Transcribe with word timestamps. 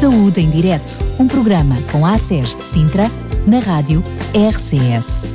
Saúde 0.00 0.40
em 0.40 0.48
Direto, 0.48 1.04
um 1.18 1.28
programa 1.28 1.76
com 1.92 2.06
a 2.06 2.14
ACES 2.14 2.56
de 2.56 2.62
Sintra, 2.62 3.04
na 3.46 3.58
rádio 3.58 4.02
RCS. 4.32 5.30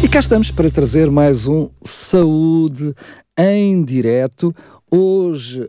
E 0.00 0.06
cá 0.06 0.20
estamos 0.20 0.52
para 0.52 0.70
trazer 0.70 1.10
mais 1.10 1.48
um 1.48 1.68
Saúde 1.82 2.94
em 3.36 3.82
Direto. 3.82 4.54
Hoje 4.88 5.62
uh, 5.62 5.68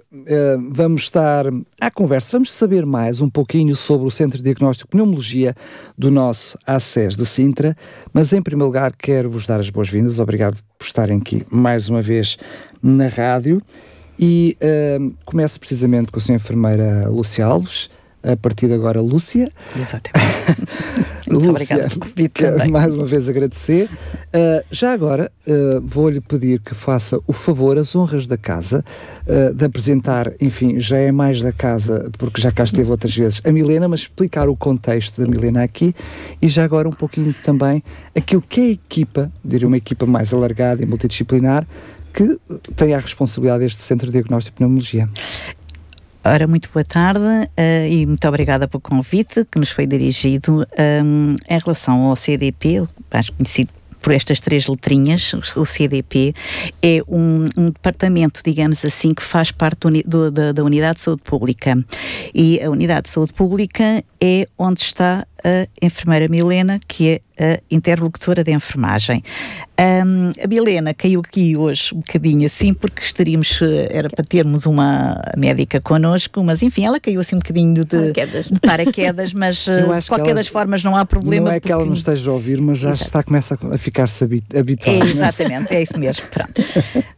vamos 0.69 1.01
estar 1.01 1.45
à 1.81 1.89
conversa, 1.89 2.33
vamos 2.33 2.53
saber 2.53 2.85
mais 2.85 3.21
um 3.21 3.29
pouquinho 3.29 3.75
sobre 3.75 4.05
o 4.05 4.11
Centro 4.11 4.37
de 4.37 4.43
Diagnóstico 4.43 4.87
de 4.87 4.91
Pneumologia 4.91 5.55
do 5.97 6.11
nosso 6.11 6.59
ACES 6.63 7.17
de 7.17 7.25
Sintra, 7.25 7.75
mas 8.13 8.33
em 8.33 8.41
primeiro 8.43 8.67
lugar 8.67 8.93
quero 8.95 9.31
vos 9.31 9.47
dar 9.47 9.59
as 9.59 9.71
boas-vindas, 9.71 10.19
obrigado 10.19 10.57
por 10.77 10.85
estarem 10.85 11.17
aqui 11.17 11.43
mais 11.49 11.89
uma 11.89 12.03
vez 12.03 12.37
na 12.83 13.07
rádio 13.07 13.63
e 14.19 14.57
uh, 14.61 15.13
começo 15.23 15.57
precisamente 15.57 16.11
com 16.11 16.19
a 16.19 16.21
senhora 16.21 16.43
enfermeira 16.43 17.07
Lúcia 17.07 17.45
Alves, 17.45 17.89
a 18.21 18.35
partir 18.35 18.67
de 18.67 18.73
agora 18.73 19.01
Lúcia. 19.01 19.49
Exatamente. 19.79 20.29
Lúcia, 21.29 21.51
obrigada 21.51 21.89
por 21.89 21.99
convite 21.99 22.29
quero 22.29 22.57
também. 22.57 22.71
mais 22.71 22.93
uma 22.93 23.05
vez 23.05 23.29
agradecer. 23.29 23.85
Uh, 23.85 24.63
já 24.71 24.91
agora 24.91 25.31
uh, 25.47 25.81
vou-lhe 25.81 26.19
pedir 26.19 26.59
que 26.59 26.75
faça 26.75 27.19
o 27.25 27.31
favor, 27.31 27.77
as 27.77 27.95
honras 27.95 28.27
da 28.27 28.37
casa, 28.37 28.83
uh, 29.25 29.53
de 29.53 29.63
apresentar, 29.63 30.33
enfim, 30.41 30.79
já 30.79 30.97
é 30.97 31.11
mais 31.11 31.41
da 31.41 31.53
casa, 31.53 32.09
porque 32.17 32.41
já 32.41 32.51
cá 32.51 32.63
esteve 32.63 32.89
outras 32.91 33.15
vezes, 33.15 33.41
a 33.45 33.51
Milena, 33.51 33.87
mas 33.87 34.01
explicar 34.01 34.49
o 34.49 34.55
contexto 34.55 35.21
da 35.21 35.27
Milena 35.27 35.63
aqui 35.63 35.95
e 36.41 36.49
já 36.49 36.63
agora 36.63 36.89
um 36.89 36.93
pouquinho 36.93 37.33
também 37.43 37.83
aquilo 38.15 38.41
que 38.41 38.59
é 38.59 38.63
a 38.65 38.71
equipa, 38.71 39.31
diria 39.45 39.67
uma 39.67 39.77
equipa 39.77 40.05
mais 40.05 40.33
alargada 40.33 40.83
e 40.83 40.85
multidisciplinar, 40.85 41.65
que 42.19 42.37
tem 42.75 42.93
a 42.93 42.99
responsabilidade 42.99 43.63
deste 43.63 43.81
Centro 43.81 44.07
de 44.07 44.13
Diagnóstico 44.13 44.55
de 44.55 44.57
Pneumologia. 44.57 45.09
Ora, 46.21 46.45
muito 46.47 46.69
boa 46.73 46.83
tarde 46.83 47.21
uh, 47.21 47.87
e 47.89 48.05
muito 48.05 48.27
obrigada 48.27 48.67
pelo 48.67 48.81
convite 48.81 49.45
que 49.49 49.57
nos 49.57 49.69
foi 49.69 49.87
dirigido 49.87 50.67
um, 51.05 51.35
em 51.49 51.57
relação 51.57 52.01
ao 52.07 52.15
CDP, 52.17 52.85
mais 53.13 53.29
conhecido 53.29 53.71
por 54.01 54.13
estas 54.13 54.39
três 54.39 54.67
letrinhas, 54.67 55.33
o 55.55 55.65
CDP, 55.65 56.33
é 56.81 57.01
um, 57.07 57.45
um 57.57 57.65
departamento, 57.65 58.41
digamos 58.43 58.83
assim, 58.83 59.13
que 59.13 59.23
faz 59.23 59.51
parte 59.51 59.79
do, 59.79 60.03
do, 60.03 60.31
da, 60.31 60.51
da 60.51 60.63
Unidade 60.63 60.95
de 60.95 61.01
Saúde 61.01 61.21
Pública. 61.23 61.77
E 62.33 62.61
a 62.61 62.69
Unidade 62.69 63.03
de 63.03 63.09
Saúde 63.09 63.33
Pública 63.33 64.03
é 64.21 64.47
onde 64.57 64.81
está 64.81 65.25
a 65.43 65.67
enfermeira 65.85 66.27
Milena, 66.27 66.79
que 66.87 67.21
é 67.37 67.53
a 67.55 67.59
interlocutora 67.71 68.43
de 68.43 68.51
enfermagem. 68.51 69.23
Um, 69.79 70.33
a 70.43 70.47
Milena 70.47 70.93
caiu 70.93 71.21
aqui 71.21 71.55
hoje 71.55 71.95
um 71.95 71.99
bocadinho 71.99 72.45
assim, 72.45 72.73
porque 72.73 73.01
estaríamos, 73.01 73.57
era 73.89 74.09
para 74.09 74.25
termos 74.25 74.65
uma 74.65 75.21
médica 75.37 75.79
connosco, 75.79 76.43
mas 76.43 76.61
enfim, 76.61 76.85
ela 76.85 76.99
caiu 76.99 77.21
assim 77.21 77.37
um 77.37 77.39
bocadinho 77.39 77.73
de, 77.73 77.85
Paraquedas. 77.85 78.45
de 78.47 78.59
paraquedas, 78.59 79.33
mas 79.33 79.65
Eu 79.69 79.97
de 79.97 80.07
qualquer 80.09 80.35
das 80.35 80.47
formas 80.47 80.83
não 80.83 80.97
há 80.97 81.05
problema. 81.05 81.47
Não 81.49 81.55
é 81.55 81.59
que 81.61 81.71
ela 81.71 81.79
porque- 81.79 81.87
não 81.89 81.95
esteja 81.95 82.29
a 82.29 82.33
ouvir, 82.33 82.59
mas 82.59 82.77
já 82.77 82.89
Exato. 82.89 83.03
está, 83.05 83.23
começa 83.23 83.57
a 83.71 83.77
ficar-se 83.77 84.21
habi- 84.25 84.43
É, 84.53 84.59
habituada. 84.59 85.05
exatamente, 85.05 85.73
é 85.73 85.81
isso 85.81 85.97
mesmo. 85.97 86.25
Pronto. 86.27 86.51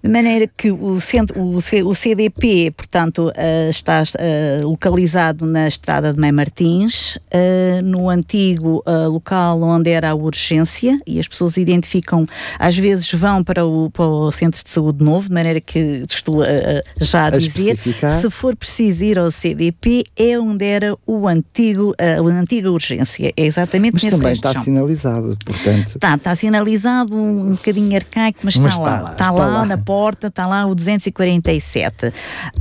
De 0.03 0.09
maneira 0.09 0.47
que 0.55 0.71
o, 0.71 1.01
centro, 1.01 1.41
o, 1.41 1.59
C- 1.61 1.81
o 1.83 1.95
CDP, 1.95 2.69
portanto, 2.77 3.31
eh, 3.35 3.69
está 3.71 4.03
eh, 4.19 4.59
localizado 4.63 5.47
na 5.47 5.67
estrada 5.67 6.13
de 6.13 6.19
Mãe 6.19 6.31
Martins, 6.31 7.17
eh, 7.31 7.81
no 7.83 8.07
antigo 8.11 8.83
eh, 8.85 9.07
local 9.07 9.61
onde 9.61 9.89
era 9.89 10.11
a 10.11 10.15
urgência, 10.15 10.99
e 11.07 11.19
as 11.19 11.27
pessoas 11.27 11.57
identificam, 11.57 12.27
às 12.59 12.77
vezes 12.77 13.11
vão 13.13 13.43
para 13.43 13.65
o, 13.65 13.89
para 13.89 14.05
o 14.05 14.31
centro 14.31 14.63
de 14.63 14.69
saúde 14.69 15.03
novo, 15.03 15.27
de 15.27 15.33
maneira 15.33 15.59
que 15.59 16.03
estou 16.09 16.43
eh, 16.43 16.83
já 16.99 17.23
a, 17.23 17.27
A 17.27 17.37
dizer, 17.37 17.77
se 17.77 18.29
for 18.29 18.55
preciso 18.55 19.03
ir 19.03 19.17
ao 19.17 19.31
CDP, 19.31 20.03
é 20.15 20.39
onde 20.39 20.65
era 20.65 20.95
o 21.05 21.27
antigo, 21.27 21.93
eh, 21.97 22.17
a 22.17 22.21
antiga 22.21 22.71
urgência. 22.71 23.31
É 23.35 23.45
exatamente 23.45 23.93
Mas 23.93 24.03
nesse 24.03 24.15
também 24.15 24.33
está 24.33 24.61
sinalizado, 24.61 25.37
portanto. 25.45 25.87
Está, 25.95 26.15
está 26.15 26.35
sinalizado 26.35 27.15
um 27.15 27.51
bocadinho 27.51 27.95
arcaico, 27.95 28.39
mas, 28.43 28.55
Mas 28.57 28.73
está, 28.73 28.83
está 28.83 29.01
lá. 29.01 29.11
Está, 29.11 29.23
está 29.23 29.31
lá, 29.31 29.45
lá. 29.45 29.65
na 29.65 29.77
porta, 29.77 30.27
está 30.27 30.47
lá 30.47 30.65
o 30.65 30.75
247. 30.75 32.13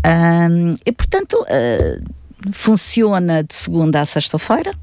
Ahm, 0.03 0.75
e, 0.85 0.93
portanto, 0.93 1.45
ah, 1.49 1.99
funciona 2.53 3.43
de 3.43 3.55
segunda 3.55 4.01
à 4.01 4.07
sexta-feira, 4.07 4.75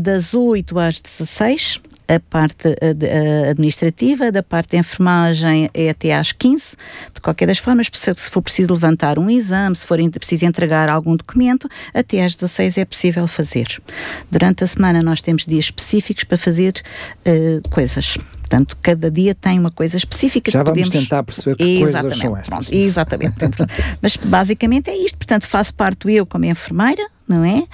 das 0.00 0.34
8 0.34 0.78
às 0.78 1.00
16. 1.00 1.80
A 2.08 2.20
parte 2.20 2.68
ah, 2.68 2.72
ah, 2.82 3.50
administrativa, 3.50 4.30
da 4.30 4.42
parte 4.42 4.72
de 4.72 4.76
enfermagem 4.76 5.70
é 5.72 5.88
até 5.88 6.14
às 6.14 6.32
15. 6.32 6.76
De 7.14 7.20
qualquer 7.20 7.46
das 7.46 7.58
formas, 7.58 7.88
se 7.92 8.30
for 8.30 8.42
preciso 8.42 8.72
levantar 8.74 9.18
um 9.18 9.30
exame, 9.30 9.76
se 9.76 9.86
for 9.86 9.98
preciso 10.18 10.44
entregar 10.44 10.90
algum 10.90 11.16
documento, 11.16 11.68
até 11.94 12.24
às 12.24 12.34
16 12.34 12.78
é 12.78 12.84
possível 12.84 13.26
fazer. 13.26 13.80
Durante 14.30 14.64
a 14.64 14.66
semana 14.66 15.00
nós 15.00 15.20
temos 15.20 15.46
dias 15.46 15.66
específicos 15.66 16.24
para 16.24 16.36
fazer 16.36 16.74
eh, 17.24 17.60
coisas. 17.70 18.18
Portanto, 18.52 18.76
cada 18.82 19.10
dia 19.10 19.34
tem 19.34 19.58
uma 19.58 19.70
coisa 19.70 19.96
específica 19.96 20.50
Já 20.50 20.58
que 20.58 20.64
vamos 20.66 20.88
podemos... 20.88 21.04
tentar 21.04 21.22
perceber 21.22 21.56
que 21.56 21.78
coisas 21.78 21.88
Exatamente, 21.88 22.20
são 22.20 22.36
estas. 22.36 22.48
pronto, 22.48 22.74
exatamente. 22.74 23.34
Mas 24.02 24.16
basicamente 24.18 24.90
é 24.90 24.96
isto. 24.96 25.16
Portanto, 25.16 25.46
faço 25.46 25.72
parte 25.72 26.12
eu 26.12 26.26
como 26.26 26.44
enfermeira, 26.44 27.08
não 27.26 27.42
é? 27.46 27.64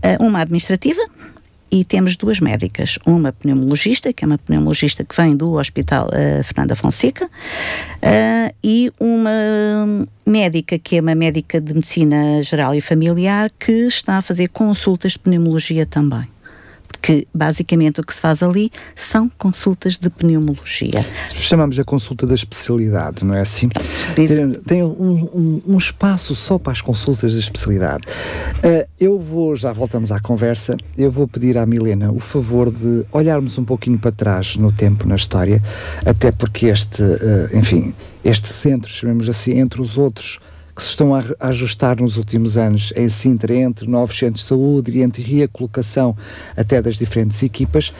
Eh, 0.00 0.16
uma 0.20 0.40
administrativa 0.40 1.00
e 1.72 1.84
temos 1.84 2.14
duas 2.14 2.38
médicas. 2.38 3.00
Uma 3.04 3.32
pneumologista, 3.32 4.12
que 4.12 4.24
é 4.24 4.26
uma 4.26 4.38
pneumologista 4.38 5.02
que 5.02 5.16
vem 5.16 5.36
do 5.36 5.54
Hospital 5.54 6.08
eh, 6.12 6.40
Fernanda 6.44 6.76
Fonseca, 6.76 7.28
eh, 8.00 8.54
e 8.62 8.92
uma 9.00 10.06
médica 10.24 10.78
que 10.78 10.98
é 10.98 11.00
uma 11.00 11.16
médica 11.16 11.60
de 11.60 11.74
medicina 11.74 12.40
geral 12.44 12.76
e 12.76 12.80
familiar 12.80 13.50
que 13.58 13.72
está 13.72 14.18
a 14.18 14.22
fazer 14.22 14.50
consultas 14.50 15.12
de 15.12 15.18
pneumologia 15.18 15.84
também. 15.84 16.28
Porque 16.88 17.28
basicamente 17.34 18.00
o 18.00 18.04
que 18.04 18.12
se 18.14 18.20
faz 18.20 18.42
ali 18.42 18.72
são 18.96 19.30
consultas 19.38 19.98
de 19.98 20.08
pneumologia. 20.10 21.04
Chamamos 21.34 21.78
a 21.78 21.84
consulta 21.84 22.26
da 22.26 22.34
especialidade, 22.34 23.24
não 23.24 23.34
é 23.34 23.40
assim? 23.42 23.68
Tem, 24.16 24.26
tem 24.66 24.82
um, 24.82 24.88
um- 24.88 25.62
um 25.66 25.76
espaço 25.76 26.34
só 26.34 26.58
para 26.58 26.72
as 26.72 26.80
consultas 26.80 27.32
da 27.34 27.38
especialidade. 27.38 28.04
Ah, 28.64 28.86
eu 28.98 29.18
vou, 29.18 29.54
já 29.54 29.72
voltamos 29.72 30.10
à 30.10 30.18
conversa, 30.18 30.76
eu 30.96 31.10
vou 31.10 31.28
pedir 31.28 31.56
à 31.58 31.64
Milena 31.66 32.10
o 32.10 32.20
favor 32.20 32.70
de 32.70 33.04
olharmos 33.12 33.58
um 33.58 33.64
pouquinho 33.64 33.98
para 33.98 34.10
trás 34.10 34.56
no 34.56 34.72
tempo, 34.72 35.06
na 35.06 35.14
história, 35.16 35.62
até 36.04 36.32
porque 36.32 36.66
este, 36.66 37.02
ah, 37.02 37.56
enfim, 37.56 37.94
este 38.24 38.48
centro, 38.48 38.90
chamemos 38.90 39.28
assim, 39.28 39.58
entre 39.58 39.80
os 39.80 39.96
outros 39.98 40.40
que 40.78 40.84
se 40.84 40.90
estão 40.90 41.12
a 41.12 41.24
ajustar 41.40 42.00
nos 42.00 42.16
últimos 42.16 42.56
anos 42.56 42.92
em 42.94 43.08
Sintra, 43.08 43.52
entre 43.52 43.88
novos 43.88 44.16
centros 44.16 44.42
de 44.42 44.46
saúde 44.46 44.92
e 44.92 45.02
entre 45.02 45.24
recolocação 45.24 46.16
até 46.56 46.80
das 46.80 46.94
diferentes 46.94 47.42
equipas, 47.42 47.92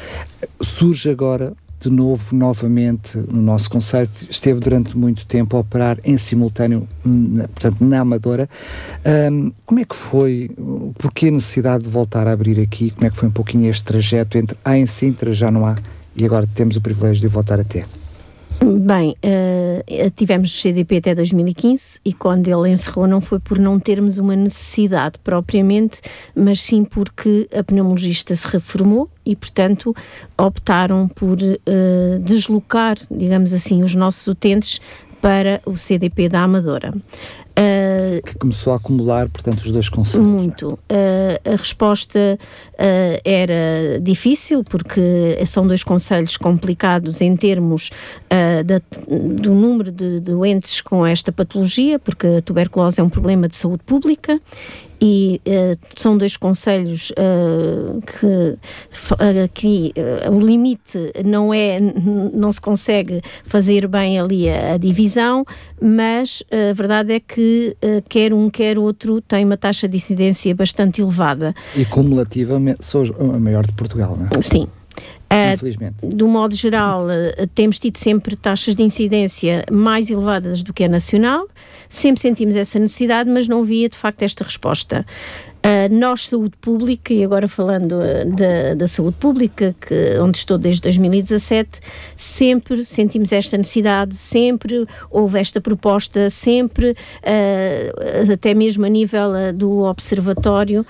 surge 0.63 1.11
agora 1.11 1.55
de 1.81 1.91
novo, 1.91 2.35
novamente, 2.37 3.19
no 3.19 3.43
nosso 3.43 3.69
conceito, 3.69 4.29
esteve 4.31 4.61
durante 4.61 4.97
muito 4.97 5.27
tempo 5.27 5.57
a 5.57 5.61
operar 5.61 5.99
em 6.05 6.17
simultâneo, 6.19 6.89
portanto, 7.55 7.85
na 7.85 8.01
Amadora. 8.01 8.49
Ahm, 9.05 9.51
como 9.67 9.81
é 9.81 9.85
que 9.85 9.95
foi, 9.95 10.51
porquê 10.99 11.29
a 11.29 11.31
necessidade 11.33 11.85
de 11.85 11.91
voltar 11.91 12.27
a 12.29 12.33
abrir 12.33 12.61
aqui? 12.61 12.91
Como 12.91 13.07
é 13.07 13.11
que 13.11 13.17
foi 13.17 13.29
um 13.29 13.33
pouquinho 13.33 13.71
este 13.71 13.85
trajeto 13.85 14.39
entre 14.39 14.57
há 14.65 14.77
em 14.77 14.87
Sintra, 14.87 15.33
já 15.33 15.51
não 15.51 15.67
há, 15.67 15.77
e 16.17 16.25
agora 16.25 16.49
temos 16.53 16.77
o 16.77 16.81
privilégio 16.81 17.21
de 17.21 17.29
voltar 17.29 17.59
a 17.59 17.65
ter? 17.65 17.87
Bem, 18.89 19.15
eh, 19.23 20.11
tivemos 20.17 20.51
o 20.51 20.57
CDP 20.57 20.97
até 20.97 21.15
2015 21.15 22.01
e 22.03 22.11
quando 22.11 22.49
ele 22.49 22.71
encerrou 22.71 23.07
não 23.07 23.21
foi 23.21 23.39
por 23.39 23.59
não 23.59 23.79
termos 23.79 24.17
uma 24.17 24.35
necessidade 24.35 25.19
propriamente, 25.23 26.01
mas 26.35 26.59
sim 26.63 26.85
porque 26.85 27.47
a 27.55 27.63
pneumologista 27.63 28.35
se 28.35 28.49
reformou 28.49 29.11
e, 29.27 29.37
portanto, 29.37 29.95
optaram 30.39 31.07
por 31.07 31.37
eh, 31.39 32.19
deslocar, 32.23 32.97
digamos 33.11 33.53
assim, 33.53 33.83
os 33.83 33.95
nossos 33.95 34.27
utentes 34.27 34.81
para 35.21 35.61
o 35.67 35.77
CDP 35.77 36.31
da 36.31 36.41
Amadora. 36.41 36.91
Eh, 37.61 38.21
Que 38.25 38.35
começou 38.39 38.73
a 38.73 38.77
acumular, 38.77 39.29
portanto, 39.29 39.59
os 39.63 39.73
dois 39.73 39.89
conceitos. 39.89 40.21
muito. 40.29 40.75
Uh, 40.91 41.53
a 41.55 41.57
resposta 41.57 42.39
uh, 42.39 43.21
era 43.25 43.99
difícil, 44.01 44.63
porque 44.63 45.01
são 45.45 45.67
dois 45.67 45.83
conselhos 45.83 46.37
complicados 46.37 47.21
em 47.21 47.35
termos 47.37 47.91
uh, 48.31 48.63
da- 48.63 48.81
do 49.43 49.55
número 49.55 49.91
de 49.91 50.21
doentes 50.21 50.81
com 50.81 51.05
esta 51.05 51.33
patologia, 51.33 51.99
porque 51.99 52.27
a 52.39 52.43
tuberculose 52.43 53.01
é 53.01 53.03
um 53.05 53.09
problema 53.11 53.49
de 53.49 53.57
saúde 53.57 53.83
pública. 53.85 54.41
E 55.01 55.41
uh, 55.47 55.79
são 55.95 56.19
dois 56.19 56.37
conselhos 56.37 57.11
uh, 57.13 58.01
que 58.03 58.57
fa- 58.91 59.15
uh, 59.15 60.31
uh, 60.33 60.37
o 60.37 60.41
limite 60.41 61.13
não 61.25 61.55
é, 61.55 61.79
não 61.79 62.51
se 62.51 62.61
consegue 62.61 63.23
fazer 63.45 63.87
bem 63.87 64.19
ali 64.19 64.51
a, 64.51 64.75
a 64.75 64.77
divisão, 64.77 65.45
mas 65.81 66.41
uh, 66.53 66.71
a 66.71 66.73
verdade 66.73 67.13
é 67.13 67.21
que 67.21 67.48
uh, 67.83 68.03
quer 68.09 68.33
um 68.33 68.49
quer 68.51 68.79
outro 68.79 69.21
tem 69.21 69.45
uma 69.45 69.57
taxa 69.57 69.89
de 69.89 69.97
incidência 69.97 70.55
bastante 70.55 71.01
elevada. 71.01 71.55
E 71.77 71.85
cumulativamente, 71.85 72.85
sou 72.85 73.05
a 73.19 73.39
maior 73.39 73.67
de 73.67 73.73
Portugal, 73.73 74.17
não 74.17 74.27
é? 74.27 74.43
Sim. 74.43 74.69
Uh, 75.31 75.55
Infelizmente. 75.55 76.07
Do 76.07 76.27
modo 76.27 76.55
geral, 76.55 77.05
uh, 77.05 77.47
temos 77.55 77.79
tido 77.79 77.99
sempre 77.99 78.35
taxas 78.35 78.75
de 78.75 78.83
incidência 78.83 79.65
mais 79.71 80.09
elevadas 80.09 80.63
do 80.63 80.73
que 80.73 80.85
a 80.85 80.89
nacional, 80.89 81.47
sempre 81.89 82.21
sentimos 82.21 82.57
essa 82.57 82.79
necessidade, 82.79 83.31
mas 83.31 83.47
não 83.47 83.63
via 83.63 83.89
de 83.89 83.97
facto 83.97 84.23
esta 84.23 84.43
resposta. 84.43 85.05
Uh, 85.59 85.93
nós, 85.93 86.29
saúde 86.29 86.57
pública, 86.61 87.13
e 87.13 87.25
agora 87.25 87.49
falando 87.49 87.97
uh, 87.97 88.37
da, 88.37 88.75
da, 88.75 88.87
saúde 88.87 89.17
pública, 89.17 89.75
que, 89.81 90.19
onde 90.21 90.39
estou 90.39 90.57
desde 90.57 90.83
2017, 90.83 91.81
sempre 92.17 92.87
sentimos 92.87 93.33
esta 93.33 93.57
necessidade, 93.57 94.15
sempre 94.17 94.87
houve 95.11 95.41
esta 95.41 95.61
proposta, 95.61 96.31
sempre, 96.31 96.93
uh, 96.93 98.33
até 98.33 98.55
mesmo 98.55 98.87
a 98.87 98.89
nível 98.89 99.33
do 99.55 99.83
observatório, 99.83 100.87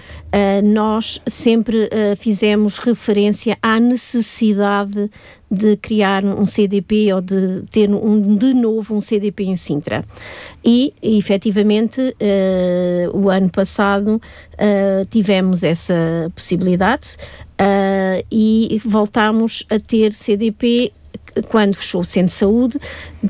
nós 0.63 1.21
sempre 1.27 1.89
fizemos 2.19 2.79
referência 2.79 3.57
à 3.63 3.81
necessidade 3.81 5.11
de 5.51 5.77
criar 5.77 6.25
um 6.25 6.47
CDP 6.47 7.13
ou 7.13 7.21
de 7.21 7.63
ter 7.71 7.91
um, 7.91 8.37
de 8.37 8.53
novo 8.55 8.95
um 8.95 9.01
CDP 9.01 9.45
em 9.45 9.57
Sintra. 9.57 10.05
E, 10.65 10.93
efetivamente, 11.03 12.01
uh, 12.01 13.17
o 13.17 13.31
ano 13.31 13.51
passado 13.51 14.17
uh, 14.17 15.07
tivemos 15.11 15.65
essa 15.65 16.31
possibilidade 16.35 17.17
uh, 17.61 18.25
e 18.31 18.81
voltámos 18.85 19.65
a 19.71 19.79
ter 19.79 20.13
CDP 20.13 20.93
quando 21.49 21.77
fechou 21.77 22.01
o 22.01 22.05
Centro 22.05 22.29
de 22.29 22.33
Saúde, 22.33 22.81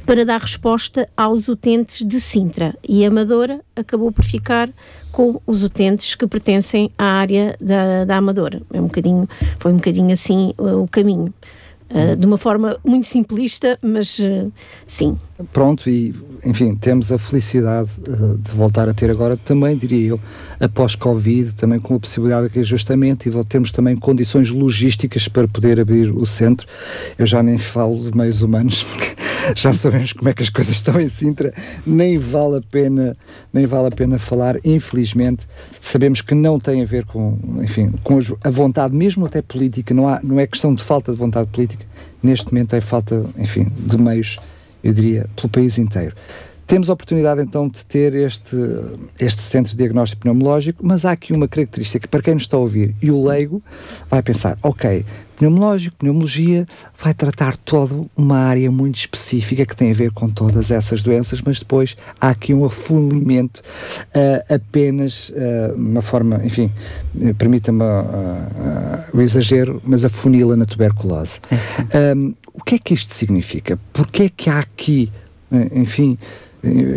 para 0.06 0.24
dar 0.24 0.40
resposta 0.40 1.08
aos 1.16 1.48
utentes 1.48 2.06
de 2.06 2.20
Sintra. 2.20 2.74
E 2.86 3.04
a 3.04 3.08
Amadora 3.08 3.60
acabou 3.76 4.10
por 4.10 4.24
ficar 4.24 4.70
com 5.12 5.40
os 5.46 5.62
utentes 5.62 6.14
que 6.14 6.26
pertencem 6.26 6.90
à 6.96 7.04
área 7.04 7.56
da, 7.60 8.04
da 8.04 8.16
Amadora. 8.16 8.62
É 8.72 8.80
um 8.80 8.84
bocadinho, 8.84 9.28
foi 9.58 9.72
um 9.72 9.76
bocadinho 9.76 10.12
assim 10.12 10.54
o 10.56 10.86
caminho. 10.88 11.32
Uh, 11.90 12.14
de 12.14 12.26
uma 12.26 12.36
forma 12.36 12.76
muito 12.84 13.06
simplista, 13.06 13.78
mas 13.82 14.18
uh, 14.18 14.52
sim. 14.86 15.18
Pronto, 15.54 15.88
e 15.88 16.14
enfim, 16.44 16.74
temos 16.74 17.10
a 17.10 17.16
felicidade 17.16 17.90
uh, 18.06 18.36
de 18.36 18.50
voltar 18.50 18.90
a 18.90 18.94
ter 18.94 19.10
agora, 19.10 19.38
também 19.38 19.74
diria 19.74 20.08
eu, 20.08 20.20
após 20.60 20.94
Covid, 20.94 21.54
também 21.54 21.80
com 21.80 21.94
a 21.94 21.98
possibilidade 21.98 22.48
de 22.48 22.54
reajustamento 22.54 23.26
e 23.26 23.44
temos 23.44 23.72
também 23.72 23.96
condições 23.96 24.50
logísticas 24.50 25.28
para 25.28 25.48
poder 25.48 25.80
abrir 25.80 26.10
o 26.10 26.26
centro. 26.26 26.66
Eu 27.18 27.26
já 27.26 27.42
nem 27.42 27.56
falo 27.56 28.10
de 28.10 28.16
meios 28.16 28.42
humanos, 28.42 28.82
porque 28.92 29.16
já 29.54 29.72
sabemos 29.72 30.12
como 30.12 30.28
é 30.28 30.32
que 30.32 30.42
as 30.42 30.50
coisas 30.50 30.74
estão 30.74 31.00
em 31.00 31.08
Sintra, 31.08 31.52
nem 31.86 32.18
vale 32.18 32.58
a 32.58 32.60
pena, 32.60 33.16
nem 33.52 33.66
vale 33.66 33.88
a 33.88 33.90
pena 33.90 34.18
falar, 34.18 34.56
infelizmente, 34.64 35.46
sabemos 35.80 36.20
que 36.20 36.34
não 36.34 36.58
tem 36.58 36.82
a 36.82 36.84
ver 36.84 37.04
com, 37.04 37.38
enfim, 37.62 37.92
com 38.02 38.18
a 38.42 38.50
vontade, 38.50 38.94
mesmo 38.94 39.26
até 39.26 39.42
política, 39.42 39.94
não, 39.94 40.08
há, 40.08 40.20
não 40.22 40.38
é 40.38 40.46
questão 40.46 40.74
de 40.74 40.82
falta 40.82 41.12
de 41.12 41.18
vontade 41.18 41.48
política, 41.50 41.84
neste 42.22 42.52
momento 42.52 42.74
é 42.74 42.80
falta, 42.80 43.24
enfim, 43.36 43.70
de 43.78 43.98
meios, 43.98 44.38
eu 44.82 44.92
diria, 44.92 45.28
pelo 45.36 45.48
país 45.48 45.78
inteiro. 45.78 46.14
Temos 46.68 46.90
a 46.90 46.92
oportunidade 46.92 47.40
então 47.40 47.66
de 47.66 47.82
ter 47.82 48.14
este, 48.14 48.54
este 49.18 49.40
centro 49.40 49.70
de 49.72 49.78
diagnóstico 49.78 50.20
pneumológico, 50.20 50.86
mas 50.86 51.06
há 51.06 51.12
aqui 51.12 51.32
uma 51.32 51.48
característica 51.48 52.00
que 52.00 52.08
para 52.08 52.20
quem 52.20 52.34
nos 52.34 52.42
está 52.42 52.58
a 52.58 52.60
ouvir 52.60 52.94
e 53.00 53.10
o 53.10 53.26
leigo 53.26 53.62
vai 54.10 54.22
pensar, 54.22 54.58
ok, 54.62 55.02
pneumológico, 55.38 55.96
pneumologia, 55.96 56.66
vai 57.02 57.14
tratar 57.14 57.56
toda 57.56 58.04
uma 58.14 58.36
área 58.36 58.70
muito 58.70 58.96
específica 58.96 59.64
que 59.64 59.74
tem 59.74 59.90
a 59.90 59.94
ver 59.94 60.10
com 60.10 60.28
todas 60.28 60.70
essas 60.70 61.02
doenças, 61.02 61.40
mas 61.40 61.58
depois 61.58 61.96
há 62.20 62.28
aqui 62.28 62.52
um 62.52 62.66
afunilamento 62.66 63.62
uh, 64.08 64.54
apenas, 64.54 65.30
uh, 65.30 65.74
uma 65.74 66.02
forma, 66.02 66.38
enfim, 66.44 66.70
permita-me 67.38 67.82
uh, 67.82 69.16
o 69.16 69.22
exagero, 69.22 69.80
mas 69.86 70.04
afunila 70.04 70.54
na 70.54 70.66
tuberculose. 70.66 71.40
Um, 72.14 72.34
o 72.52 72.62
que 72.62 72.74
é 72.74 72.78
que 72.78 72.92
isto 72.92 73.14
significa? 73.14 73.78
Porquê 73.92 74.24
é 74.24 74.28
que 74.28 74.50
há 74.50 74.58
aqui, 74.58 75.10
enfim, 75.72 76.18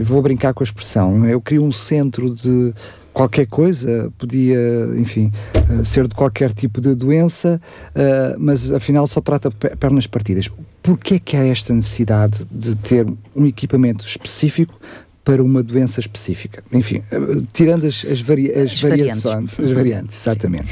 vou 0.03 0.21
brincar 0.21 0.53
com 0.53 0.63
a 0.63 0.65
expressão, 0.65 1.25
eu 1.25 1.39
crio 1.39 1.63
um 1.63 1.71
centro 1.71 2.33
de 2.33 2.73
qualquer 3.13 3.45
coisa, 3.45 4.11
podia, 4.17 4.57
enfim, 4.97 5.31
eh, 5.53 5.83
ser 5.83 6.07
de 6.07 6.15
qualquer 6.15 6.53
tipo 6.53 6.79
de 6.79 6.95
doença, 6.95 7.61
uh, 7.89 8.35
mas 8.39 8.71
afinal 8.71 9.05
só 9.07 9.19
trata 9.21 9.51
pernas 9.51 10.07
partidas. 10.07 10.49
Porquê 10.81 11.19
que 11.19 11.35
há 11.35 11.45
esta 11.45 11.73
necessidade 11.73 12.45
de 12.49 12.75
ter 12.75 13.05
um 13.35 13.45
equipamento 13.45 14.05
específico 14.05 14.79
para 15.23 15.43
uma 15.43 15.61
doença 15.61 15.99
específica. 15.99 16.63
Enfim, 16.71 17.03
eh, 17.11 17.17
tirando 17.53 17.85
as, 17.85 18.03
as, 18.05 18.21
vari, 18.21 18.51
as, 18.51 18.71
as 18.71 18.81
variações, 18.81 19.23
variantes. 19.23 19.59
as 19.59 19.71
variantes, 19.71 20.21
exatamente. 20.21 20.69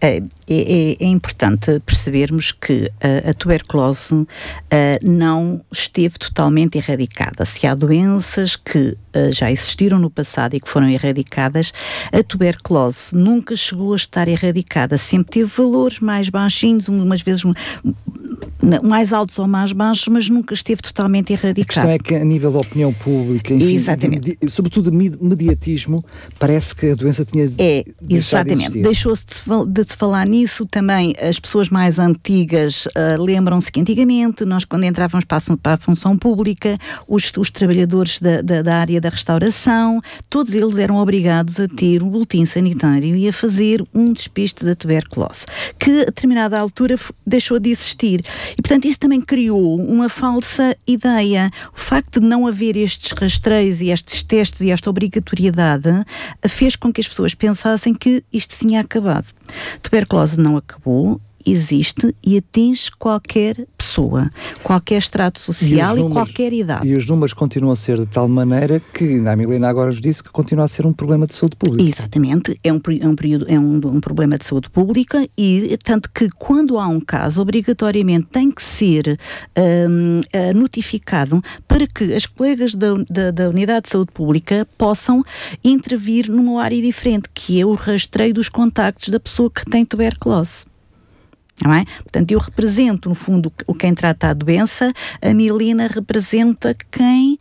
É, 0.00 0.22
é, 0.46 0.96
é, 1.00 1.04
importante 1.04 1.80
percebermos 1.84 2.52
que 2.52 2.90
a, 3.00 3.30
a 3.30 3.34
tuberculose 3.34 4.14
uh, 4.14 4.26
não 5.02 5.60
esteve 5.72 6.16
totalmente 6.18 6.78
erradicada. 6.78 7.44
Se 7.44 7.66
há 7.66 7.74
doenças 7.74 8.54
que 8.54 8.96
uh, 9.16 9.32
já 9.32 9.50
existiram 9.50 9.98
no 9.98 10.08
passado 10.08 10.54
e 10.54 10.60
que 10.60 10.68
foram 10.68 10.88
erradicadas, 10.88 11.72
a 12.12 12.22
tuberculose 12.22 13.12
nunca 13.12 13.56
chegou 13.56 13.92
a 13.92 13.96
estar 13.96 14.28
erradicada. 14.28 14.96
Sempre 14.96 15.32
teve 15.32 15.50
valores 15.50 15.98
mais 15.98 16.28
baixinhos, 16.28 16.86
umas 16.86 17.20
vezes 17.20 17.42
mais 18.82 19.12
altos 19.12 19.38
ou 19.38 19.46
mais 19.46 19.72
baixos, 19.72 20.08
mas 20.08 20.28
nunca 20.28 20.54
esteve 20.54 20.82
totalmente 20.82 21.32
erradicado. 21.32 21.86
A 21.86 21.90
questão 21.90 21.90
é 21.90 21.98
que 21.98 22.14
a 22.14 22.24
nível 22.24 22.50
da 22.50 22.58
opinião 22.58 22.92
pública, 22.92 23.54
enfim, 23.54 23.74
exatamente. 23.74 24.36
De, 24.40 24.50
sobretudo 24.50 24.92
mediatismo, 24.92 26.04
parece 26.38 26.74
que 26.74 26.90
a 26.90 26.94
doença 26.94 27.24
tinha 27.24 27.50
É, 27.58 27.84
exatamente. 28.08 28.80
Deixou-se 28.80 29.26
de, 29.26 29.66
de, 29.66 29.84
se 29.84 29.96
falar 29.96 30.26
nisso 30.26 30.66
também. 30.66 31.14
As 31.20 31.38
pessoas 31.38 31.68
mais 31.68 31.98
antigas 31.98 32.86
uh, 32.86 33.22
lembram-se 33.22 33.70
que 33.70 33.80
antigamente, 33.80 34.44
nós 34.44 34.64
quando 34.64 34.84
entrávamos 34.84 35.24
para 35.24 35.38
a, 35.38 35.56
para 35.56 35.74
a 35.74 35.76
função 35.76 36.16
pública, 36.16 36.78
os, 37.06 37.30
os 37.36 37.50
trabalhadores 37.50 38.18
da, 38.20 38.42
da, 38.42 38.62
da, 38.62 38.76
área 38.76 39.00
da 39.00 39.08
restauração, 39.08 40.00
todos 40.28 40.52
eles 40.52 40.78
eram 40.78 40.96
obrigados 40.96 41.60
a 41.60 41.68
ter 41.68 42.02
um 42.02 42.08
boletim 42.08 42.44
sanitário 42.44 43.14
e 43.14 43.28
a 43.28 43.32
fazer 43.32 43.84
um 43.94 44.12
despiste 44.12 44.64
da 44.64 44.74
tuberculose, 44.74 45.46
que 45.78 46.02
a 46.02 46.04
determinada 46.06 46.58
altura 46.58 46.96
deixou 47.26 47.58
de 47.58 47.70
existir. 47.70 48.20
E, 48.52 48.62
portanto, 48.62 48.86
isso 48.86 49.00
também 49.00 49.20
criou 49.20 49.80
uma 49.80 50.08
falsa 50.08 50.76
ideia. 50.86 51.50
O 51.74 51.78
facto 51.78 52.20
de 52.20 52.26
não 52.26 52.46
haver 52.46 52.76
estes 52.76 53.12
rastreios 53.12 53.80
e 53.80 53.90
estes 53.90 54.22
testes 54.22 54.60
e 54.60 54.70
esta 54.70 54.90
obrigatoriedade 54.90 55.88
fez 56.48 56.76
com 56.76 56.92
que 56.92 57.00
as 57.00 57.08
pessoas 57.08 57.34
pensassem 57.34 57.94
que 57.94 58.22
isto 58.32 58.56
tinha 58.58 58.80
acabado. 58.80 59.26
Tuberculose 59.82 60.40
não 60.40 60.56
acabou, 60.56 61.20
existe 61.46 62.14
e 62.24 62.38
atinge 62.38 62.90
qualquer 62.98 63.66
pessoa, 63.76 64.30
qualquer 64.62 64.98
estrato 64.98 65.38
social 65.38 65.96
e, 65.96 66.00
números, 66.00 66.10
e, 66.10 66.12
qualquer 66.12 66.52
idade. 66.52 66.88
E 66.88 66.94
os 66.94 67.06
números 67.06 67.32
continuam 67.32 67.72
a 67.72 67.76
ser 67.76 67.98
de 67.98 68.06
tal 68.06 68.28
maneira 68.28 68.80
que, 68.92 69.26
a 69.26 69.36
Milena 69.36 69.68
agora 69.68 69.88
nos 69.88 70.00
disse 70.00 70.22
que 70.22 70.30
continua 70.30 70.64
a 70.64 70.68
ser 70.68 70.86
um 70.86 70.92
problema 70.92 71.26
de 71.26 71.34
saúde 71.34 71.56
pública. 71.56 71.88
Exatamente, 71.88 72.58
é 72.62 72.72
um, 72.72 72.80
é 73.00 73.08
um, 73.08 73.14
período, 73.14 73.46
é 73.48 73.58
um, 73.58 73.76
um 73.76 74.00
problema 74.00 74.38
de 74.38 74.44
saúde 74.44 74.70
pública 74.70 75.26
e 75.36 75.76
tanto 75.82 76.10
que 76.12 76.28
quando 76.30 76.78
há 76.78 76.86
um 76.86 77.00
caso, 77.00 77.40
obrigatoriamente 77.40 78.28
tem 78.30 78.50
que 78.50 78.62
ser 78.62 79.18
um, 79.56 80.20
uh, 80.20 80.58
notificado 80.58 81.42
para 81.66 81.86
que 81.86 82.14
as 82.14 82.26
colegas 82.26 82.74
da, 82.74 82.94
da, 83.08 83.30
da 83.30 83.48
Unidade 83.48 83.84
de 83.84 83.90
Saúde 83.90 84.12
Pública 84.12 84.66
possam 84.76 85.24
intervir 85.64 86.30
numa 86.30 86.62
área 86.62 86.80
diferente, 86.80 87.28
que 87.32 87.60
é 87.60 87.66
o 87.66 87.74
rastreio 87.74 88.34
dos 88.34 88.48
contactos 88.48 89.08
da 89.08 89.20
pessoa 89.20 89.50
que 89.50 89.64
tem 89.64 89.84
tuberculose. 89.84 90.67
Não 91.62 91.72
é? 91.72 91.84
Portanto, 92.02 92.30
eu 92.30 92.38
represento, 92.38 93.08
no 93.08 93.14
fundo, 93.14 93.52
o 93.66 93.74
quem 93.74 93.94
trata 93.94 94.28
a 94.28 94.34
doença, 94.34 94.92
a 95.20 95.34
mielina 95.34 95.88
representa 95.88 96.74
quem 96.90 97.38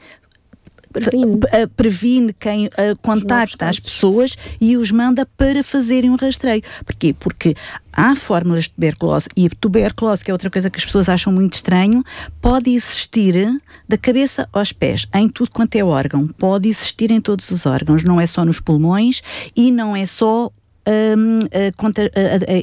previne, 0.92 1.40
previne 1.76 2.34
quem 2.34 2.66
uh, 2.66 2.70
contacta 3.02 3.68
as 3.68 3.80
pessoas 3.80 4.38
e 4.60 4.78
os 4.78 4.92
manda 4.92 5.26
para 5.26 5.64
fazerem 5.64 6.10
um 6.10 6.16
rastreio. 6.16 6.64
Porquê? 6.86 7.14
Porque 7.14 7.56
há 7.92 8.16
fórmulas 8.16 8.66
de 8.66 8.72
tuberculose 8.72 9.30
e 9.36 9.46
a 9.46 9.50
tuberculose, 9.60 10.24
que 10.24 10.32
é 10.32 10.34
outra 10.34 10.50
coisa 10.50 10.70
que 10.70 10.78
as 10.78 10.86
pessoas 10.86 11.10
acham 11.10 11.32
muito 11.32 11.54
estranho, 11.54 12.04
pode 12.42 12.72
existir 12.72 13.62
da 13.88 13.98
cabeça 13.98 14.48
aos 14.52 14.72
pés, 14.72 15.08
em 15.14 15.30
tudo 15.30 15.52
quanto 15.52 15.76
é 15.76 15.84
órgão, 15.84 16.28
pode 16.28 16.70
existir 16.70 17.12
em 17.12 17.22
todos 17.22 17.50
os 17.52 17.66
órgãos, 17.66 18.04
não 18.04 18.20
é 18.20 18.26
só 18.26 18.44
nos 18.44 18.60
pulmões 18.60 19.22
e 19.56 19.72
não 19.72 19.96
é 19.96 20.06
só 20.06 20.52
um, 20.88 21.40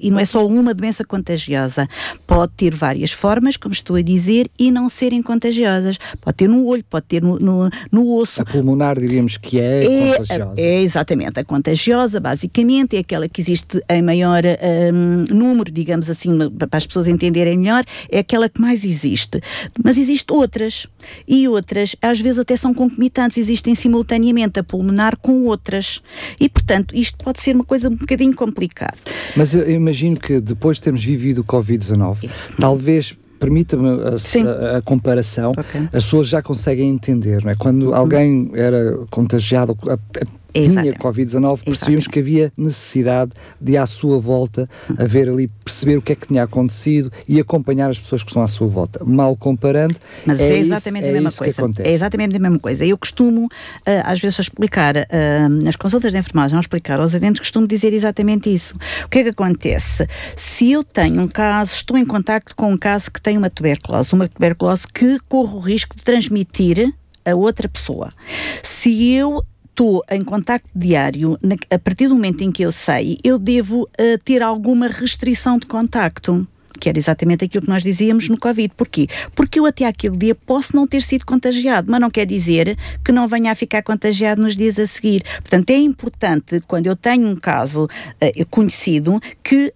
e 0.01 0.11
não 0.11 0.19
é 0.19 0.25
só 0.25 0.47
uma 0.47 0.73
doença 0.73 1.05
contagiosa. 1.05 1.87
Pode 2.27 2.53
ter 2.57 2.75
várias 2.75 3.13
formas, 3.13 3.57
como 3.57 3.75
estou 3.75 3.97
a 3.97 4.03
dizer, 4.03 4.49
e 4.59 4.71
não 4.71 4.89
serem 4.89 5.23
contagiosas. 5.23 5.99
Pode 6.21 6.37
ter 6.39 6.49
no 6.49 6.65
olho, 6.67 6.85
pode 6.89 7.07
ter 7.07 7.23
no, 7.23 7.39
no, 7.39 7.69
no 7.93 8.17
osso. 8.17 8.41
A 8.41 8.45
pulmonar, 8.45 8.99
diríamos 8.99 9.37
que 9.37 9.61
é, 9.61 9.85
é 9.85 10.19
contagiosa. 10.19 10.55
É, 10.57 10.81
exatamente. 10.81 11.41
A 11.41 11.45
contagiosa, 11.45 12.21
basicamente, 12.21 12.97
é 12.97 13.01
aquela 13.01 13.29
que 13.29 13.41
existe 13.41 13.83
em 13.89 14.03
maior 14.03 14.43
um, 14.93 15.35
número, 15.35 15.71
digamos 15.71 16.09
assim, 16.09 16.39
para 16.59 16.79
as 16.79 16.87
pessoas 16.87 17.09
entenderem 17.09 17.59
melhor, 17.59 17.85
é 18.11 18.21
aquela 18.21 18.49
que 18.49 18.61
mais 18.61 18.85
existe. 18.85 19.41
Mas 19.83 19.99
existem 19.99 20.35
outras. 20.35 20.87
E 21.29 21.47
outras, 21.49 21.95
às 22.01 22.21
vezes, 22.21 22.39
até 22.39 22.57
são 22.57 22.73
concomitantes, 22.73 23.37
existem 23.37 23.75
simultaneamente 23.75 24.59
a 24.59 24.65
pulmonar 24.65 25.19
com 25.19 25.45
outras. 25.45 26.03
E, 26.41 26.49
portanto, 26.49 26.95
isto 26.97 27.23
pode 27.23 27.41
ser 27.41 27.55
uma 27.55 27.65
coisa 27.65 27.89
um 27.89 27.97
bocadinho 27.97 28.14
bocadinho 28.15 28.35
complicado. 28.35 28.97
Mas 29.37 29.55
eu 29.55 29.69
imagino 29.71 30.19
que 30.19 30.41
depois 30.41 30.79
de 30.79 30.85
termos 30.85 31.05
vivido 31.05 31.41
o 31.41 31.45
Covid-19, 31.45 32.31
talvez 32.59 33.17
permita-me 33.39 33.89
a, 33.89 34.73
a, 34.73 34.79
a, 34.79 34.83
comparação, 34.83 35.51
okay. 35.51 35.83
as 35.93 36.05
pessoas 36.05 36.29
já 36.29 36.41
conseguem 36.41 36.89
entender, 36.89 37.43
não 37.45 37.51
é? 37.51 37.55
Quando 37.55 37.89
uhum. 37.89 37.95
alguém 37.95 38.51
era 38.55 38.99
contagiado, 39.11 39.77
tinha 40.63 40.93
Covid-19, 40.95 41.65
percebíamos 41.65 42.07
que 42.07 42.19
havia 42.19 42.53
necessidade 42.57 43.33
de, 43.61 43.77
à 43.77 43.87
sua 43.87 44.19
volta, 44.19 44.69
haver 44.97 45.29
ali, 45.29 45.49
perceber 45.65 45.97
o 45.97 46.03
que 46.03 46.13
é 46.13 46.15
que 46.15 46.29
tinha 46.29 46.43
acontecido 46.45 47.11
e 47.29 47.41
acompanhar 47.41 47.91
as 47.91 47.99
pessoas 47.99 48.23
que 48.23 48.31
estão 48.31 48.43
à 48.43 48.49
sua 48.49 48.69
volta. 48.69 49.05
Mal 49.05 49.37
comparando, 49.37 49.97
Mas 50.25 50.41
é, 50.41 50.53
é 50.53 50.59
exatamente 50.59 51.05
isso, 51.05 51.11
a 51.11 51.13
mesma 51.13 51.29
é 51.29 51.53
coisa. 51.53 51.83
É 51.83 51.93
exatamente 51.93 52.37
a 52.37 52.39
mesma 52.39 52.59
coisa. 52.59 52.85
Eu 52.85 52.97
costumo, 52.97 53.47
uh, 53.47 53.51
às 54.05 54.21
vezes, 54.21 54.39
explicar, 54.39 54.97
uh, 54.97 55.49
nas 55.63 55.77
consultas 55.77 56.13
de 56.13 56.19
enfermagem, 56.19 56.57
ao 56.57 56.61
explicar 56.61 57.01
aos 57.01 57.15
adentros, 57.15 57.41
costumo 57.41 57.67
dizer 57.67 57.93
exatamente 57.93 58.53
isso. 58.53 58.77
O 59.05 59.09
que 59.09 59.19
é 59.19 59.23
que 59.25 59.31
acontece? 59.31 60.07
Se 60.37 60.71
eu 60.71 60.85
tenho 60.85 61.23
um 61.23 61.29
caso, 61.29 61.73
estou 61.73 61.99
em 61.99 62.05
contacto 62.05 62.55
com 62.55 62.73
um 62.73 62.77
caso 62.77 63.11
que 63.11 63.21
tem 63.21 63.37
uma 63.37 63.51
tuberculose, 63.51 64.13
uma 64.13 64.29
tuberculose 64.29 64.87
que 64.87 65.19
corre 65.29 65.55
o 65.55 65.61
risco 65.61 65.97
de 65.97 66.05
transmitir 66.05 66.95
a 67.25 67.35
outra 67.35 67.69
pessoa. 67.69 68.13
Se 68.63 69.13
eu 69.13 69.43
estou 69.75 70.05
em 70.09 70.23
contacto 70.23 70.69
diário, 70.75 71.37
a 71.69 71.79
partir 71.79 72.07
do 72.07 72.15
momento 72.15 72.43
em 72.43 72.53
que 72.53 72.63
eu 72.63 72.71
sei, 72.71 73.19
eu 73.25 73.39
devo 73.39 73.83
uh, 73.83 74.19
ter 74.25 74.41
alguma 74.41 74.87
restrição 74.87 75.59
de 75.59 75.67
contacto 75.67 76.47
que 76.81 76.89
era 76.89 76.99
exatamente 76.99 77.45
aquilo 77.45 77.63
que 77.63 77.71
nós 77.71 77.85
dizíamos 77.85 78.29
no 78.29 78.39
Covid. 78.39 78.73
Porquê? 78.77 79.07
Porque 79.35 79.61
eu 79.61 79.65
até 79.65 79.87
aquele 79.87 80.17
dia 80.17 80.35
posso 80.35 80.75
não 80.75 80.89
ter 80.89 81.03
sido 81.03 81.25
contagiado, 81.25 81.89
mas 81.89 82.01
não 82.01 82.11
quer 82.11 82.27
dizer 82.27 82.77
que 83.05 83.13
não 83.13 83.29
venha 83.29 83.53
a 83.53 83.55
ficar 83.55 83.81
contagiado 83.83 84.43
nos 84.43 84.57
dias 84.57 84.77
a 84.79 84.87
seguir. 84.87 85.23
Portanto, 85.41 85.71
é 85.71 85.77
importante, 85.77 86.61
quando 86.67 86.89
eu 86.89 86.97
tenho 86.97 87.29
um 87.29 87.37
caso 87.37 87.85
uh, 87.85 88.47
conhecido, 88.51 89.21
que 89.43 89.73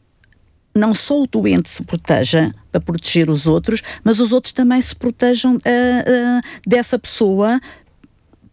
não 0.74 0.92
só 0.92 1.22
o 1.22 1.26
doente 1.26 1.68
se 1.68 1.82
proteja 1.84 2.52
para 2.70 2.80
proteger 2.80 3.30
os 3.30 3.46
outros, 3.46 3.80
mas 4.02 4.18
os 4.18 4.32
outros 4.32 4.52
também 4.52 4.82
se 4.82 4.94
protejam 4.94 5.54
uh, 5.54 5.58
uh, 5.58 6.42
dessa 6.66 6.98
pessoa 6.98 7.60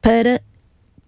para 0.02 0.40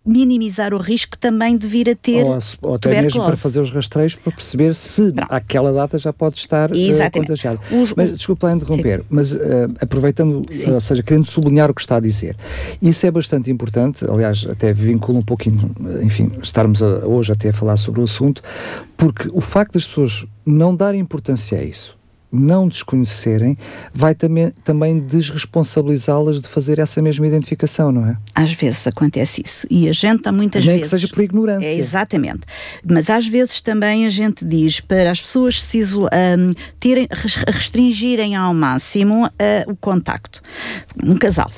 minimizar 0.08 0.74
o 0.74 0.78
risco 0.78 1.18
também 1.18 1.58
de 1.58 1.68
vir 1.68 1.90
a 1.90 1.96
ter 1.96 2.24
ou, 2.24 2.38
ou 2.62 2.76
até 2.76 3.02
mesmo 3.02 3.24
para 3.24 3.36
fazer 3.36 3.60
os 3.60 3.70
rastreios 3.70 4.16
para 4.16 4.32
perceber 4.32 4.74
se 4.74 5.12
Pronto. 5.12 5.34
àquela 5.34 5.74
data 5.74 6.00
já 6.00 6.14
pode 6.14 6.38
estar 6.38 6.72
uh, 6.72 7.12
contagiado. 7.12 7.60
Os, 7.70 7.94
mas 7.94 8.16
desculpe 8.16 8.46
lá 8.46 8.54
interromper, 8.54 9.02
Sim. 9.02 9.06
mas 9.10 9.34
uh, 9.34 9.40
aproveitando, 9.82 10.44
Sim. 10.50 10.72
ou 10.72 10.80
seja, 10.80 11.04
querendo 11.04 11.26
sublinhar 11.26 11.70
o 11.70 11.74
que 11.74 11.82
está 11.82 11.98
a 11.98 12.00
dizer, 12.00 12.38
isso 12.82 13.06
é 13.06 13.12
bastante 13.12 13.52
importante, 13.52 14.06
aliás, 14.10 14.48
até 14.50 14.72
vincula 14.72 15.20
um 15.20 15.24
pouquinho, 15.24 15.76
enfim, 16.02 16.32
estarmos 16.42 16.82
a, 16.82 17.06
hoje 17.06 17.34
até 17.34 17.50
a 17.50 17.54
falar 17.54 17.76
sobre 17.76 18.00
o 18.00 18.04
assunto, 18.06 18.42
porque 18.96 19.30
o 19.34 19.42
facto 19.42 19.74
das 19.74 19.86
pessoas 19.86 20.26
não 20.46 20.74
darem 20.74 21.02
importância 21.02 21.60
a 21.60 21.64
isso, 21.64 21.97
não 22.32 22.68
desconhecerem, 22.68 23.58
vai 23.94 24.14
também, 24.14 24.52
também 24.64 25.00
desresponsabilizá-las 25.00 26.42
de 26.42 26.48
fazer 26.48 26.80
essa 26.80 27.02
mesma 27.02 27.26
identificação, 27.26 27.92
não 27.92 28.06
é? 28.06 28.18
Às 28.36 28.52
vezes 28.54 28.86
acontece 28.86 29.42
isso. 29.44 29.66
E 29.70 29.90
a 29.90 29.94
gente 29.94 30.30
muitas 30.32 30.66
Nem 30.66 30.78
vezes. 30.78 30.92
que 30.92 31.00
seja 31.00 31.14
por 31.14 31.24
ignorância. 31.24 31.68
É, 31.68 31.76
exatamente. 31.76 32.42
Mas 32.84 33.10
às 33.10 33.28
vezes 33.28 33.62
também 33.62 34.06
a 34.06 34.10
gente 34.10 34.46
diz 34.46 34.80
para 34.80 35.12
as 35.12 35.22
pessoas 35.22 35.62
se 35.64 35.82
um, 35.96 36.48
terem, 36.80 37.08
restringirem 37.48 38.36
ao 38.36 38.54
máximo 38.54 39.26
uh, 39.26 39.72
o 39.72 39.76
contacto. 39.76 40.42
Um 41.04 41.18
casal 41.18 41.50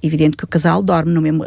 evidente 0.00 0.36
que 0.36 0.44
o 0.44 0.46
casal 0.46 0.80
dorme 0.80 1.12
no 1.12 1.20
mesmo, 1.20 1.44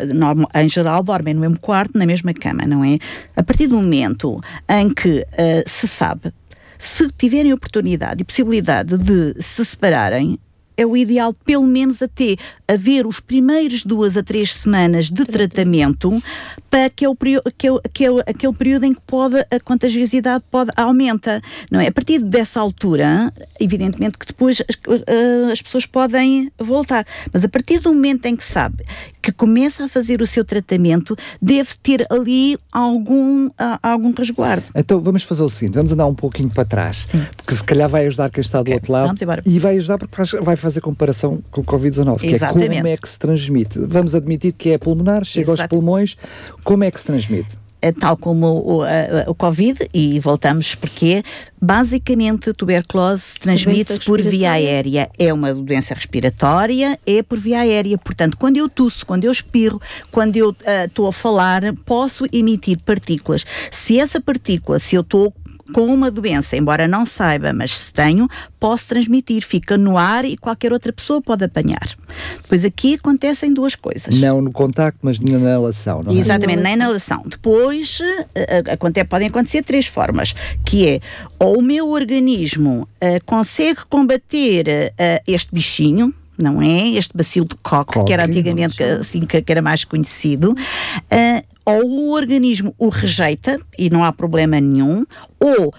em 0.54 0.68
geral 0.68 1.02
dormem 1.02 1.34
no 1.34 1.40
mesmo 1.40 1.58
quarto, 1.60 1.98
na 1.98 2.06
mesma 2.06 2.34
cama, 2.34 2.66
não 2.68 2.84
é? 2.84 2.98
A 3.36 3.42
partir 3.42 3.68
do 3.68 3.76
momento 3.76 4.42
em 4.68 4.94
que 4.94 5.22
uh, 5.22 5.64
se 5.66 5.88
sabe 5.88 6.34
se 6.82 7.08
tiverem 7.12 7.54
oportunidade 7.54 8.24
e 8.24 8.26
possibilidade 8.26 8.98
de 8.98 9.40
se 9.40 9.64
separarem, 9.64 10.40
é 10.82 10.86
o 10.86 10.98
ideal, 10.98 11.34
pelo 11.34 11.66
menos 11.66 12.02
até 12.02 12.36
haver 12.68 13.06
os 13.06 13.20
primeiros 13.20 13.84
duas 13.84 14.18
a 14.18 14.24
três 14.24 14.54
semanas 14.54 15.10
de 15.10 15.26
tratamento 15.26 16.22
para 16.70 16.90
que 16.90 17.04
é, 17.04 17.10
o, 17.10 17.16
que, 17.16 17.68
é, 17.68 17.72
que 17.94 18.06
é 18.06 18.10
aquele 18.26 18.54
período 18.54 18.86
em 18.86 18.94
que 18.94 19.02
pode, 19.02 19.40
a 19.52 19.60
contagiosidade 19.60 20.44
pode, 20.50 20.72
aumenta, 20.78 21.42
não 21.70 21.82
é? 21.82 21.88
A 21.88 21.92
partir 21.92 22.20
dessa 22.20 22.62
altura, 22.62 23.32
evidentemente 23.60 24.18
que 24.18 24.26
depois 24.26 24.62
as, 24.62 24.78
eh, 25.06 25.52
as 25.52 25.62
pessoas 25.62 25.86
podem 25.86 26.50
voltar, 26.58 27.06
mas 27.34 27.44
a 27.44 27.50
partir 27.50 27.80
do 27.80 27.94
momento 27.94 28.26
em 28.26 28.38
que 28.38 28.44
sabe 28.44 28.86
que 29.22 29.34
começa 29.34 29.84
a 29.84 29.90
fazer 29.90 30.22
o 30.22 30.26
seu 30.26 30.46
tratamento, 30.46 31.16
deve 31.42 31.70
ter 31.84 32.08
ali 32.10 32.58
algum, 32.72 33.50
algum 33.84 34.14
resguardo. 34.14 34.64
Então 34.74 35.02
vamos 35.02 35.24
fazer 35.24 35.44
o 35.44 35.50
seguinte, 35.50 35.76
vamos 35.76 35.92
andar 35.92 36.08
um 36.08 36.16
pouquinho 36.16 36.50
para 36.50 36.64
trás, 36.64 37.08
Sim. 37.12 37.26
porque 37.36 37.54
se 37.54 37.64
calhar 37.64 37.90
vai 37.90 38.08
ajudar 38.08 38.30
quem 38.30 38.42
está 38.42 38.60
do 38.60 38.62
okay. 38.62 38.76
outro 38.76 38.94
lado 38.94 39.16
e 39.46 39.60
vai 39.60 39.78
ajudar 39.78 39.98
porque 39.98 40.38
vai 40.38 40.56
fazer 40.56 40.71
comparação 40.80 41.44
com 41.52 41.62
o 41.62 41.64
Covid-19, 41.64 42.20
que 42.20 42.36
é 42.36 42.40
como 42.40 42.88
é 42.88 42.98
que 42.98 43.10
se 43.10 43.20
transmite. 43.20 43.80
Vamos 43.80 44.16
admitir 44.16 44.54
que 44.54 44.70
é 44.70 44.78
pulmonar, 44.78 45.26
chega 45.26 45.52
Exato. 45.52 45.62
aos 45.62 45.70
pulmões, 45.70 46.18
como 46.64 46.84
é 46.84 46.92
que 46.92 47.00
se 47.00 47.08
transmite? 47.08 47.60
É 47.84 47.92
tal 47.92 48.16
como 48.16 48.46
o, 48.46 48.82
o 49.28 49.34
Covid, 49.34 49.90
e 49.92 50.20
voltamos 50.20 50.76
porque 50.76 51.24
basicamente 51.60 52.52
a 52.52 52.54
tuberculose 52.54 53.40
transmite-se 53.40 54.00
por 54.06 54.22
via 54.22 54.52
aérea. 54.52 55.10
É 55.18 55.34
uma 55.34 55.52
doença 55.52 55.96
respiratória, 55.96 57.00
é 57.08 57.24
por 57.24 57.40
via 57.40 57.62
aérea. 57.62 57.98
Portanto, 57.98 58.38
quando 58.38 58.58
eu 58.58 58.70
tuço, 58.70 59.04
quando 59.04 59.24
eu 59.24 59.32
espirro, 59.32 59.82
quando 60.12 60.38
eu 60.38 60.56
estou 60.86 61.06
uh, 61.06 61.10
a 61.10 61.14
falar, 61.14 61.64
posso 61.84 62.28
emitir 62.32 62.78
partículas. 62.86 63.48
Se 63.72 64.00
essa 64.00 64.22
partícula, 64.22 64.78
se 64.78 64.96
eu 64.96 65.02
estou 65.02 65.34
com 65.74 65.86
uma 65.86 66.12
doença, 66.12 66.56
embora 66.56 66.88
não 66.88 67.06
saiba, 67.06 67.54
mas 67.54 67.72
se 67.78 67.94
tenho, 67.94 68.28
posso 68.60 68.88
transmitir, 68.88 69.44
fica 69.46 69.78
no 69.78 69.98
ar 69.98 70.26
e 70.26 70.38
qualquer 70.38 70.74
outra 70.74 70.92
pessoa 70.92 71.22
pode 71.22 71.44
apanhar. 71.44 71.96
Depois 72.42 72.66
aqui 72.66 72.96
acontecem 72.96 73.54
duas 73.54 73.76
coisas. 73.76 74.20
Não 74.20 74.42
no 74.42 74.52
contacto, 74.52 75.00
mas 75.02 75.20
na 75.20 75.32
inalação, 75.32 76.02
não 76.04 76.14
é? 76.14 76.16
Exatamente, 76.16 76.62
na 76.62 76.72
inalação. 76.72 77.24
Depois 77.26 78.00
uh, 78.00 79.06
podem 79.08 79.28
acontecer 79.28 79.64
três 79.64 79.86
formas, 79.86 80.34
que 80.66 80.88
é 80.88 81.02
ou 81.40 81.60
o 81.60 81.62
meu 81.62 81.90
organismo 81.90 82.88
uh, 82.96 83.26
consegue 83.26 83.82
combater 83.90 84.94
uh, 84.94 85.24
este 85.28 85.54
bichinho, 85.54 86.14
não 86.38 86.62
é? 86.62 86.90
Este 86.90 87.16
bacilo 87.16 87.46
de 87.46 87.56
Koch, 87.58 88.04
que 88.06 88.14
era 88.14 88.26
antigamente 88.26 88.82
assim, 88.84 89.26
que, 89.26 89.42
que, 89.42 89.52
era 89.52 89.62
mais 89.62 89.84
conhecido, 89.86 90.52
uh, 90.52 91.61
ou 91.66 91.84
o 91.84 92.12
organismo 92.12 92.74
o 92.78 92.90
rejeita 92.90 93.60
e 93.78 93.90
não 93.90 94.04
há 94.04 94.12
problema 94.12 94.60
nenhum, 94.60 95.06
ou 95.40 95.68
uh, 95.68 95.74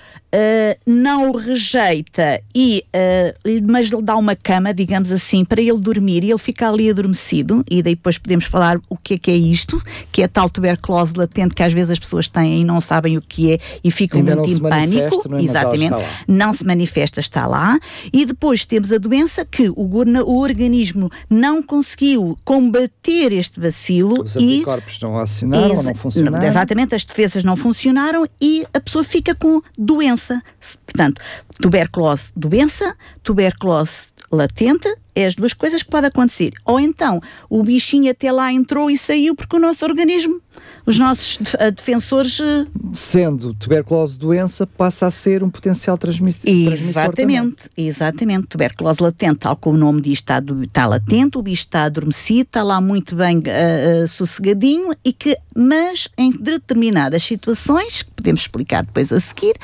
não 0.86 1.30
o 1.30 1.36
rejeita, 1.36 2.40
e, 2.54 2.84
uh, 2.94 3.62
mas 3.70 3.88
lhe 3.88 4.02
dá 4.02 4.16
uma 4.16 4.34
cama, 4.34 4.72
digamos 4.72 5.12
assim, 5.12 5.44
para 5.44 5.60
ele 5.60 5.78
dormir 5.78 6.24
e 6.24 6.30
ele 6.30 6.38
fica 6.38 6.68
ali 6.68 6.90
adormecido. 6.90 7.64
E 7.70 7.82
daí 7.82 7.94
depois 7.94 8.18
podemos 8.18 8.44
falar 8.44 8.80
o 8.88 8.96
que 8.96 9.14
é 9.14 9.18
que 9.18 9.30
é 9.30 9.36
isto, 9.36 9.82
que 10.10 10.22
é 10.22 10.28
tal 10.28 10.48
tuberculose 10.48 11.14
latente 11.16 11.54
que 11.54 11.62
às 11.62 11.72
vezes 11.72 11.90
as 11.90 11.98
pessoas 11.98 12.28
têm 12.28 12.60
e 12.60 12.64
não 12.64 12.80
sabem 12.80 13.16
o 13.16 13.22
que 13.22 13.52
é 13.52 13.58
e 13.84 13.90
ficam 13.90 14.20
Ainda 14.20 14.36
muito 14.36 14.50
em 14.50 14.58
pânico. 14.58 15.28
Não 15.28 15.38
é? 15.38 15.42
Exatamente. 15.42 16.02
Não 16.26 16.52
se 16.52 16.64
manifesta, 16.64 17.20
está 17.20 17.46
lá. 17.46 17.78
E 18.12 18.24
depois 18.24 18.64
temos 18.64 18.92
a 18.92 18.98
doença 18.98 19.44
que 19.44 19.68
o, 19.68 19.74
o 19.76 20.38
organismo 20.38 21.10
não 21.28 21.62
conseguiu 21.62 22.38
combater 22.44 23.32
este 23.32 23.60
bacilo. 23.60 24.22
Os 24.22 24.36
anticorpos 24.36 24.96
e, 24.96 25.02
não 25.02 25.18
assinaram 25.18 25.71
não 25.80 25.94
funcionaram. 25.94 26.46
Exatamente, 26.46 26.94
as 26.94 27.04
defesas 27.04 27.44
não 27.44 27.56
funcionaram 27.56 28.26
e 28.40 28.66
a 28.74 28.80
pessoa 28.80 29.04
fica 29.04 29.34
com 29.34 29.60
doença. 29.78 30.42
Portanto, 30.84 31.20
tuberculose, 31.60 32.32
doença, 32.34 32.96
tuberculose 33.22 34.12
latente, 34.30 34.92
é 35.14 35.26
as 35.26 35.34
duas 35.34 35.52
coisas 35.52 35.82
que 35.82 35.90
podem 35.90 36.08
acontecer. 36.08 36.52
Ou 36.64 36.80
então, 36.80 37.20
o 37.48 37.62
bichinho 37.62 38.10
até 38.10 38.32
lá 38.32 38.52
entrou 38.52 38.90
e 38.90 38.96
saiu 38.96 39.34
porque 39.34 39.56
o 39.56 39.58
nosso 39.58 39.84
organismo, 39.84 40.40
os 40.86 40.98
nossos 40.98 41.38
eh, 41.58 41.70
defensores. 41.70 42.40
Eh, 42.40 42.66
Sendo 42.94 43.54
tuberculose 43.54 44.18
doença, 44.18 44.66
passa 44.66 45.06
a 45.06 45.10
ser 45.10 45.42
um 45.42 45.50
potencial 45.50 45.98
transmissor. 45.98 46.42
Exatamente, 46.48 47.68
exatamente. 47.76 48.48
Tuberculose 48.48 49.02
latente, 49.02 49.40
tal 49.40 49.56
como 49.56 49.76
o 49.76 49.78
nome 49.78 50.00
diz, 50.00 50.18
está, 50.18 50.42
está 50.62 50.86
latente, 50.86 51.38
o 51.38 51.42
bicho 51.42 51.62
está 51.62 51.84
adormecido, 51.84 52.42
está 52.42 52.62
lá 52.62 52.80
muito 52.80 53.14
bem 53.14 53.38
uh, 53.38 54.04
uh, 54.04 54.08
sossegadinho, 54.08 54.94
e 55.04 55.12
que, 55.12 55.36
mas 55.54 56.08
em 56.16 56.30
determinadas 56.30 57.22
situações, 57.22 58.02
que 58.02 58.10
podemos 58.10 58.42
explicar 58.42 58.84
depois 58.84 59.12
a 59.12 59.20
seguir, 59.20 59.54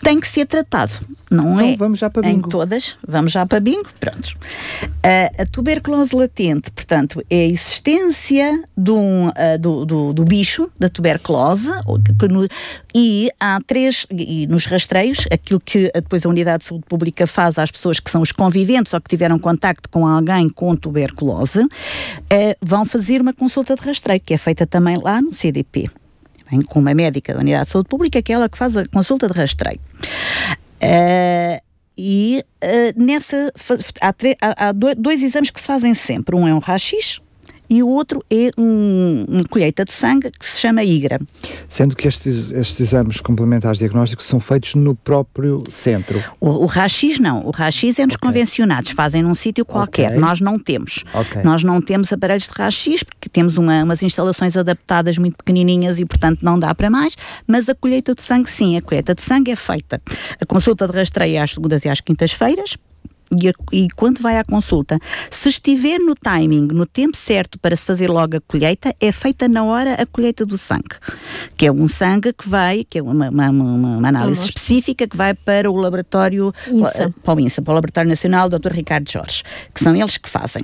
tem 0.00 0.20
que 0.20 0.28
ser 0.28 0.46
tratado. 0.46 0.92
Não 1.30 1.54
então, 1.54 1.68
é 1.68 1.76
vamos 1.76 1.98
já 1.98 2.10
para 2.10 2.22
bingo. 2.22 2.46
em 2.46 2.50
todas, 2.50 2.96
vamos 3.06 3.32
já 3.32 3.46
para 3.46 3.58
bingo, 3.58 3.88
prontos. 3.98 4.36
A 5.04 5.44
tuberculose 5.44 6.16
latente, 6.16 6.70
portanto, 6.70 7.22
é 7.28 7.40
a 7.42 7.46
existência 7.46 8.64
um, 8.78 9.28
uh, 9.28 9.58
do, 9.60 9.84
do, 9.84 10.12
do, 10.14 10.24
bicho, 10.24 10.70
da 10.78 10.88
tuberculose, 10.88 11.68
no, 12.30 12.48
e 12.94 13.28
há 13.38 13.60
três, 13.66 14.06
e 14.10 14.46
nos 14.46 14.64
rastreios, 14.64 15.26
aquilo 15.30 15.60
que 15.60 15.90
depois 15.94 16.24
a 16.24 16.28
Unidade 16.30 16.60
de 16.60 16.64
Saúde 16.64 16.84
Pública 16.88 17.26
faz 17.26 17.58
às 17.58 17.70
pessoas 17.70 18.00
que 18.00 18.10
são 18.10 18.22
os 18.22 18.32
conviventes 18.32 18.94
ou 18.94 19.00
que 19.00 19.10
tiveram 19.10 19.38
contacto 19.38 19.90
com 19.90 20.06
alguém 20.06 20.48
com 20.48 20.74
tuberculose, 20.74 21.60
uh, 21.60 21.68
vão 22.62 22.86
fazer 22.86 23.20
uma 23.20 23.34
consulta 23.34 23.74
de 23.74 23.82
rastreio, 23.82 24.20
que 24.24 24.32
é 24.32 24.38
feita 24.38 24.66
também 24.66 24.96
lá 25.02 25.20
no 25.20 25.34
CDP 25.34 25.90
bem, 26.50 26.62
com 26.62 26.78
uma 26.78 26.94
médica 26.94 27.34
da 27.34 27.40
Unidade 27.40 27.66
de 27.66 27.70
Saúde 27.72 27.88
Pública, 27.88 28.22
que 28.22 28.32
é 28.32 28.36
ela 28.36 28.48
que 28.48 28.56
faz 28.56 28.76
a 28.76 28.86
consulta 28.86 29.28
de 29.28 29.34
rastreio. 29.34 29.80
Uh, 30.82 31.63
e 31.96 32.44
uh, 32.62 33.02
nessa 33.02 33.52
há, 34.40 34.68
há, 34.68 34.72
dois 34.72 35.22
exames 35.22 35.50
que 35.50 35.60
se 35.60 35.66
fazem 35.66 35.94
sempre. 35.94 36.34
Um 36.34 36.48
é 36.48 36.54
um 36.54 36.58
raio-x, 36.58 37.20
e 37.68 37.82
o 37.82 37.88
outro 37.88 38.24
é 38.30 38.50
um, 38.58 39.24
uma 39.28 39.44
colheita 39.44 39.84
de 39.84 39.92
sangue 39.92 40.30
que 40.30 40.44
se 40.44 40.60
chama 40.60 40.82
IGRA. 40.84 41.20
Sendo 41.66 41.96
que 41.96 42.06
estes, 42.06 42.52
estes 42.52 42.80
exames 42.80 43.20
complementares 43.20 43.78
diagnósticos 43.78 44.26
são 44.26 44.38
feitos 44.38 44.74
no 44.74 44.94
próprio 44.94 45.62
centro. 45.70 46.22
O, 46.40 46.50
o 46.50 46.66
RAX 46.66 47.18
não, 47.18 47.46
o 47.46 47.50
RAX 47.50 47.82
é 47.82 47.86
nos 47.86 48.14
okay. 48.14 48.16
convencionados, 48.20 48.90
fazem 48.90 49.22
num 49.22 49.34
sítio 49.34 49.64
qualquer, 49.64 50.08
okay. 50.08 50.20
nós 50.20 50.40
não 50.40 50.58
temos. 50.58 51.04
Okay. 51.14 51.42
Nós 51.42 51.62
não 51.62 51.80
temos 51.80 52.12
aparelhos 52.12 52.44
de 52.44 52.50
RAX 52.54 52.84
porque 53.04 53.28
temos 53.28 53.56
uma, 53.56 53.82
umas 53.82 54.02
instalações 54.02 54.56
adaptadas 54.56 55.18
muito 55.18 55.36
pequenininhas 55.36 55.98
e 55.98 56.04
portanto 56.04 56.40
não 56.42 56.58
dá 56.58 56.74
para 56.74 56.90
mais, 56.90 57.16
mas 57.46 57.68
a 57.68 57.74
colheita 57.74 58.14
de 58.14 58.22
sangue 58.22 58.50
sim, 58.50 58.76
a 58.76 58.82
colheita 58.82 59.14
de 59.14 59.22
sangue 59.22 59.50
é 59.50 59.56
feita. 59.56 60.00
A 60.40 60.46
consulta 60.46 60.86
de 60.86 60.92
rastreio 60.92 61.36
é 61.36 61.40
às 61.40 61.52
segundas 61.52 61.84
e 61.84 61.88
às 61.88 62.00
quintas-feiras, 62.00 62.76
e, 63.32 63.52
e, 63.72 63.88
quando 63.90 64.20
vai 64.20 64.38
à 64.38 64.44
consulta, 64.44 64.98
se 65.30 65.48
estiver 65.48 65.98
no 65.98 66.14
timing, 66.14 66.68
no 66.68 66.86
tempo 66.86 67.16
certo 67.16 67.58
para 67.58 67.74
se 67.74 67.84
fazer 67.86 68.10
logo 68.10 68.36
a 68.36 68.40
colheita, 68.40 68.94
é 69.00 69.10
feita 69.10 69.48
na 69.48 69.64
hora 69.64 69.94
a 69.94 70.06
colheita 70.06 70.44
do 70.44 70.58
sangue, 70.58 70.96
que 71.56 71.66
é 71.66 71.72
um 71.72 71.88
sangue 71.88 72.32
que 72.32 72.48
vai, 72.48 72.84
que 72.84 72.98
é 72.98 73.02
uma, 73.02 73.30
uma, 73.30 73.50
uma, 73.50 74.08
análise 74.08 74.44
específica 74.44 75.06
que 75.06 75.16
vai 75.16 75.34
para 75.34 75.70
o 75.70 75.76
laboratório, 75.76 76.52
INSA. 76.68 77.14
para 77.22 77.34
o 77.34 77.40
INSA, 77.40 77.62
para 77.62 77.72
o 77.72 77.74
Laboratório 77.74 78.10
Nacional 78.10 78.48
Dr. 78.48 78.72
Ricardo 78.72 79.10
Jorge, 79.10 79.42
que 79.72 79.82
são 79.82 79.94
eles 79.96 80.16
que 80.16 80.28
fazem. 80.28 80.62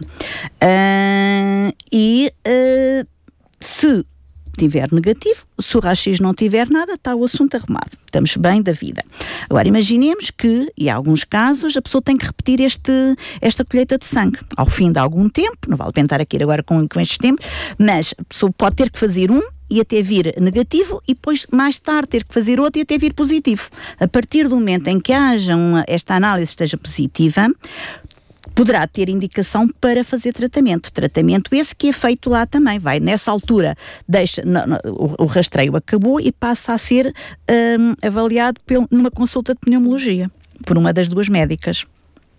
Uh, 0.63 1.75
e 1.93 2.33
uh, 2.47 3.07
se 3.61 4.05
tiver 4.57 4.93
negativo, 4.93 5.45
se 5.59 5.77
o 5.77 5.81
raio-x 5.81 6.21
não 6.21 6.35
tiver 6.35 6.69
nada, 6.69 6.95
está 6.95 7.15
o 7.15 7.25
assunto 7.25 7.55
arrumado. 7.57 7.91
Estamos 8.07 8.37
bem 8.37 8.63
da 8.63 8.73
vida. 8.73 9.05
Agora, 9.49 9.69
imaginemos 9.69 10.31
que, 10.31 10.71
em 10.77 10.91
alguns 10.91 11.25
casos, 11.25 11.77
a 11.77 11.83
pessoa 11.83 12.03
tem 12.03 12.17
que 12.17 12.27
repetir 12.27 12.61
este, 12.61 12.93
esta 13.41 13.65
colheita 13.65 13.97
de 13.97 14.05
sangue. 14.05 14.39
Ao 14.57 14.67
fim 14.67 14.91
de 14.91 14.99
algum 14.99 15.29
tempo, 15.29 15.59
não 15.69 15.77
vale 15.77 15.93
tentar 15.93 16.21
aqui 16.21 16.43
agora 16.43 16.63
com, 16.63 16.89
com 16.89 17.01
estes 17.01 17.19
tempos, 17.19 17.47
mas 17.79 18.15
a 18.19 18.25
pessoa 18.25 18.53
pode 18.53 18.77
ter 18.77 18.91
que 18.91 18.99
fazer 18.99 19.31
um 19.31 19.41
e 19.71 19.81
até 19.81 20.03
vir 20.03 20.35
negativo 20.41 21.01
e 21.07 21.15
depois 21.15 21.47
mais 21.53 21.79
tarde 21.79 22.09
ter 22.09 22.25
que 22.25 22.35
fazer 22.35 22.59
outro 22.59 22.81
e 22.81 22.83
até 22.83 22.99
vir 22.99 23.15
positivo. 23.15 23.71
A 24.01 24.09
partir 24.09 24.49
do 24.49 24.57
momento 24.57 24.89
em 24.89 24.99
que 24.99 25.13
haja 25.13 25.55
uma, 25.55 25.85
esta 25.87 26.17
análise 26.17 26.51
esteja 26.51 26.77
positiva, 26.77 27.49
poderá 28.61 28.87
ter 28.87 29.09
indicação 29.09 29.67
para 29.81 30.05
fazer 30.05 30.35
tratamento. 30.35 30.93
Tratamento 30.93 31.55
esse 31.55 31.75
que 31.75 31.89
é 31.89 31.93
feito 31.95 32.29
lá 32.29 32.45
também. 32.45 32.79
Vai 32.79 33.01
nessa 33.01 33.31
altura, 33.31 33.75
deixa 34.07 34.43
o, 34.85 35.25
o, 35.25 35.25
rastreio 35.25 35.75
acabou 35.75 36.21
e 36.21 36.31
passa 36.31 36.75
a 36.75 36.79
ser 36.79 37.11
um, 37.49 38.07
avaliado 38.07 38.61
numa 38.91 39.11
consulta 39.11 39.55
de 39.55 39.61
pneumologia 39.61 40.31
por 40.67 40.77
uma 40.77 40.93
das 40.93 41.09
duas 41.09 41.27
médicas. 41.27 41.87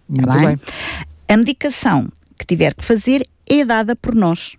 Muito 0.08 0.30
bem? 0.30 0.46
bem. 0.46 0.60
A 1.28 1.38
medicação 1.38 2.08
que 2.38 2.46
tiver 2.46 2.76
que 2.76 2.86
fazer 2.86 3.28
é 3.50 3.66
dada 3.66 3.96
por 3.96 4.14
nós. 4.14 4.56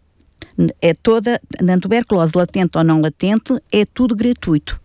É 0.81 0.95
toda, 0.95 1.40
na 1.61 1.78
tuberculose 1.78 2.33
latente 2.35 2.76
ou 2.76 2.83
não 2.83 3.00
latente, 3.00 3.57
é 3.71 3.85
tudo 3.85 4.16
gratuito. 4.16 4.81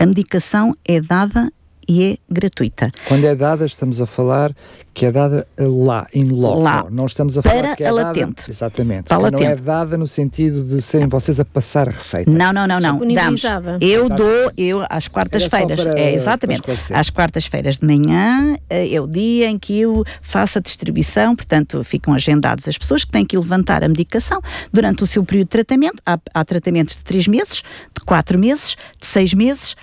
A 0.00 0.06
medicação 0.06 0.74
é 0.86 1.02
dada 1.02 1.52
e 1.88 2.04
é 2.04 2.18
gratuita. 2.30 2.92
Quando 3.06 3.24
é 3.24 3.34
dada, 3.34 3.64
estamos 3.64 4.00
a 4.02 4.06
falar 4.06 4.54
que 4.92 5.06
é 5.06 5.12
dada 5.12 5.46
lá, 5.56 6.06
em 6.12 6.24
loco. 6.24 6.60
Lá, 6.60 6.86
não 6.90 7.06
estamos 7.06 7.38
a 7.38 7.42
falar 7.42 7.62
para 7.62 7.76
que 7.76 7.84
é 7.84 7.86
a 7.86 7.92
dada, 7.92 8.08
latente. 8.08 8.50
Exatamente. 8.50 9.04
Para 9.04 9.16
não 9.16 9.22
latente. 9.24 9.44
é 9.44 9.56
dada 9.56 9.96
no 9.96 10.06
sentido 10.06 10.64
de 10.64 10.82
serem 10.82 11.06
vocês 11.06 11.38
a 11.38 11.44
passar 11.44 11.88
a 11.88 11.92
receita. 11.92 12.30
Não, 12.30 12.52
não, 12.52 12.66
não, 12.66 12.80
não. 12.80 12.98
Damos. 13.14 13.42
Eu 13.80 14.08
dou, 14.08 14.52
eu 14.56 14.84
às 14.90 15.08
quartas-feiras. 15.08 15.86
É, 15.86 16.12
exatamente. 16.12 16.62
Às 16.92 17.10
quartas-feiras 17.10 17.76
de 17.78 17.86
manhã 17.86 18.56
eh, 18.68 18.94
é 18.94 19.00
o 19.00 19.06
dia 19.06 19.48
em 19.48 19.58
que 19.58 19.80
eu 19.80 20.04
faço 20.20 20.58
a 20.58 20.60
distribuição, 20.60 21.36
portanto, 21.36 21.82
ficam 21.84 22.12
agendadas 22.12 22.66
as 22.66 22.76
pessoas 22.76 23.04
que 23.04 23.12
têm 23.12 23.24
que 23.24 23.36
levantar 23.36 23.84
a 23.84 23.88
medicação 23.88 24.42
durante 24.72 25.04
o 25.04 25.06
seu 25.06 25.24
período 25.24 25.46
de 25.46 25.50
tratamento. 25.50 26.02
Há, 26.04 26.18
há 26.34 26.44
tratamentos 26.44 26.96
de 26.96 27.04
3 27.04 27.28
meses, 27.28 27.62
de 27.96 28.04
4 28.04 28.38
meses, 28.38 28.76
de 29.00 29.06
6 29.06 29.32
meses 29.34 29.76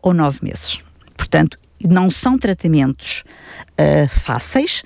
ou 0.00 0.14
9 0.14 0.38
meses. 0.42 0.78
Portanto, 1.22 1.56
não 1.88 2.10
são 2.10 2.36
tratamentos 2.36 3.22
uh, 3.78 4.08
fáceis, 4.08 4.82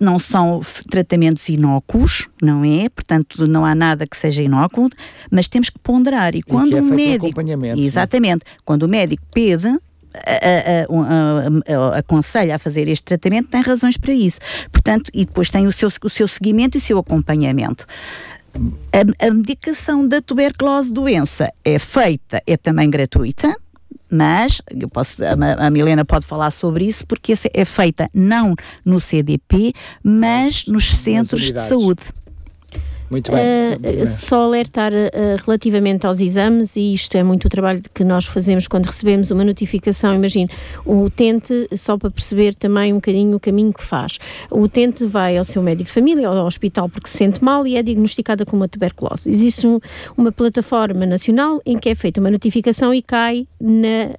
não 0.00 0.18
são 0.18 0.60
tratamentos 0.90 1.48
inócuos, 1.48 2.28
não 2.42 2.64
é? 2.64 2.88
Portanto, 2.88 3.46
não 3.46 3.64
há 3.64 3.72
nada 3.72 4.04
que 4.04 4.16
seja 4.16 4.42
inócuo, 4.42 4.90
mas 5.30 5.46
temos 5.46 5.70
que 5.70 5.78
ponderar. 5.78 6.34
E 6.34 6.42
quando 6.42 6.72
e 6.72 6.78
é 6.78 6.80
o 6.80 6.84
médico. 6.84 7.40
Um 7.40 7.76
exatamente. 7.76 8.44
Né? 8.44 8.52
Quando 8.64 8.82
o 8.82 8.88
médico 8.88 9.22
pede, 9.32 9.68
aconselha 11.96 12.56
a 12.56 12.58
fazer 12.58 12.88
este 12.88 13.04
tratamento, 13.04 13.48
tem 13.48 13.62
razões 13.62 13.96
para 13.96 14.12
isso. 14.12 14.40
Portanto, 14.72 15.08
e 15.14 15.24
depois 15.24 15.50
tem 15.50 15.68
o 15.68 15.72
seu, 15.72 15.88
o 16.02 16.10
seu 16.10 16.26
seguimento 16.26 16.76
e 16.76 16.78
o 16.78 16.82
seu 16.82 16.98
acompanhamento. 16.98 17.86
A, 18.92 19.26
a 19.26 19.30
medicação 19.30 20.08
da 20.08 20.20
tuberculose 20.20 20.92
doença 20.92 21.48
é 21.64 21.78
feita, 21.78 22.42
é 22.44 22.56
também 22.56 22.90
gratuita, 22.90 23.54
mas 24.10 24.62
eu 24.70 24.88
posso, 24.88 25.22
a, 25.24 25.66
a 25.66 25.70
Milena 25.70 26.04
pode 26.04 26.26
falar 26.26 26.50
sobre 26.50 26.84
isso 26.84 27.06
porque 27.06 27.34
é 27.52 27.64
feita 27.64 28.08
não 28.14 28.54
no 28.84 29.00
CDP, 29.00 29.72
mas 30.02 30.66
nos 30.66 30.96
centros 30.96 31.52
de 31.52 31.60
saúde. 31.60 32.02
Muito 33.10 33.30
bem. 33.30 33.40
Uh, 33.42 34.06
só 34.06 34.44
alertar 34.44 34.92
uh, 34.92 35.44
relativamente 35.44 36.06
aos 36.06 36.20
exames, 36.20 36.76
e 36.76 36.92
isto 36.92 37.16
é 37.16 37.22
muito 37.22 37.44
o 37.44 37.48
trabalho 37.48 37.80
que 37.94 38.04
nós 38.04 38.26
fazemos 38.26 38.66
quando 38.66 38.86
recebemos 38.86 39.30
uma 39.30 39.44
notificação. 39.44 40.14
Imagine, 40.14 40.48
o 40.84 41.02
utente, 41.04 41.68
só 41.76 41.96
para 41.96 42.10
perceber 42.10 42.54
também 42.54 42.92
um 42.92 42.96
bocadinho 42.96 43.36
o 43.36 43.40
caminho 43.40 43.72
que 43.72 43.82
faz. 43.82 44.18
O 44.50 44.60
utente 44.60 45.04
vai 45.04 45.38
ao 45.38 45.44
seu 45.44 45.62
médico 45.62 45.84
de 45.84 45.92
família, 45.92 46.28
ao 46.28 46.46
hospital, 46.46 46.88
porque 46.88 47.08
se 47.08 47.18
sente 47.18 47.42
mal 47.42 47.66
e 47.66 47.76
é 47.76 47.82
diagnosticada 47.82 48.44
com 48.44 48.56
uma 48.56 48.68
tuberculose. 48.68 49.30
Existe 49.30 49.66
um, 49.66 49.78
uma 50.16 50.32
plataforma 50.32 51.06
nacional 51.06 51.60
em 51.64 51.78
que 51.78 51.88
é 51.88 51.94
feita 51.94 52.20
uma 52.20 52.30
notificação 52.30 52.92
e 52.92 53.02
cai 53.02 53.46
na 53.60 54.14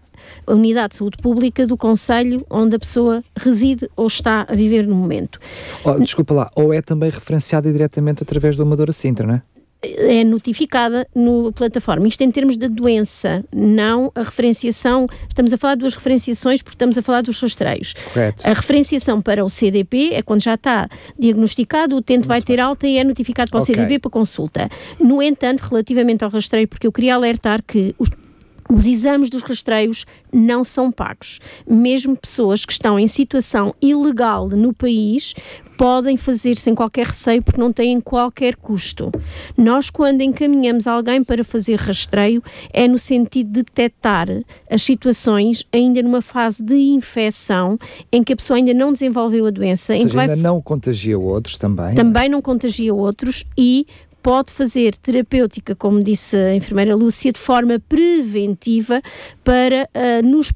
a 0.46 0.54
unidade 0.54 0.90
de 0.90 0.98
saúde 0.98 1.18
pública 1.18 1.66
do 1.66 1.78
Conselho 1.78 2.46
onde 2.50 2.76
a 2.76 2.80
pessoa 2.80 3.24
reside 3.36 3.90
ou 3.96 4.08
está 4.08 4.46
a 4.48 4.54
viver 4.54 4.88
no 4.88 4.96
momento. 4.96 5.40
Oh, 5.84 6.00
desculpa 6.00 6.34
lá, 6.34 6.50
ou 6.56 6.74
é 6.74 6.82
também 6.82 7.10
referenciada 7.10 7.72
diretamente 7.72 8.24
através 8.24 8.56
do 8.56 8.64
Amadora 8.64 8.94
Sintra, 8.94 9.28
não 9.28 9.36
é? 9.36 9.42
é 9.82 10.24
notificada 10.24 11.08
no 11.14 11.52
plataforma. 11.52 12.08
Isto 12.08 12.24
em 12.24 12.32
termos 12.32 12.58
de 12.58 12.68
doença, 12.68 13.44
não 13.54 14.12
a 14.16 14.24
referenciação. 14.24 15.08
Estamos 15.28 15.54
a 15.54 15.58
falar 15.58 15.76
de 15.76 15.82
duas 15.82 15.94
referenciações 15.94 16.62
porque 16.62 16.76
estamos 16.76 16.98
a 16.98 17.02
falar 17.02 17.22
dos 17.22 17.40
rastreios. 17.40 17.94
Correto. 17.94 18.46
A 18.46 18.54
referenciação 18.54 19.22
para 19.22 19.44
o 19.44 19.50
CDP 19.50 20.14
é 20.14 20.22
quando 20.22 20.42
já 20.42 20.56
está 20.56 20.90
diagnosticado, 21.18 21.96
o 21.96 22.00
utente 22.00 22.28
vai 22.28 22.42
ter 22.42 22.60
alta 22.60 22.88
e 22.88 22.98
é 22.98 23.04
notificado 23.04 23.52
para 23.52 23.60
o 23.60 23.64
okay. 23.64 23.76
CDP 23.76 24.00
para 24.00 24.12
consulta. 24.12 24.70
No 25.00 25.22
entanto, 25.22 25.62
relativamente 25.62 26.24
ao 26.24 26.30
rastreio, 26.30 26.68
porque 26.68 26.88
eu 26.88 26.92
queria 26.92 27.16
alertar 27.16 27.64
que 27.64 27.96
os 28.00 28.10
os 28.70 28.86
exames 28.86 29.30
dos 29.30 29.42
rastreios 29.42 30.06
não 30.32 30.64
são 30.64 30.92
pagos. 30.92 31.40
Mesmo 31.68 32.16
pessoas 32.16 32.66
que 32.66 32.74
estão 32.74 33.00
em 33.00 33.08
situação 33.08 33.74
ilegal 33.82 34.50
no 34.50 34.74
país 34.74 35.34
podem 35.78 36.18
fazer 36.18 36.58
sem 36.58 36.74
qualquer 36.74 37.06
receio 37.06 37.42
porque 37.42 37.62
não 37.62 37.72
têm 37.72 38.02
qualquer 38.02 38.56
custo. 38.56 39.12
Nós, 39.56 39.90
quando 39.90 40.22
encaminhamos 40.22 40.88
alguém 40.88 41.24
para 41.24 41.44
fazer 41.44 41.76
rastreio, 41.76 42.44
é 42.74 42.88
no 42.88 42.98
sentido 42.98 43.48
de 43.48 43.64
detectar 43.64 44.28
as 44.70 44.82
situações 44.82 45.64
ainda 45.72 46.02
numa 46.02 46.22
fase 46.22 46.64
de 46.64 46.76
infecção 46.76 47.78
em 48.12 48.24
que 48.24 48.34
a 48.34 48.36
pessoa 48.36 48.58
ainda 48.58 48.74
não 48.74 48.92
desenvolveu 48.92 49.46
a 49.46 49.52
doença. 49.52 49.94
Ou 49.94 50.02
seja, 50.02 50.20
ainda 50.22 50.36
não 50.36 50.60
contagia 50.60 51.18
outros 51.18 51.58
também. 51.58 51.94
Também 51.94 52.28
não 52.28 52.42
contagia 52.42 52.94
outros 52.94 53.46
e 53.56 53.86
pode 54.28 54.52
fazer 54.52 54.94
terapêutica, 54.98 55.74
como 55.74 56.04
disse 56.04 56.36
a 56.36 56.54
enfermeira 56.54 56.94
Lúcia, 56.94 57.32
de 57.32 57.40
forma 57.40 57.80
preventiva 57.80 59.02
para 59.42 59.88
uh, 59.96 60.22
nos 60.22 60.52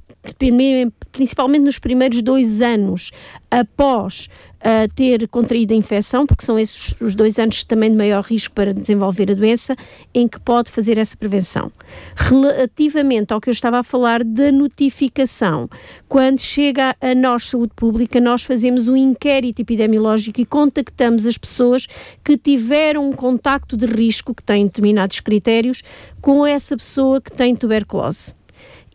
principalmente 1.09 1.63
nos 1.63 1.79
primeiros 1.79 2.21
dois 2.21 2.61
anos 2.61 3.11
após 3.49 4.27
uh, 4.61 4.91
ter 4.95 5.27
contraído 5.27 5.73
a 5.73 5.77
infecção, 5.77 6.25
porque 6.25 6.45
são 6.45 6.57
esses 6.57 6.93
os 7.01 7.15
dois 7.15 7.37
anos 7.39 7.63
também 7.63 7.91
de 7.91 7.97
maior 7.97 8.23
risco 8.23 8.53
para 8.53 8.73
desenvolver 8.73 9.31
a 9.31 9.35
doença, 9.35 9.75
em 10.13 10.27
que 10.27 10.39
pode 10.39 10.71
fazer 10.71 10.97
essa 10.97 11.17
prevenção. 11.17 11.71
Relativamente 12.15 13.33
ao 13.33 13.41
que 13.41 13.49
eu 13.49 13.51
estava 13.51 13.79
a 13.79 13.83
falar 13.83 14.23
da 14.23 14.51
notificação, 14.51 15.69
quando 16.07 16.39
chega 16.39 16.95
a 17.01 17.15
nós, 17.15 17.45
saúde 17.45 17.73
pública, 17.75 18.19
nós 18.19 18.43
fazemos 18.43 18.87
um 18.87 18.95
inquérito 18.95 19.61
epidemiológico 19.61 20.41
e 20.41 20.45
contactamos 20.45 21.25
as 21.25 21.37
pessoas 21.37 21.87
que 22.23 22.37
tiveram 22.37 23.09
um 23.09 23.13
contacto 23.13 23.75
de 23.75 23.85
risco, 23.85 24.33
que 24.33 24.43
têm 24.43 24.65
determinados 24.65 25.19
critérios, 25.19 25.83
com 26.21 26.45
essa 26.45 26.77
pessoa 26.77 27.19
que 27.19 27.31
tem 27.31 27.55
tuberculose. 27.55 28.33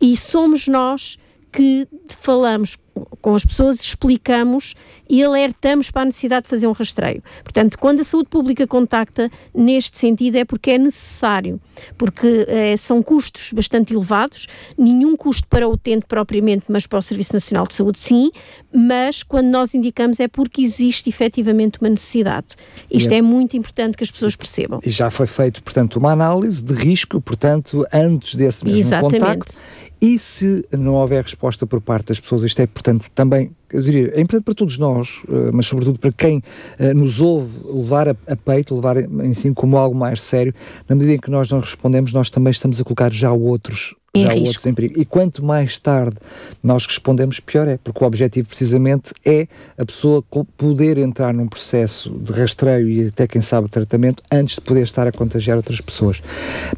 E 0.01 0.15
somos 0.15 0.67
nós 0.67 1.17
que 1.51 1.87
falamos 2.07 2.77
com 3.21 3.35
as 3.35 3.43
pessoas, 3.43 3.79
explicamos 3.81 4.75
e 5.09 5.23
alertamos 5.23 5.91
para 5.91 6.03
a 6.03 6.05
necessidade 6.05 6.43
de 6.43 6.49
fazer 6.49 6.67
um 6.67 6.71
rastreio. 6.71 7.23
Portanto, 7.43 7.77
quando 7.77 7.99
a 7.99 8.03
saúde 8.03 8.29
pública 8.29 8.67
contacta, 8.67 9.29
neste 9.53 9.97
sentido, 9.97 10.35
é 10.37 10.45
porque 10.45 10.71
é 10.71 10.77
necessário, 10.77 11.59
porque 11.97 12.45
é, 12.47 12.75
são 12.77 13.01
custos 13.01 13.53
bastante 13.53 13.93
elevados, 13.93 14.47
nenhum 14.77 15.15
custo 15.15 15.47
para 15.47 15.67
o 15.67 15.73
utente 15.73 16.05
propriamente, 16.07 16.65
mas 16.69 16.85
para 16.85 16.99
o 16.99 17.01
Serviço 17.01 17.33
Nacional 17.33 17.67
de 17.67 17.73
Saúde, 17.73 17.99
sim, 17.99 18.31
mas 18.73 19.23
quando 19.23 19.47
nós 19.47 19.73
indicamos 19.73 20.19
é 20.19 20.27
porque 20.27 20.61
existe 20.61 21.09
efetivamente 21.09 21.79
uma 21.79 21.89
necessidade. 21.89 22.47
Isto 22.89 23.13
é, 23.13 23.17
é 23.17 23.21
muito 23.21 23.57
importante 23.57 23.97
que 23.97 24.03
as 24.03 24.11
pessoas 24.11 24.35
percebam. 24.35 24.79
E 24.85 24.89
já 24.89 25.09
foi 25.09 25.27
feito, 25.27 25.63
portanto, 25.63 25.97
uma 25.97 26.11
análise 26.11 26.63
de 26.63 26.73
risco, 26.73 27.19
portanto, 27.21 27.85
antes 27.93 28.35
desse 28.35 28.63
mesmo 28.65 28.79
Exatamente. 28.79 29.19
contacto. 29.19 29.61
E 29.99 30.19
se 30.19 30.63
não 30.71 30.93
houver 30.93 31.23
resposta 31.23 31.65
por 31.65 31.81
parte 31.81 32.09
das 32.09 32.19
pessoas, 32.19 32.43
isto 32.43 32.61
é, 32.61 32.67
portanto, 32.67 32.86
também, 33.13 33.51
eu 33.69 33.81
diria, 33.81 34.11
é 34.15 34.21
importante 34.21 34.43
para 34.43 34.53
todos 34.53 34.77
nós, 34.77 35.21
eh, 35.29 35.51
mas 35.53 35.65
sobretudo 35.65 35.99
para 35.99 36.11
quem 36.11 36.37
uh, 36.37 36.93
nos 36.95 37.19
ouve 37.19 37.59
levar 37.65 38.09
a, 38.09 38.15
a, 38.27 38.35
peito, 38.35 38.75
levar 38.75 38.97
em 38.97 39.33
si 39.33 39.51
como 39.53 39.77
algo 39.77 39.95
mais 39.95 40.21
sério, 40.21 40.53
na 40.87 40.95
medida 40.95 41.13
em 41.13 41.19
que 41.19 41.29
nós 41.29 41.49
não 41.49 41.59
respondemos, 41.59 42.13
nós 42.13 42.29
também 42.29 42.51
estamos 42.51 42.79
a 42.79 42.83
colocar 42.83 43.11
já 43.11 43.31
outros 43.31 43.95
em 44.13 44.23
já 44.23 44.29
risco. 44.29 44.47
outros 44.47 44.65
em 44.65 44.73
perigo. 44.73 44.99
E 44.99 45.05
quanto 45.05 45.43
mais 45.43 45.77
tarde 45.77 46.17
nós 46.63 46.85
respondemos, 46.85 47.39
pior 47.39 47.67
é, 47.67 47.77
porque 47.77 48.03
o 48.03 48.07
objetivo 48.07 48.47
precisamente 48.47 49.13
é 49.25 49.47
a 49.77 49.85
pessoa 49.85 50.23
poder 50.57 50.97
entrar 50.97 51.33
num 51.33 51.47
processo 51.47 52.09
de 52.09 52.31
rastreio 52.31 52.89
e 52.89 53.07
até 53.07 53.27
quem 53.27 53.41
sabe 53.41 53.69
tratamento 53.69 54.23
antes 54.31 54.55
de 54.55 54.61
poder 54.61 54.83
estar 54.83 55.07
a 55.07 55.11
contagiar 55.11 55.57
outras 55.57 55.81
pessoas. 55.81 56.21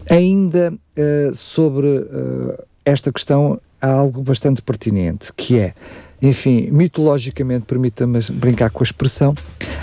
Ainda 0.09 0.73
uh, 0.73 1.35
sobre 1.35 1.87
uh, 1.87 2.63
esta 2.85 3.11
questão 3.11 3.59
há 3.81 3.87
algo 3.87 4.21
bastante 4.21 4.61
pertinente, 4.61 5.31
que 5.33 5.59
é 5.59 5.73
enfim, 6.21 6.69
mitologicamente, 6.71 7.65
permita-me 7.65 8.19
brincar 8.33 8.69
com 8.69 8.83
a 8.83 8.85
expressão, 8.85 9.33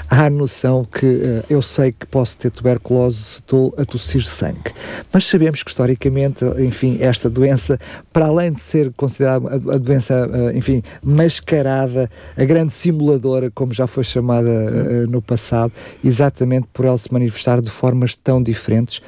há 0.09 0.27
a 0.27 0.31
noção 0.31 0.85
que 0.85 1.07
uh, 1.07 1.45
eu 1.49 1.63
sei 1.63 1.93
que 1.93 2.07
posso 2.07 2.37
ter 2.37 2.51
tuberculose 2.51 3.23
se 3.23 3.39
estou 3.41 3.75
a 3.77 3.85
tossir 3.85 4.25
sangue. 4.25 4.73
Mas 5.13 5.25
sabemos 5.25 5.63
que, 5.63 5.71
historicamente, 5.71 6.45
enfim, 6.59 6.99
esta 7.01 7.31
doença, 7.31 7.79
para 8.13 8.27
além 8.27 8.53
de 8.53 8.61
ser 8.61 8.93
considerada 8.97 9.55
a, 9.55 9.79
doença, 9.79 10.27
uh, 10.27 10.57
enfim, 10.57 10.83
mascarada, 11.03 12.11
a 12.37 12.45
grande 12.45 12.73
simuladora, 12.73 13.51
como 13.51 13.73
já 13.73 13.87
foi 13.87 14.05
chamada 14.05 14.49
uh, 14.49 15.11
no 15.11 15.23
passado, 15.23 15.73
exatamente 16.05 16.69
por 16.73 16.85
ela 16.85 16.99
se 16.99 17.13
manifestar 17.13 17.61
de 17.61 17.71
formas 17.71 18.15
tão 18.15 18.43
diferentes, 18.43 19.01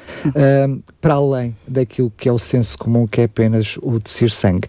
para 1.01 1.13
além 1.13 1.55
daquilo 1.67 2.11
que 2.15 2.27
é 2.27 2.31
o 2.31 2.39
senso 2.39 2.77
comum, 2.77 3.07
que 3.07 3.21
é 3.21 3.23
apenas 3.25 3.77
o 3.81 3.99
tossir 3.99 4.29
sangue. 4.31 4.67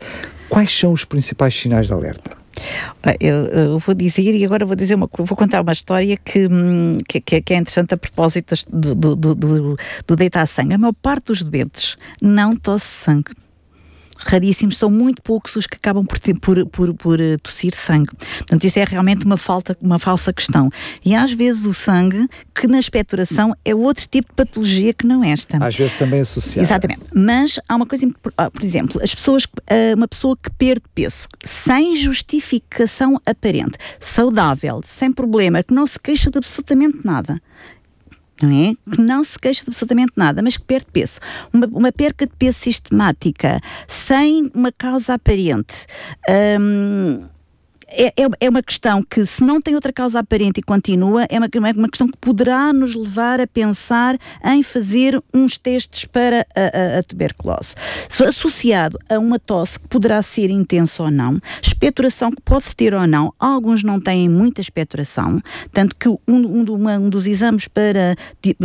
Quais 0.50 0.76
são 0.76 0.92
os 0.92 1.04
principais 1.04 1.54
sinais 1.54 1.86
de 1.86 1.92
alerta? 1.92 2.36
Eu, 3.20 3.46
eu, 3.46 3.78
vou 3.78 3.94
dizer, 3.94 4.34
e 4.34 4.44
agora 4.44 4.66
vou 4.66 4.76
dizer 4.76 4.96
uma 4.96 5.08
vou 5.10 5.36
contar 5.36 5.62
uma 5.62 5.72
história 5.72 6.16
que, 6.16 6.46
hum, 6.46 6.98
que, 7.08 7.20
que 7.20 7.54
é 7.54 7.56
interessante 7.56 7.94
a 7.94 7.96
propósito 7.96 8.54
do, 8.68 8.94
do, 8.94 9.16
do, 9.16 9.34
do, 9.34 9.76
do 10.06 10.16
deitar 10.16 10.46
sangue. 10.46 10.74
A 10.74 10.78
maior 10.78 10.92
parte 10.92 11.26
dos 11.26 11.42
doentes 11.42 11.96
não 12.20 12.56
tosse 12.56 12.84
sangue 12.84 13.30
raríssimos, 14.20 14.76
são 14.76 14.90
muito 14.90 15.22
poucos 15.22 15.56
os 15.56 15.66
que 15.66 15.76
acabam 15.76 16.04
por, 16.04 16.18
ter, 16.18 16.34
por, 16.34 16.66
por, 16.66 16.94
por 16.94 17.20
uh, 17.20 17.38
tossir 17.42 17.74
sangue. 17.74 18.10
Portanto, 18.38 18.64
isso 18.64 18.78
é 18.78 18.84
realmente 18.84 19.24
uma, 19.24 19.36
falta, 19.36 19.76
uma 19.80 19.98
falsa 19.98 20.32
questão. 20.32 20.70
E 21.04 21.14
às 21.14 21.32
vezes 21.32 21.64
o 21.64 21.72
sangue, 21.72 22.28
que 22.54 22.66
na 22.66 22.78
expectoração 22.78 23.54
é 23.64 23.74
outro 23.74 24.06
tipo 24.08 24.28
de 24.28 24.34
patologia 24.36 24.92
que 24.92 25.06
não 25.06 25.24
esta. 25.24 25.64
Às 25.64 25.76
vezes 25.76 25.98
também 25.98 26.20
associada. 26.20 26.66
Exatamente. 26.66 27.02
Mas 27.14 27.58
há 27.68 27.76
uma 27.76 27.86
coisa, 27.86 28.06
ah, 28.36 28.50
por 28.50 28.62
exemplo, 28.62 29.00
as 29.02 29.14
pessoas, 29.14 29.44
uh, 29.44 29.96
uma 29.96 30.08
pessoa 30.08 30.36
que 30.36 30.50
perde 30.50 30.82
peso 30.94 31.26
sem 31.44 31.96
justificação 31.96 33.20
aparente, 33.26 33.78
saudável, 33.98 34.80
sem 34.84 35.12
problema, 35.12 35.62
que 35.62 35.74
não 35.74 35.86
se 35.86 35.98
queixa 35.98 36.30
de 36.30 36.38
absolutamente 36.38 36.98
nada 37.04 37.40
não 38.46 38.70
é? 38.70 38.74
Que 38.94 39.00
não 39.00 39.22
se 39.24 39.38
queixa 39.38 39.64
de 39.64 39.70
absolutamente 39.70 40.12
nada, 40.16 40.42
mas 40.42 40.56
que 40.56 40.64
perde 40.64 40.86
peso. 40.92 41.20
Uma, 41.52 41.66
uma 41.66 41.92
perca 41.92 42.26
de 42.26 42.32
peso 42.36 42.58
sistemática, 42.58 43.60
sem 43.86 44.50
uma 44.54 44.72
causa 44.72 45.14
aparente. 45.14 45.86
Hum, 46.58 47.20
é, 47.90 48.06
é, 48.06 48.28
é, 48.40 48.48
uma 48.48 48.62
questão 48.62 49.02
que, 49.02 49.24
se 49.26 49.42
não 49.42 49.60
tem 49.60 49.74
outra 49.74 49.92
causa 49.92 50.20
aparente 50.20 50.60
e 50.60 50.62
continua, 50.62 51.26
é 51.28 51.38
uma, 51.38 51.46
é 51.46 51.72
uma 51.72 51.88
questão 51.88 52.08
que 52.08 52.16
poderá 52.18 52.72
nos 52.72 52.94
levar 52.94 53.40
a 53.40 53.46
pensar 53.46 54.16
em 54.44 54.62
fazer 54.62 55.20
uns 55.34 55.58
testes 55.58 56.04
para 56.04 56.46
a, 56.54 56.96
a, 56.96 56.98
a 56.98 57.02
tuberculose. 57.02 57.74
Associado 58.26 58.98
a 59.08 59.18
uma 59.18 59.38
tosse 59.38 59.80
que 59.80 59.88
poderá 59.88 60.22
ser 60.22 60.50
intensa 60.50 61.02
ou 61.02 61.10
não, 61.10 61.40
expectoração 61.62 62.30
que 62.30 62.40
pode 62.42 62.74
ter 62.76 62.94
ou 62.94 63.06
não, 63.06 63.34
alguns 63.38 63.82
não 63.82 64.00
têm 64.00 64.28
muita 64.28 64.60
expectoração, 64.60 65.40
tanto 65.72 65.96
que 65.96 66.08
um, 66.08 66.18
um, 66.28 66.64
uma, 66.72 66.98
um 66.98 67.08
dos 67.08 67.26
exames 67.26 67.66
para, 67.66 68.14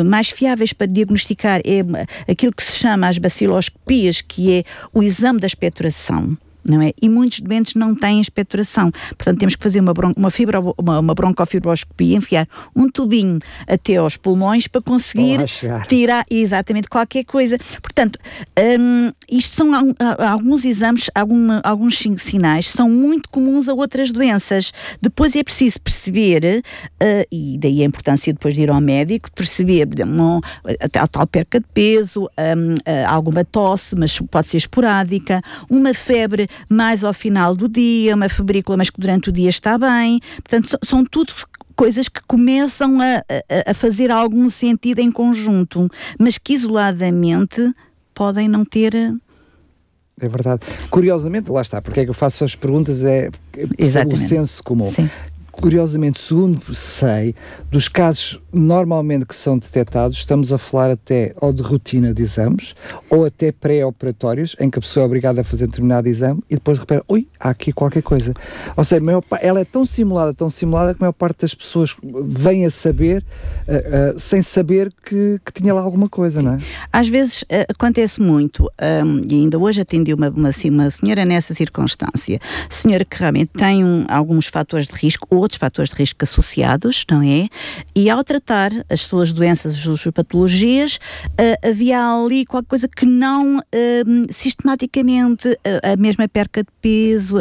mais 0.03 0.29
fiáveis 0.29 0.73
para 0.73 0.88
diagnosticar 0.88 1.61
é 1.65 2.31
aquilo 2.31 2.53
que 2.53 2.63
se 2.63 2.77
chama 2.77 3.07
as 3.07 3.17
baciloscopias, 3.17 4.21
que 4.21 4.59
é 4.59 4.63
o 4.93 5.01
exame 5.01 5.39
da 5.39 5.47
expectoração 5.47 6.38
não 6.65 6.82
é? 6.82 6.91
E 7.01 7.08
muitos 7.08 7.41
doentes 7.41 7.75
não 7.75 7.93
têm 7.93 8.19
expectoração. 8.19 8.91
Portanto, 9.10 9.39
temos 9.39 9.56
que 9.56 9.63
fazer 9.63 9.80
uma, 9.80 9.93
bron 9.93 10.13
uma, 10.17 10.32
fibro, 10.32 10.73
uma, 10.78 10.99
uma 10.99 11.13
broncofibroscopia, 11.13 12.17
enfiar 12.17 12.47
um 12.75 12.89
tubinho 12.89 13.39
até 13.67 13.97
aos 13.97 14.17
pulmões 14.17 14.67
para 14.67 14.82
conseguir 14.82 15.39
tirar 15.88 16.25
exatamente 16.30 16.88
qualquer 16.89 17.23
coisa. 17.23 17.58
Portanto, 17.82 18.19
um, 18.80 19.12
isto 19.30 19.56
são 19.56 19.71
alguns 20.19 20.65
exames, 20.65 21.10
alguma, 21.13 21.62
alguns 21.63 21.99
sinais 22.17 22.69
são 22.69 22.89
muito 22.89 23.30
comuns 23.30 23.67
a 23.67 23.73
outras 23.73 24.12
doenças. 24.12 24.73
Depois 25.01 25.36
é 25.36 25.43
preciso 25.43 25.82
perceber, 25.82 26.63
uh, 27.01 27.28
e 27.32 27.58
daí 27.60 27.82
a 27.82 27.86
importância 27.86 28.34
depois 28.34 28.56
de 28.56 28.62
ir 28.62 28.69
ao 28.69 28.82
médico, 28.82 29.32
perceber 29.32 29.88
um, 30.06 30.39
a, 30.93 31.08
tal 31.08 31.28
perca 31.28 31.60
de 31.60 31.65
peso, 31.73 32.23
um, 32.23 32.73
uh, 32.73 33.08
alguma 33.08 33.43
tosse, 33.45 33.95
mas 33.95 34.19
pode 34.19 34.47
ser 34.47 34.58
esporádica, 34.58 35.41
uma 35.69 35.93
febre 35.93 36.47
mais 36.69 37.03
ao 37.03 37.13
final 37.13 37.55
do 37.55 37.67
dia, 37.67 38.15
uma 38.15 38.29
febrícula, 38.29 38.77
mas 38.77 38.89
que 38.89 38.99
durante 38.99 39.29
o 39.29 39.31
dia 39.31 39.49
está 39.49 39.77
bem. 39.77 40.19
Portanto, 40.35 40.77
são 40.83 41.05
tudo 41.05 41.33
coisas 41.75 42.07
que 42.07 42.21
começam 42.25 42.99
a, 43.01 43.17
a, 43.17 43.71
a, 43.71 43.73
fazer 43.73 44.09
algum 44.09 44.49
sentido 44.49 44.99
em 44.99 45.11
conjunto, 45.11 45.89
mas 46.17 46.37
que 46.37 46.53
isoladamente 46.53 47.73
podem 48.13 48.47
não 48.47 48.63
ter. 48.63 48.93
É 50.19 50.29
verdade. 50.29 50.61
Curiosamente, 50.89 51.51
lá 51.51 51.61
está, 51.61 51.81
porque 51.81 51.99
é 51.99 52.03
que 52.05 52.09
eu 52.09 52.13
faço 52.13 52.43
as 52.45 52.55
perguntas, 52.55 53.03
é, 53.03 53.29
é 53.53 54.13
o 54.13 54.17
senso 54.17 54.63
comum. 54.63 54.91
Sim 54.91 55.09
curiosamente, 55.61 56.19
segundo 56.19 56.73
sei, 56.73 57.33
dos 57.71 57.87
casos 57.87 58.39
normalmente 58.51 59.25
que 59.25 59.35
são 59.35 59.57
detectados, 59.57 60.17
estamos 60.17 60.51
a 60.53 60.57
falar 60.57 60.91
até 60.91 61.33
ou 61.41 61.51
de 61.51 61.61
rotina 61.61 62.13
de 62.13 62.21
exames, 62.21 62.73
ou 63.09 63.25
até 63.25 63.51
pré-operatórios, 63.51 64.55
em 64.59 64.69
que 64.69 64.79
a 64.79 64.81
pessoa 64.81 65.03
é 65.03 65.05
obrigada 65.05 65.41
a 65.41 65.43
fazer 65.43 65.65
um 65.65 65.67
determinado 65.67 66.07
exame 66.07 66.41
e 66.49 66.55
depois 66.55 66.79
repara, 66.79 67.03
ui, 67.09 67.27
há 67.39 67.49
aqui 67.49 67.73
qualquer 67.73 68.01
coisa. 68.01 68.33
Ou 68.75 68.83
seja, 68.83 69.01
ela 69.41 69.59
é 69.59 69.65
tão 69.65 69.85
simulada, 69.85 70.33
tão 70.33 70.49
simulada 70.49 70.93
que 70.93 70.99
a 70.99 71.03
maior 71.03 71.13
parte 71.13 71.41
das 71.41 71.53
pessoas 71.53 71.95
vem 72.03 72.65
a 72.65 72.69
saber, 72.69 73.23
uh, 73.67 74.15
uh, 74.15 74.19
sem 74.19 74.41
saber 74.41 74.91
que, 75.03 75.39
que, 75.45 75.53
tinha 75.53 75.73
lá 75.73 75.81
alguma 75.81 76.07
coisa, 76.07 76.39
Sim. 76.39 76.45
não 76.45 76.53
é? 76.53 76.59
Às 76.91 77.07
vezes 77.07 77.41
uh, 77.43 77.65
acontece 77.69 78.21
muito, 78.21 78.69
um, 78.81 79.21
e 79.29 79.35
ainda 79.35 79.57
hoje 79.57 79.81
atendi 79.81 80.13
uma, 80.13 80.29
uma, 80.29 80.49
uma 80.65 80.89
senhora 80.89 81.25
nessa 81.25 81.53
circunstância, 81.53 82.39
senhora 82.69 83.03
que 83.03 83.17
realmente 83.17 83.51
tem 83.57 83.83
um, 83.83 84.05
alguns 84.07 84.47
fatores 84.47 84.87
de 84.87 84.93
risco, 84.93 85.27
outros 85.45 85.60
fatores 85.60 85.91
de 85.91 85.95
risco 85.95 86.23
associados, 86.23 87.05
não 87.10 87.21
é? 87.21 87.47
E 87.95 88.10
ao 88.10 88.23
tratar 88.23 88.71
as 88.89 89.01
suas 89.01 89.31
doenças, 89.31 89.75
as 89.75 89.81
suas 89.81 90.03
patologias, 90.13 90.99
uh, 91.25 91.67
havia 91.67 92.01
ali 92.01 92.45
qualquer 92.45 92.67
coisa 92.67 92.88
que 92.88 93.05
não 93.05 93.58
uh, 93.58 93.62
sistematicamente, 94.29 95.47
uh, 95.47 95.93
a 95.93 95.95
mesma 95.95 96.27
perca 96.27 96.63
de 96.63 96.69
peso, 96.81 97.38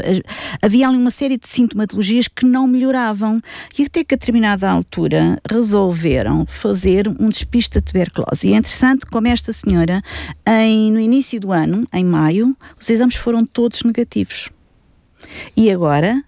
havia 0.62 0.88
ali 0.88 0.96
uma 0.96 1.10
série 1.10 1.36
de 1.36 1.48
sintomatologias 1.48 2.28
que 2.28 2.44
não 2.44 2.66
melhoravam. 2.66 3.40
E 3.78 3.84
até 3.84 4.04
que 4.04 4.14
a 4.14 4.18
determinada 4.18 4.70
altura 4.70 5.38
resolveram 5.50 6.46
fazer 6.46 7.08
um 7.08 7.28
despiste 7.28 7.74
da 7.74 7.80
tuberculose. 7.80 8.48
E 8.48 8.52
é 8.52 8.56
interessante 8.56 9.06
como 9.06 9.26
esta 9.26 9.52
senhora, 9.52 10.02
em, 10.46 10.92
no 10.92 11.00
início 11.00 11.40
do 11.40 11.52
ano, 11.52 11.86
em 11.92 12.04
maio, 12.04 12.56
os 12.78 12.88
exames 12.90 13.16
foram 13.16 13.44
todos 13.44 13.82
negativos. 13.82 14.50
E 15.56 15.70
agora 15.70 16.22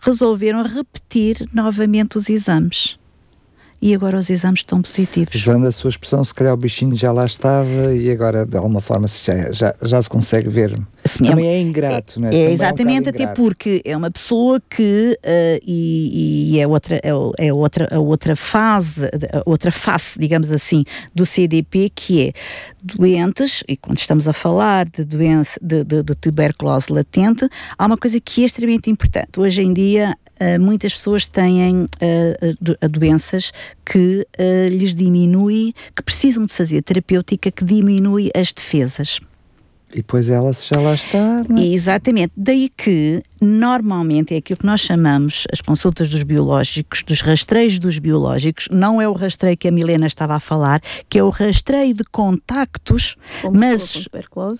resolveram 0.00 0.62
repetir 0.62 1.48
novamente 1.52 2.16
os 2.16 2.28
exames. 2.28 2.98
E 3.82 3.94
agora 3.94 4.18
os 4.18 4.28
exames 4.28 4.60
estão 4.60 4.82
positivos. 4.82 5.34
Usando 5.34 5.66
a 5.66 5.72
sua 5.72 5.88
expressão, 5.88 6.22
se 6.22 6.34
calhar 6.34 6.52
o 6.52 6.56
bichinho 6.56 6.94
já 6.94 7.10
lá 7.12 7.24
estava 7.24 7.94
e 7.94 8.10
agora 8.10 8.44
de 8.44 8.54
alguma 8.54 8.82
forma 8.82 9.06
já, 9.08 9.50
já, 9.50 9.74
já 9.82 10.02
se 10.02 10.10
consegue 10.10 10.50
ver. 10.50 10.78
Sim, 11.02 11.24
Também 11.24 11.48
é, 11.48 11.54
é 11.54 11.60
ingrato, 11.62 12.18
é, 12.18 12.20
não 12.20 12.28
é? 12.28 12.34
é 12.34 12.52
exatamente, 12.52 13.08
é 13.08 13.10
um 13.10 13.14
até 13.14 13.26
porque 13.28 13.80
é 13.82 13.96
uma 13.96 14.10
pessoa 14.10 14.60
que, 14.68 15.18
uh, 15.24 15.64
e, 15.66 16.52
e, 16.56 16.60
é, 16.60 16.68
outra, 16.68 16.96
é, 16.96 17.08
é, 17.38 17.52
outra, 17.54 17.88
a 17.90 17.98
outra 17.98 18.36
fase, 18.36 19.06
a 19.06 19.42
outra 19.46 19.72
face, 19.72 20.18
digamos 20.18 20.52
assim, 20.52 20.84
do 21.14 21.24
CDP, 21.24 21.90
que 21.94 22.28
é 22.28 22.32
doentes, 22.82 23.62
e 23.68 23.76
quando 23.76 23.98
estamos 23.98 24.26
a 24.28 24.32
falar 24.32 24.88
de 24.88 25.04
doença 25.04 25.58
de, 25.62 25.84
de, 25.84 26.02
de, 26.02 26.14
tuberculose 26.14 26.92
latente, 26.92 27.48
há 27.78 27.86
uma 27.86 27.96
coisa 27.96 28.20
que 28.20 28.42
é 28.42 28.46
extremamente 28.46 28.90
importante. 28.90 29.38
Hoje 29.38 29.62
em 29.62 29.72
dia, 29.72 30.16
uh, 30.40 30.60
muitas 30.60 30.92
pessoas 30.92 31.26
têm 31.26 31.84
uh, 31.84 32.88
doenças 32.88 33.52
que 33.84 34.26
lhes 34.70 34.94
diminui, 34.94 35.74
que 35.96 36.02
precisam 36.02 36.46
de 36.46 36.54
fazer 36.54 36.80
terapêutica 36.82 37.50
que 37.50 37.64
diminui 37.64 38.30
as 38.34 38.52
defesas. 38.52 39.20
E 39.92 39.96
depois 39.96 40.28
ela 40.28 40.52
já 40.52 40.80
lá 40.80 40.94
está. 40.94 41.44
Não 41.48 41.56
é? 41.56 41.66
Exatamente. 41.66 42.32
Daí 42.36 42.68
que, 42.68 43.22
normalmente, 43.40 44.34
é 44.34 44.38
aquilo 44.38 44.58
que 44.60 44.66
nós 44.66 44.80
chamamos 44.80 45.46
as 45.52 45.60
consultas 45.60 46.08
dos 46.08 46.22
biológicos, 46.22 47.02
dos 47.02 47.20
rastreios 47.20 47.78
dos 47.78 47.98
biológicos, 47.98 48.68
não 48.70 49.02
é 49.02 49.08
o 49.08 49.12
rastreio 49.12 49.56
que 49.56 49.66
a 49.66 49.72
Milena 49.72 50.06
estava 50.06 50.34
a 50.34 50.40
falar, 50.40 50.80
que 51.08 51.18
é 51.18 51.24
o 51.24 51.30
rastreio 51.30 51.94
de 51.94 52.04
contactos, 52.04 53.16
mas, 53.52 54.08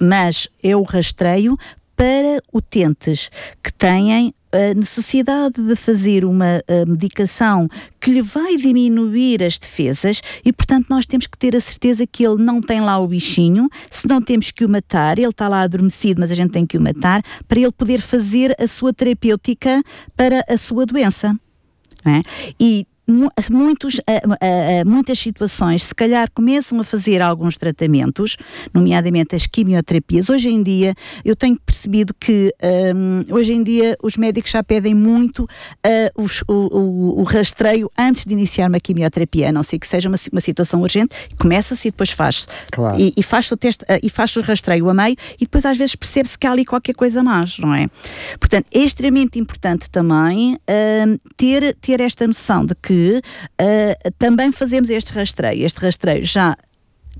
mas 0.01 0.49
é 0.63 0.75
o 0.75 0.83
rastreio 0.83 1.57
para 2.01 2.43
utentes 2.51 3.29
que 3.63 3.71
têm 3.71 4.33
a 4.51 4.75
necessidade 4.75 5.63
de 5.63 5.77
fazer 5.77 6.25
uma 6.25 6.63
medicação 6.87 7.69
que 8.01 8.11
lhe 8.11 8.23
vai 8.23 8.57
diminuir 8.57 9.43
as 9.43 9.59
defesas 9.59 10.23
e, 10.43 10.51
portanto, 10.51 10.87
nós 10.89 11.05
temos 11.05 11.27
que 11.27 11.37
ter 11.37 11.55
a 11.55 11.61
certeza 11.61 12.07
que 12.07 12.27
ele 12.27 12.43
não 12.43 12.63
tem 12.63 12.81
lá 12.81 12.99
o 12.99 13.07
bichinho, 13.07 13.69
se 13.91 14.09
não 14.09 14.23
temos 14.23 14.51
que 14.51 14.65
o 14.65 14.69
matar, 14.69 15.19
ele 15.19 15.29
está 15.29 15.47
lá 15.47 15.61
adormecido, 15.61 16.21
mas 16.21 16.31
a 16.31 16.35
gente 16.35 16.53
tem 16.53 16.65
que 16.65 16.79
o 16.79 16.81
matar, 16.81 17.23
para 17.47 17.61
ele 17.61 17.71
poder 17.71 18.01
fazer 18.01 18.57
a 18.59 18.67
sua 18.67 18.95
terapêutica 18.95 19.83
para 20.17 20.43
a 20.49 20.57
sua 20.57 20.87
doença. 20.87 21.39
É? 22.03 22.23
E 22.59 22.87
muitos, 23.51 23.97
uh, 23.97 24.01
uh, 24.01 24.89
muitas 24.89 25.19
situações, 25.19 25.85
se 25.85 25.95
calhar 25.95 26.29
começam 26.33 26.79
a 26.81 26.85
fazer 26.85 27.21
alguns 27.21 27.57
tratamentos, 27.57 28.37
nomeadamente 28.73 29.35
as 29.35 29.47
quimioterapias. 29.47 30.29
Hoje 30.29 30.49
em 30.49 30.63
dia, 30.63 30.95
eu 31.25 31.35
tenho 31.35 31.59
percebido 31.61 32.15
que 32.19 32.53
um, 32.95 33.35
hoje 33.35 33.53
em 33.53 33.63
dia 33.63 33.97
os 34.03 34.17
médicos 34.17 34.51
já 34.51 34.63
pedem 34.63 34.95
muito 34.95 35.45
uh, 35.45 36.23
os, 36.23 36.43
o, 36.49 36.53
o, 36.53 37.21
o, 37.21 37.23
rastreio 37.25 37.91
antes 37.99 38.25
de 38.25 38.33
iniciar 38.33 38.69
uma 38.69 38.81
quimioterapia, 38.81 39.49
a 39.49 39.53
não 39.53 39.63
ser 39.63 39.79
que 39.79 39.87
seja 39.87 40.09
uma, 40.09 40.19
uma 40.33 40.41
situação 40.41 40.81
urgente, 40.83 41.15
começa-se 41.39 41.89
e 41.89 41.91
depois 41.91 42.11
faz-se. 42.11 42.47
Claro. 42.71 42.99
E, 43.01 43.13
e 43.17 43.23
faz-se 43.23 43.53
o 43.53 43.57
teste 43.57 43.85
e 44.03 44.09
faz 44.09 44.35
o 44.37 44.41
rastreio 44.41 44.89
a 44.89 44.95
meio 44.95 45.17
e 45.35 45.45
depois 45.45 45.65
às 45.65 45.77
vezes 45.77 45.95
percebe-se 45.95 46.39
que 46.39 46.47
há 46.47 46.53
ali 46.53 46.65
qualquer 46.65 46.95
coisa 46.95 47.23
mais, 47.23 47.59
não 47.59 47.75
é? 47.75 47.89
Portanto, 48.39 48.67
é 48.73 48.79
extremamente 48.79 49.39
importante 49.39 49.89
também 49.91 50.55
hum, 50.55 51.19
ter, 51.37 51.75
ter 51.77 52.01
esta 52.01 52.27
noção 52.27 52.65
de 52.65 52.75
que 52.75 53.00
uh, 53.09 54.11
também 54.19 54.53
fazemos 54.53 54.91
este 54.91 55.13
rastreio. 55.13 55.65
Este 55.65 55.79
rastreio 55.81 56.25
já 56.25 56.57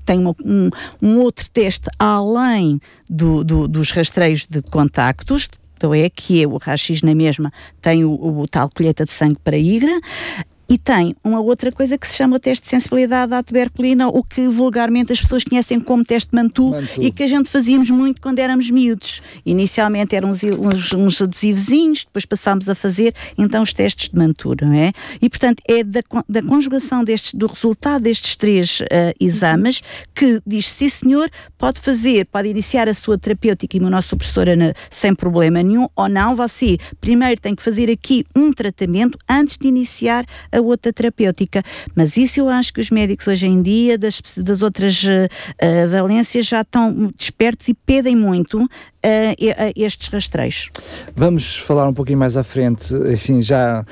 tem 0.05 0.25
um, 0.25 0.69
um 1.01 1.19
outro 1.19 1.49
teste 1.51 1.89
além 1.99 2.79
do, 3.09 3.43
do, 3.43 3.67
dos 3.67 3.91
rastreios 3.91 4.47
de 4.47 4.61
contactos, 4.61 5.47
então 5.75 5.93
é 5.93 6.09
que 6.09 6.43
é 6.43 6.47
o 6.47 6.57
raio-x 6.57 7.01
na 7.01 7.15
mesma 7.15 7.51
tem 7.81 8.05
o, 8.05 8.11
o, 8.11 8.45
tal 8.47 8.69
colheita 8.69 9.03
de 9.03 9.11
sangue 9.11 9.39
para 9.43 9.57
IGRA 9.57 9.99
e 10.71 10.77
tem 10.77 11.13
uma 11.21 11.41
outra 11.41 11.69
coisa 11.69 11.97
que 11.97 12.07
se 12.07 12.15
chama 12.15 12.37
o 12.37 12.39
teste 12.39 12.63
de 12.63 12.69
sensibilidade 12.69 13.33
à 13.33 13.43
tuberculina, 13.43 14.07
o 14.07 14.23
que 14.23 14.47
vulgarmente 14.47 15.11
as 15.11 15.19
pessoas 15.19 15.43
conhecem 15.43 15.81
como 15.81 16.01
teste 16.01 16.33
Mantu, 16.33 16.71
e 16.97 17.11
que 17.11 17.23
a 17.23 17.27
gente 17.27 17.49
fazíamos 17.49 17.89
muito 17.89 18.21
quando 18.21 18.39
éramos 18.39 18.69
miúdos. 18.69 19.21
Inicialmente 19.45 20.15
eram 20.15 20.29
uns, 20.29 20.41
uns, 20.43 20.93
uns 20.93 21.21
adesivozinhos, 21.21 22.05
depois 22.05 22.23
passámos 22.23 22.69
a 22.69 22.75
fazer 22.75 23.13
então 23.37 23.63
os 23.63 23.73
testes 23.73 24.07
de 24.07 24.17
Mantu, 24.17 24.55
não 24.61 24.73
é? 24.73 24.93
E 25.21 25.29
portanto 25.29 25.61
é 25.67 25.83
da, 25.83 25.99
da 26.29 26.41
conjugação 26.41 27.03
destes, 27.03 27.33
do 27.33 27.47
resultado 27.47 28.03
destes 28.03 28.37
três 28.37 28.79
uh, 28.79 28.85
exames 29.19 29.81
que 30.15 30.41
diz, 30.47 30.69
sim 30.69 30.87
senhor, 30.87 31.29
pode 31.57 31.81
fazer, 31.81 32.27
pode 32.27 32.47
iniciar 32.47 32.87
a 32.87 32.93
sua 32.93 33.17
terapêutica 33.17 33.75
imunossupressora 33.75 34.55
na, 34.55 34.73
sem 34.89 35.13
problema 35.13 35.61
nenhum, 35.61 35.89
ou 35.97 36.07
não, 36.07 36.33
você 36.33 36.77
primeiro 37.01 37.41
tem 37.41 37.53
que 37.53 37.61
fazer 37.61 37.91
aqui 37.91 38.23
um 38.33 38.53
tratamento 38.53 39.17
antes 39.29 39.57
de 39.57 39.67
iniciar 39.67 40.25
a 40.49 40.60
outra 40.61 40.93
terapêutica. 40.93 41.63
Mas 41.95 42.17
isso 42.17 42.39
eu 42.39 42.49
acho 42.49 42.73
que 42.73 42.79
os 42.79 42.89
médicos 42.89 43.27
hoje 43.27 43.47
em 43.47 43.61
dia, 43.61 43.97
das, 43.97 44.21
das 44.37 44.61
outras 44.61 45.03
uh, 45.03 45.89
valências, 45.89 46.45
já 46.45 46.61
estão 46.61 47.11
despertos 47.15 47.67
e 47.67 47.73
pedem 47.73 48.15
muito 48.15 48.67
uh, 49.05 49.73
estes 49.75 50.07
rastreios. 50.09 50.69
Vamos 51.15 51.57
falar 51.57 51.87
um 51.87 51.93
pouquinho 51.93 52.19
mais 52.19 52.37
à 52.37 52.43
frente, 52.43 52.93
enfim, 53.11 53.41
já, 53.41 53.85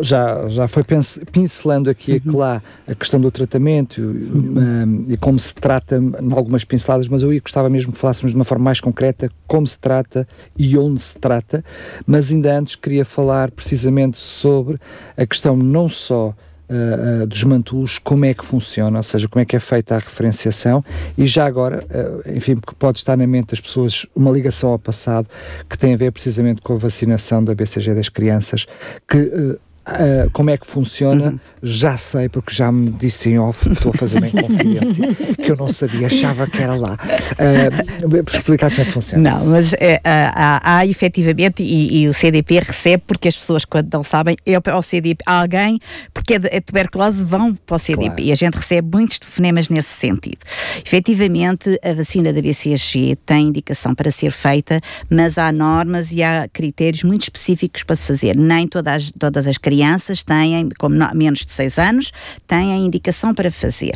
já, 0.00 0.48
já 0.48 0.68
foi 0.68 0.84
pincelando 1.30 1.90
aqui 1.90 2.22
uhum. 2.24 2.36
lá 2.36 2.62
a 2.86 2.94
questão 2.94 3.20
do 3.20 3.30
tratamento 3.30 4.00
uhum. 4.00 5.06
e 5.08 5.16
como 5.16 5.38
se 5.38 5.54
trata 5.54 5.96
em 5.96 6.32
algumas 6.32 6.64
pinceladas, 6.64 7.08
mas 7.08 7.22
eu 7.22 7.30
gostava 7.40 7.68
mesmo 7.68 7.92
que 7.92 7.98
falássemos 7.98 8.32
de 8.32 8.36
uma 8.36 8.44
forma 8.44 8.64
mais 8.64 8.80
concreta 8.80 9.30
como 9.46 9.66
se 9.66 9.78
trata 9.78 10.26
e 10.56 10.76
onde 10.78 11.00
se 11.00 11.18
trata, 11.18 11.64
mas 12.06 12.30
ainda 12.30 12.56
antes 12.56 12.76
queria 12.76 13.04
falar 13.04 13.50
precisamente 13.50 14.18
sobre 14.18 14.78
a 15.16 15.26
questão 15.26 15.56
não 15.56 15.88
só 15.88 16.34
uh, 16.72 17.26
dos 17.26 17.44
mantus, 17.44 17.98
como 17.98 18.24
é 18.24 18.34
que 18.34 18.44
funciona, 18.44 18.98
ou 18.98 19.02
seja, 19.02 19.28
como 19.28 19.42
é 19.42 19.44
que 19.44 19.56
é 19.56 19.60
feita 19.60 19.96
a 19.96 19.98
referenciação. 19.98 20.84
E 21.16 21.26
já 21.26 21.46
agora, 21.46 21.84
uh, 21.84 22.32
enfim, 22.34 22.56
porque 22.56 22.74
pode 22.78 22.98
estar 22.98 23.16
na 23.16 23.26
mente 23.26 23.50
das 23.50 23.60
pessoas 23.60 24.06
uma 24.14 24.30
ligação 24.30 24.70
ao 24.70 24.78
passado 24.78 25.28
que 25.68 25.78
tem 25.78 25.94
a 25.94 25.96
ver 25.96 26.12
precisamente 26.12 26.60
com 26.62 26.74
a 26.74 26.78
vacinação 26.78 27.44
da 27.44 27.54
BCG 27.54 27.94
das 27.94 28.08
crianças, 28.08 28.66
que 29.08 29.58
Uh, 29.84 30.30
como 30.30 30.48
é 30.48 30.56
que 30.56 30.64
funciona, 30.64 31.30
uhum. 31.30 31.40
já 31.60 31.96
sei, 31.96 32.28
porque 32.28 32.54
já 32.54 32.70
me 32.70 32.88
disse 32.90 33.30
em 33.30 33.40
off, 33.40 33.68
estou 33.68 33.90
a 33.90 33.92
fazer 33.92 34.18
uma 34.18 34.30
confidência, 34.30 35.08
que 35.34 35.50
eu 35.50 35.56
não 35.56 35.66
sabia, 35.66 36.06
achava 36.06 36.46
que 36.46 36.62
era 36.62 36.76
lá. 36.76 36.92
Uh, 36.92 38.22
para 38.22 38.38
explicar 38.38 38.70
como 38.70 38.82
é 38.82 38.84
que 38.84 38.92
funciona. 38.92 39.30
Não, 39.30 39.46
mas 39.46 39.72
é, 39.72 40.00
há, 40.04 40.76
há 40.76 40.86
efetivamente, 40.86 41.64
e, 41.64 42.02
e, 42.02 42.08
o 42.08 42.14
CDP 42.14 42.60
recebe, 42.60 43.02
porque 43.04 43.26
as 43.26 43.36
pessoas, 43.36 43.64
quando 43.64 43.92
não 43.92 44.04
sabem, 44.04 44.36
é 44.46 44.54
ao 44.70 44.82
CDP, 44.82 45.24
alguém, 45.26 45.80
porque 46.14 46.34
é, 46.34 46.40
é 46.44 46.60
tuberculose, 46.60 47.24
vão 47.24 47.52
para 47.52 47.74
o 47.74 47.78
CDP. 47.78 48.06
Claro. 48.06 48.22
E 48.22 48.30
a 48.30 48.36
gente 48.36 48.54
recebe 48.54 48.88
muitos 48.96 49.18
telefonemas 49.18 49.68
nesse 49.68 49.90
sentido. 49.90 50.38
Efetivamente, 50.86 51.76
a 51.82 51.92
vacina 51.92 52.32
da 52.32 52.40
BCG 52.40 53.16
tem 53.26 53.48
indicação 53.48 53.96
para 53.96 54.12
ser 54.12 54.30
feita, 54.30 54.80
mas 55.10 55.38
há 55.38 55.50
normas 55.50 56.12
e 56.12 56.22
há 56.22 56.48
critérios 56.52 57.02
muito 57.02 57.22
específicos 57.22 57.82
para 57.82 57.96
se 57.96 58.06
fazer. 58.06 58.36
Nem 58.36 58.68
todas, 58.68 59.10
todas 59.18 59.44
as 59.48 59.58
crianças 59.58 59.71
crianças 59.72 60.22
têm, 60.22 60.68
como 60.78 60.94
menos 61.14 61.46
de 61.46 61.50
6 61.50 61.78
anos, 61.78 62.12
têm 62.46 62.74
a 62.74 62.76
indicação 62.76 63.32
para 63.32 63.50
fazer. 63.50 63.94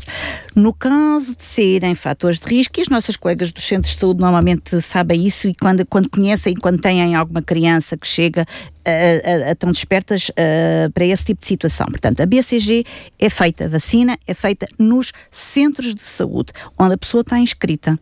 No 0.55 0.73
caso 0.73 1.37
de 1.37 1.45
serem 1.45 1.95
fatores 1.95 2.39
de 2.39 2.47
risco, 2.47 2.79
e 2.79 2.81
as 2.81 2.89
nossas 2.89 3.15
colegas 3.15 3.53
dos 3.53 3.63
centros 3.63 3.93
de 3.93 4.01
saúde 4.01 4.21
normalmente 4.21 4.81
sabem 4.81 5.27
isso 5.27 5.49
e 5.49 5.55
quando, 5.55 5.85
quando 5.85 6.09
conhecem, 6.09 6.55
quando 6.55 6.81
têm 6.81 7.15
alguma 7.15 7.43
criança 7.43 7.95
que 7.95 8.07
chega 8.07 8.47
a, 8.87 9.49
a, 9.49 9.51
a 9.51 9.55
tão 9.55 9.71
despertas 9.71 10.31
uh, 10.31 10.91
para 10.95 11.05
esse 11.05 11.27
tipo 11.27 11.41
de 11.41 11.47
situação. 11.47 11.87
Portanto, 11.89 12.23
a 12.23 12.27
BCG 12.27 12.85
é 13.19 13.29
feita, 13.29 13.67
a 13.67 13.69
vacina 13.69 14.17
é 14.27 14.33
feita 14.33 14.67
nos 14.79 15.13
centros 15.31 15.95
de 15.95 16.01
saúde, 16.01 16.53
onde 16.79 16.95
a 16.95 16.99
pessoa 16.99 17.21
está 17.21 17.39
inscrita. 17.39 17.99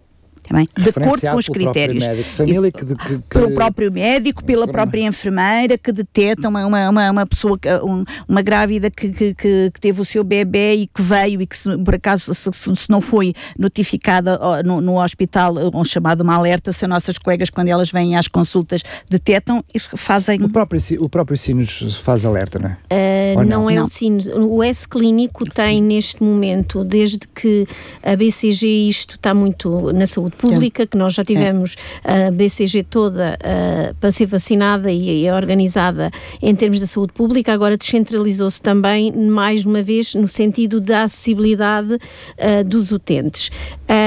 Também, 0.47 0.69
de 0.77 0.91
acordo 0.91 1.27
com 1.27 1.37
os 1.37 1.49
critérios. 1.49 2.07
Médico, 2.07 2.29
família 2.31 2.71
que, 2.71 2.85
que, 2.85 2.95
que, 2.95 3.19
pelo 3.29 3.51
próprio 3.53 3.91
médico, 3.91 4.45
pela 4.45 4.69
própria 4.69 5.03
enfermeira 5.03 5.79
que 5.79 5.91
deteta 5.91 6.49
uma, 6.49 6.67
uma, 6.67 7.11
uma 7.11 7.27
pessoa, 7.27 7.59
um, 7.83 8.05
uma 8.29 8.43
grávida 8.43 8.91
que, 8.91 9.09
que, 9.09 9.35
que, 9.35 9.73
teve 9.81 10.01
o 10.01 10.05
seu 10.05 10.23
bebê 10.23 10.75
e 10.75 10.87
que 10.87 11.01
veio 11.01 11.41
e 11.41 11.47
que 11.47 11.57
se, 11.57 11.77
por 11.79 11.95
acaso 11.95 12.35
se, 12.35 12.53
se 12.53 12.91
não 12.91 13.01
foi 13.01 13.33
notificada 13.59 14.39
no, 14.63 14.81
no, 14.83 15.03
hospital, 15.03 15.55
um 15.75 15.83
chamado 15.83 16.21
uma 16.21 16.35
alerta, 16.35 16.73
se 16.73 16.85
as 16.85 16.89
nossas 16.91 17.17
colegas 17.17 17.49
quando 17.49 17.69
elas 17.69 17.91
vêm 17.91 18.17
às 18.17 18.29
consultas 18.29 18.83
detetam, 19.09 19.65
fazem... 19.97 20.43
O 20.43 20.49
próprio, 20.51 20.81
o 21.01 21.09
próprio 21.09 21.39
Sinos 21.39 21.99
faz 22.01 22.27
alerta, 22.27 22.59
não 22.59 22.69
é? 22.69 23.35
Uh, 23.35 23.45
não, 23.45 23.63
não, 23.63 23.71
é 23.71 23.77
não. 23.77 23.85
o 23.85 23.87
Sinos. 23.87 24.27
O 24.27 24.63
S 24.63 24.87
Clínico 24.87 25.45
tem 25.49 25.83
neste 25.83 26.23
momento, 26.23 26.85
desde 26.85 27.21
que 27.35 27.67
a 28.03 28.15
BCG 28.15 28.89
isto 28.89 29.15
está 29.17 29.33
muito 29.33 29.93
na 29.93 30.07
saúde 30.07 30.34
pública, 30.35 30.87
que 30.87 30.97
nós 30.97 31.15
já 31.15 31.25
tivemos 31.25 31.77
a 32.05 32.31
BCG 32.31 32.85
toda 32.85 33.39
uh, 33.41 33.95
para 33.95 34.11
ser 34.11 34.27
vacinada 34.27 34.91
e, 34.91 35.25
e 35.25 35.31
organizada 35.31 36.11
em 36.43 36.55
termos 36.55 36.81
de 36.81 36.87
saúde 36.87 37.13
pública, 37.13 37.53
agora 37.53 37.77
descentralizou-se 37.77 38.61
também, 38.61 39.13
mais 39.13 39.65
uma 39.65 39.83
vez, 39.83 40.15
no 40.15 40.29
sentido 40.29 40.81
da 40.81 41.05
acessibilidade 41.05 41.95
uh, 41.95 42.65
dos 42.65 42.93
utentes. 42.93 43.49
Uh, 43.49 44.04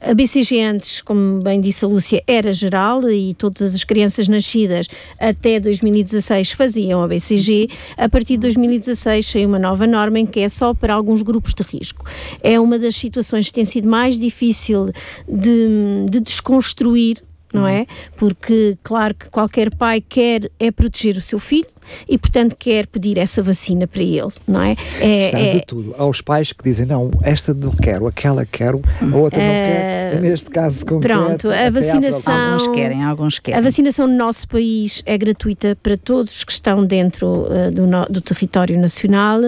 a 0.00 0.14
BCG 0.14 0.62
antes, 0.62 1.00
como 1.00 1.40
bem 1.42 1.60
disse 1.60 1.84
a 1.84 1.88
Lúcia, 1.88 2.22
era 2.26 2.52
geral 2.52 3.08
e 3.10 3.34
todas 3.34 3.74
as 3.74 3.84
crianças 3.84 4.28
nascidas 4.28 4.88
até 5.18 5.60
2016 5.60 6.52
faziam 6.52 7.02
a 7.02 7.08
BCG. 7.08 7.68
A 7.96 8.08
partir 8.08 8.34
de 8.34 8.40
2016 8.40 9.26
saiu 9.26 9.48
uma 9.48 9.58
nova 9.58 9.86
norma 9.86 10.18
em 10.18 10.26
que 10.26 10.40
é 10.40 10.48
só 10.48 10.74
para 10.74 10.94
alguns 10.94 11.22
grupos 11.22 11.54
de 11.54 11.62
risco. 11.62 12.04
É 12.42 12.58
uma 12.58 12.78
das 12.78 12.96
situações 12.96 13.46
que 13.46 13.54
tem 13.54 13.64
sido 13.64 13.88
mais 13.88 14.18
difícil 14.18 14.90
de, 15.28 16.06
de 16.10 16.20
desconstruir 16.20 17.22
não 17.52 17.66
é? 17.66 17.86
Porque, 18.16 18.76
claro 18.82 19.14
que 19.14 19.28
qualquer 19.30 19.74
pai 19.74 20.00
quer 20.00 20.50
é 20.58 20.70
proteger 20.70 21.16
o 21.16 21.20
seu 21.20 21.38
filho 21.38 21.66
e, 22.08 22.16
portanto, 22.16 22.56
quer 22.58 22.86
pedir 22.86 23.18
essa 23.18 23.42
vacina 23.42 23.86
para 23.86 24.02
ele, 24.02 24.30
não 24.46 24.62
é? 24.62 24.76
é 25.00 25.26
Está 25.26 25.38
é, 25.40 25.52
de 25.54 25.66
tudo. 25.66 25.94
Há 25.98 26.06
os 26.06 26.20
pais 26.20 26.52
que 26.52 26.62
dizem, 26.62 26.86
não, 26.86 27.10
esta 27.22 27.52
não 27.52 27.72
quero, 27.72 28.06
aquela 28.06 28.46
quero, 28.46 28.80
a 29.00 29.16
outra 29.16 29.38
não 29.38 29.52
quero. 29.52 30.20
Neste 30.20 30.50
caso 30.50 30.86
concreto... 30.86 31.18
Pronto, 31.18 31.52
a 31.52 31.70
vacinação... 31.70 32.52
Alguns 32.52 32.68
querem, 32.68 33.04
alguns 33.04 33.38
querem. 33.38 33.58
A 33.58 33.62
vacinação 33.62 34.06
no 34.06 34.16
nosso 34.16 34.48
país 34.48 35.02
é 35.04 35.18
gratuita 35.18 35.76
para 35.82 35.96
todos 35.96 36.44
que 36.44 36.52
estão 36.52 36.84
dentro 36.84 37.46
uh, 37.46 37.70
do, 37.72 37.86
no, 37.86 38.04
do 38.06 38.20
território 38.20 38.78
nacional 38.78 39.40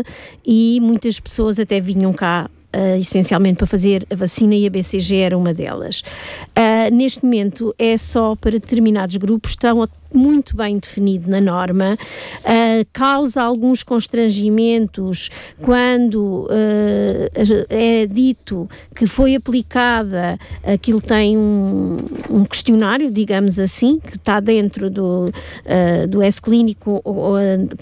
e 0.45 0.79
muitas 0.83 1.21
pessoas 1.21 1.61
até 1.61 1.81
vinham 1.81 2.13
cá 2.13 2.51
Uh, 2.75 2.99
essencialmente 2.99 3.59
para 3.59 3.69
fazer 3.69 4.05
a 4.11 4.17
vacina 4.17 4.53
e 4.53 4.67
a 4.67 4.71
BCG 4.71 5.19
era 5.19 5.39
uma 5.39 5.55
delas. 5.55 6.03
Uh, 6.59 6.93
neste 6.93 7.23
momento 7.23 7.73
é 7.79 7.97
só 7.97 8.35
para 8.35 8.51
determinados 8.51 9.17
grupos, 9.17 9.53
estão 9.53 9.89
muito 10.15 10.57
bem 10.57 10.79
definido 10.79 11.31
na 11.31 11.41
norma, 11.41 11.99
uh, 12.41 12.87
causa 12.93 13.43
alguns 13.43 13.83
constrangimentos 13.83 15.31
quando 15.61 16.45
uh, 16.45 17.67
é 17.69 18.07
dito 18.07 18.69
que 18.95 19.07
foi 19.07 19.35
aplicada, 19.35 20.39
aquilo 20.63 21.01
tem 21.01 21.37
um, 21.37 21.97
um 22.31 22.45
questionário, 22.45 23.11
digamos 23.11 23.59
assim, 23.59 23.99
que 23.99 24.17
está 24.17 24.39
dentro 24.39 24.89
do, 24.89 25.27
uh, 25.27 26.07
do 26.09 26.23
S-Clínico, 26.23 27.03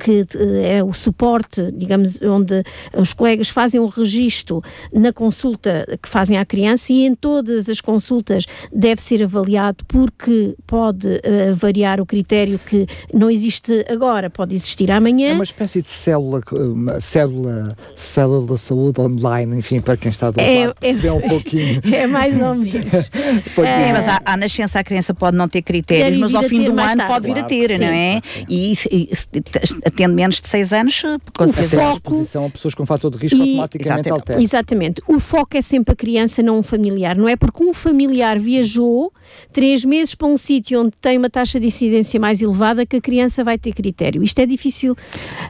que 0.03 0.27
é 0.65 0.83
o 0.83 0.93
suporte, 0.93 1.71
digamos, 1.73 2.21
onde 2.23 2.65
os 2.97 3.13
colegas 3.13 3.51
fazem 3.51 3.81
um 3.81 3.87
registro 3.87 4.63
na 4.93 5.13
consulta 5.13 5.87
que 6.01 6.09
fazem 6.09 6.39
à 6.39 6.45
criança 6.45 6.93
e 6.93 7.05
em 7.05 7.15
todas 7.15 7.69
as 7.69 7.81
consultas 7.81 8.47
deve 8.73 9.03
ser 9.03 9.23
avaliado 9.23 9.85
porque 9.87 10.55
pode 10.67 11.21
variar 11.55 12.01
o 12.01 12.07
critério 12.07 12.22
critério 12.23 12.59
que 12.59 12.87
não 13.13 13.29
existe 13.29 13.85
agora, 13.89 14.31
pode 14.31 14.55
existir 14.55 14.91
amanhã. 14.91 15.31
É 15.31 15.35
uma 15.35 15.45
espécie 15.45 15.83
de 15.83 15.89
célula, 15.89 16.41
uma 16.57 17.01
célula, 17.01 17.77
célula 17.97 18.47
da 18.47 18.57
saúde 18.57 19.01
online, 19.01 19.59
enfim, 19.59 19.81
para 19.81 19.97
quem 19.97 20.11
está 20.11 20.31
do 20.31 20.41
outro 20.41 20.43
é, 20.43 20.67
lado, 20.67 20.77
é, 20.81 21.13
um 21.13 21.21
pouquinho. 21.29 21.83
É 21.93 22.07
mais 22.07 22.41
ou 22.41 22.55
menos. 22.55 23.11
é, 23.59 23.93
mas 23.93 24.09
à, 24.09 24.23
à, 24.25 24.37
nascença 24.37 24.79
a 24.79 24.85
criança 24.85 25.13
pode 25.13 25.37
não 25.37 25.49
ter 25.49 25.63
critérios, 25.63 26.17
mas 26.19 26.35
ao 26.35 26.43
fim 26.45 26.63
do 26.63 26.71
ano 26.71 26.79
tarde. 26.79 27.07
pode 27.07 27.27
vir 27.27 27.39
a 27.39 27.43
ter, 27.43 27.79
não 27.81 27.87
é? 27.87 28.21
E, 28.49 28.73
e, 28.91 29.09
e 29.35 29.91
tendo 29.91 30.15
menos 30.15 30.41
de 30.41 30.49
6 30.49 30.73
anos, 30.73 31.03
com 31.37 31.47
certeza. 31.49 31.89
A 31.89 31.93
exposição 31.93 32.47
a 32.47 32.51
pessoas 32.51 32.75
com 32.75 32.87
fator 32.87 33.11
de 33.11 33.19
risco 33.19 33.37
e, 33.37 33.41
automaticamente 33.41 34.09
exatamente. 34.09 34.13
altera. 34.13 34.43
Exatamente. 34.43 35.03
O 35.09 35.19
foco 35.19 35.57
é 35.57 35.63
sempre 35.63 35.93
a 35.93 35.97
criança, 35.97 36.43
não 36.43 36.59
um 36.59 36.63
familiar. 36.63 37.17
Não 37.17 37.29
é 37.29 37.37
porque 37.37 37.63
um 37.63 37.73
familiar 37.73 38.39
viajou 38.39 39.13
três 39.53 39.85
meses 39.85 40.15
para 40.15 40.29
um 40.29 40.37
sítio 40.37 40.81
onde 40.81 40.93
tem 41.01 41.19
uma 41.19 41.31
taxa 41.31 41.59
de 41.59 41.67
incidência 41.67 42.12
mais 42.19 42.41
elevada 42.41 42.87
que 42.87 42.97
a 42.97 43.01
criança 43.01 43.45
vai 43.45 43.59
ter 43.59 43.73
critério. 43.73 44.23
Isto 44.23 44.41
é 44.41 44.47
difícil. 44.47 44.97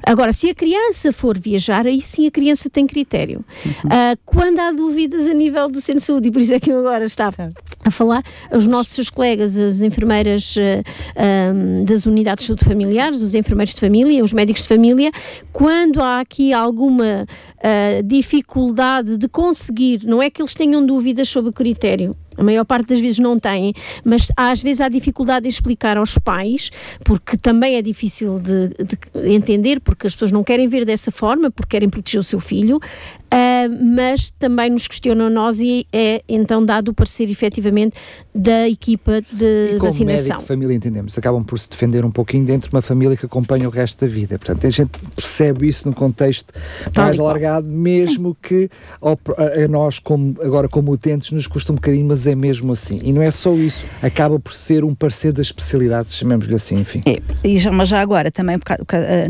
Agora, 0.05 0.33
se 0.33 0.51
a 0.51 0.55
criança 0.55 1.12
for 1.12 1.38
viajar, 1.38 1.87
aí 1.87 2.01
sim 2.01 2.27
a 2.27 2.31
criança 2.31 2.68
tem 2.70 2.87
critério. 2.87 3.44
Uhum. 3.64 3.72
Uh, 3.72 4.18
quando 4.25 4.59
há 4.59 4.72
dúvidas 4.72 5.27
a 5.27 5.35
nível 5.35 5.68
do 5.68 5.81
centro 5.81 6.01
de 6.01 6.07
saúde, 6.07 6.29
e 6.29 6.33
por 6.33 6.40
isso 6.40 6.55
é 6.55 6.61
que 6.61 6.70
eu 6.70 6.79
agora 6.79 7.05
estava 7.05 7.53
a 7.85 7.90
falar, 7.90 8.22
os 8.53 8.66
nossos 8.66 9.11
colegas, 9.11 9.59
as 9.59 9.81
enfermeiras 9.81 10.57
uh, 10.57 10.61
ah, 11.16 11.53
um, 11.53 11.85
das 11.85 12.07
unidades 12.07 12.44
de 12.44 12.48
saúde 12.48 12.64
familiares, 12.64 13.22
os 13.22 13.35
enfermeiros 13.35 13.75
de 13.75 13.81
família, 13.81 14.22
os 14.22 14.33
médicos 14.33 14.62
de 14.62 14.68
família, 14.68 15.11
quando 15.53 16.01
há 16.01 16.20
aqui 16.20 16.53
alguma 16.53 17.27
uh, 17.27 18.03
dificuldade 18.05 19.16
de 19.16 19.29
conseguir, 19.29 20.03
não 20.05 20.22
é 20.22 20.31
que 20.31 20.40
eles 20.40 20.55
tenham 20.55 20.85
dúvidas 20.85 21.29
sobre 21.29 21.51
o 21.51 21.53
critério, 21.53 22.16
a 22.36 22.42
maior 22.42 22.64
parte 22.64 22.88
das 22.88 23.00
vezes 23.00 23.18
não 23.18 23.38
têm, 23.38 23.74
mas 24.04 24.28
às 24.36 24.62
vezes 24.62 24.80
há 24.80 24.88
dificuldade 24.88 25.46
em 25.46 25.48
explicar 25.48 25.96
aos 25.96 26.18
pais, 26.18 26.70
porque 27.04 27.36
também 27.36 27.76
é 27.76 27.82
difícil 27.82 28.38
de, 28.38 28.68
de 28.68 29.32
entender, 29.32 29.80
porque 29.80 30.06
as 30.06 30.14
pessoas 30.14 30.32
não 30.32 30.42
querem 30.42 30.68
ver 30.68 30.84
dessa 30.84 31.10
forma, 31.10 31.50
porque 31.50 31.70
querem 31.70 31.88
proteger 31.88 32.20
o 32.20 32.24
seu 32.24 32.40
filho, 32.40 32.76
uh, 32.76 32.80
mas 33.68 34.31
também 34.38 34.70
nos 34.70 34.87
questionam 34.87 35.29
nós 35.31 35.61
e 35.61 35.87
é 35.92 36.22
então 36.29 36.64
dado 36.64 36.90
o 36.90 36.94
parecer 36.94 37.31
efetivamente 37.31 37.94
da 38.35 38.68
equipa 38.68 39.20
de 39.33 39.75
e 39.75 39.79
como 39.79 39.90
vacinação. 39.90 40.27
Médico, 40.29 40.42
família, 40.42 40.75
entendemos, 40.75 41.16
acabam 41.18 41.44
por 41.44 41.59
se 41.59 41.68
defender 41.68 42.05
um 42.05 42.11
pouquinho 42.11 42.44
dentro 42.44 42.70
de 42.70 42.77
uma 42.77 42.83
família 42.83 43.16
que 43.16 43.27
acompanha 43.27 43.68
o 43.68 43.70
resto 43.70 44.05
da 44.05 44.11
vida. 44.11 44.38
Portanto, 44.38 44.66
a 44.66 44.70
gente 44.70 44.92
percebe 45.14 45.68
isso 45.68 45.87
num 45.88 45.94
contexto 45.94 46.53
Tal 46.92 47.05
mais 47.05 47.18
alargado, 47.18 47.68
mesmo 47.68 48.31
Sim. 48.31 48.37
que 48.42 48.70
a, 49.03 49.68
nós, 49.68 49.98
como, 49.98 50.37
agora 50.40 50.68
como 50.68 50.92
utentes, 50.92 51.31
nos 51.31 51.46
custa 51.46 51.72
um 51.72 51.77
bocadinho, 51.77 52.07
mas 52.07 52.27
é 52.27 52.35
mesmo 52.35 52.72
assim. 52.72 53.01
E 53.03 53.12
não 53.12 53.22
é 53.22 53.31
só 53.31 53.53
isso, 53.55 53.85
acaba 54.03 54.38
por 54.38 54.53
ser 54.53 54.85
um 54.85 54.94
parecer 54.94 55.33
das 55.33 55.46
especialidades, 55.46 56.14
chamemos-lhe 56.14 56.55
assim, 56.55 56.77
enfim. 56.77 57.03
É, 57.07 57.20
e 57.44 57.59
já, 57.59 57.70
mas 57.70 57.88
já 57.88 58.01
agora, 58.01 58.31
também 58.31 58.59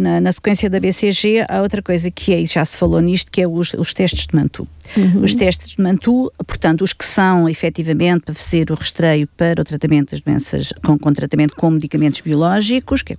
na, 0.01 0.21
na, 0.21 0.33
sequência 0.33 0.69
da 0.71 0.79
BCG, 0.79 1.45
há 1.49 1.63
outra 1.63 1.83
coisa 1.83 2.11
que 2.11 2.33
é, 2.33 2.47
já 2.47 2.65
se 2.65 2.77
falou 2.77 3.01
nisto, 3.01 3.31
que 3.31 3.43
é 3.43 3.49
os, 3.49 3.75
os 3.75 3.93
testes 3.93 4.22
de 4.27 4.37
Mantu. 4.37 4.67
Uhum. 4.97 5.23
Os 5.23 5.35
testes 5.35 5.71
de 5.71 5.83
Mantu, 5.83 6.33
portanto, 6.47 6.83
os 6.83 6.93
que 6.93 7.05
são 7.05 7.49
efetivamente 7.49 8.25
para 8.25 8.35
fazer 8.35 8.71
o 8.71 8.75
rastreio 8.75 9.29
para 9.37 9.63
o 9.63 9.65
tratamento 9.65 10.11
das 10.11 10.21
doenças 10.21 10.73
com, 10.85 10.99
com 10.99 11.13
tratamento 11.13 11.55
com 11.57 11.71
medicamentos 11.71 12.21
biológicos, 12.21 13.03
que 13.03 13.15
é, 13.15 13.17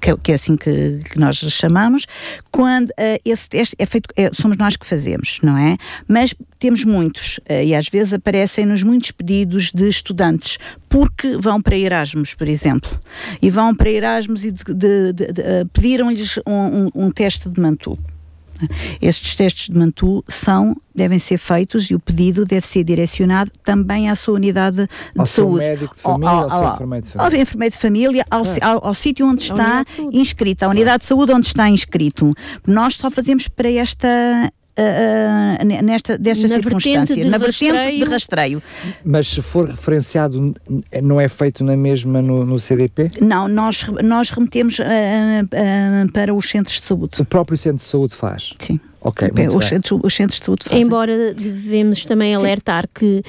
que 0.00 0.10
é, 0.10 0.16
que 0.16 0.32
é 0.32 0.34
assim 0.34 0.56
que, 0.56 1.00
que, 1.10 1.18
nós 1.18 1.36
chamamos, 1.36 2.06
quando 2.50 2.90
uh, 2.90 3.20
esse 3.24 3.48
teste 3.48 3.76
é 3.78 3.86
feito, 3.86 4.08
é, 4.16 4.30
somos 4.32 4.56
nós 4.56 4.76
que 4.76 4.86
fazemos, 4.86 5.38
não 5.42 5.56
é? 5.56 5.76
Mas 6.06 6.34
temos 6.58 6.84
muitos, 6.84 7.38
uh, 7.38 7.62
e 7.64 7.74
às 7.74 7.88
vezes 7.88 8.12
aparecem-nos 8.12 8.82
muitos 8.82 9.10
pedidos 9.10 9.70
de 9.72 9.88
estudantes, 9.88 10.58
porque 10.88 11.36
vão 11.36 11.60
para 11.60 11.76
Erasmus, 11.76 12.34
por 12.34 12.48
exemplo, 12.48 12.90
e 13.40 13.50
vão 13.50 13.74
para 13.74 13.90
Erasmus 13.90 14.44
e 14.44 14.54
pediram-lhes 15.72 16.38
um, 16.46 16.52
um, 16.52 16.90
um 16.94 17.10
teste 17.10 17.48
de 17.48 17.60
Mantu. 17.60 17.98
Estes 19.00 19.34
testes 19.34 19.68
de 19.68 19.78
Mantu 19.78 20.24
são, 20.28 20.76
devem 20.94 21.18
ser 21.18 21.38
feitos 21.38 21.90
e 21.90 21.94
o 21.94 22.00
pedido 22.00 22.44
deve 22.44 22.66
ser 22.66 22.84
direcionado 22.84 23.50
também 23.62 24.08
à 24.08 24.16
sua 24.16 24.34
unidade 24.34 24.86
de 24.86 24.88
ao 25.16 25.26
saúde. 25.26 25.64
Ao 25.64 25.70
médico 25.70 25.94
de 25.94 26.02
família, 26.02 26.30
ao, 26.30 26.50
ao, 26.50 26.50
ao, 26.50 26.64
ao 26.64 26.74
enfermeiro 26.74 27.04
de 27.04 27.10
família. 27.10 27.36
Ao 27.36 27.42
enfermeiro 27.42 27.72
de 27.74 27.80
família, 27.80 28.26
ao, 28.30 28.44
ao, 28.62 28.86
ao 28.86 28.94
sítio 28.94 29.26
onde 29.26 29.42
está 29.42 29.84
inscrito, 30.12 30.64
à 30.64 30.68
unidade 30.68 31.00
de 31.00 31.06
saúde 31.06 31.32
onde 31.32 31.46
está 31.46 31.68
inscrito. 31.68 32.32
Nós 32.66 32.94
só 32.94 33.10
fazemos 33.10 33.48
para 33.48 33.70
esta 33.70 34.50
uh, 34.78 35.82
nesta, 35.82 36.18
desta 36.18 36.48
na 36.48 36.54
circunstância, 36.54 37.14
vertente 37.14 37.30
na 37.30 37.38
vertente 37.38 37.72
rastreio. 37.72 38.04
de 38.04 38.10
rastreio. 38.10 38.62
Mas 39.04 39.28
se 39.28 39.42
for 39.42 39.68
referenciado, 39.68 40.54
não 41.02 41.20
é 41.20 41.28
feito 41.28 41.64
na 41.64 41.76
mesma 41.76 42.20
no, 42.22 42.44
no 42.44 42.60
CDP? 42.60 43.10
Não, 43.20 43.48
nós, 43.48 43.86
nós 44.02 44.30
remetemos 44.30 44.78
uh, 44.78 44.82
uh, 44.82 46.12
para 46.12 46.34
os 46.34 46.48
centros 46.48 46.80
de 46.80 46.84
saúde. 46.84 47.20
O 47.20 47.24
próprio 47.24 47.56
centro 47.56 47.78
de 47.78 47.84
saúde 47.84 48.14
faz? 48.14 48.52
Sim. 48.58 48.80
Ok, 49.00 49.28
os 49.54 49.64
centros, 49.66 50.00
os 50.02 50.14
centros, 50.14 50.40
de 50.40 50.46
saúde 50.46 50.64
fazem. 50.64 50.82
Embora 50.82 51.32
devemos 51.32 52.04
também 52.04 52.30
Sim. 52.30 52.36
alertar 52.36 52.88
que 52.92 53.18
uh, 53.18 53.22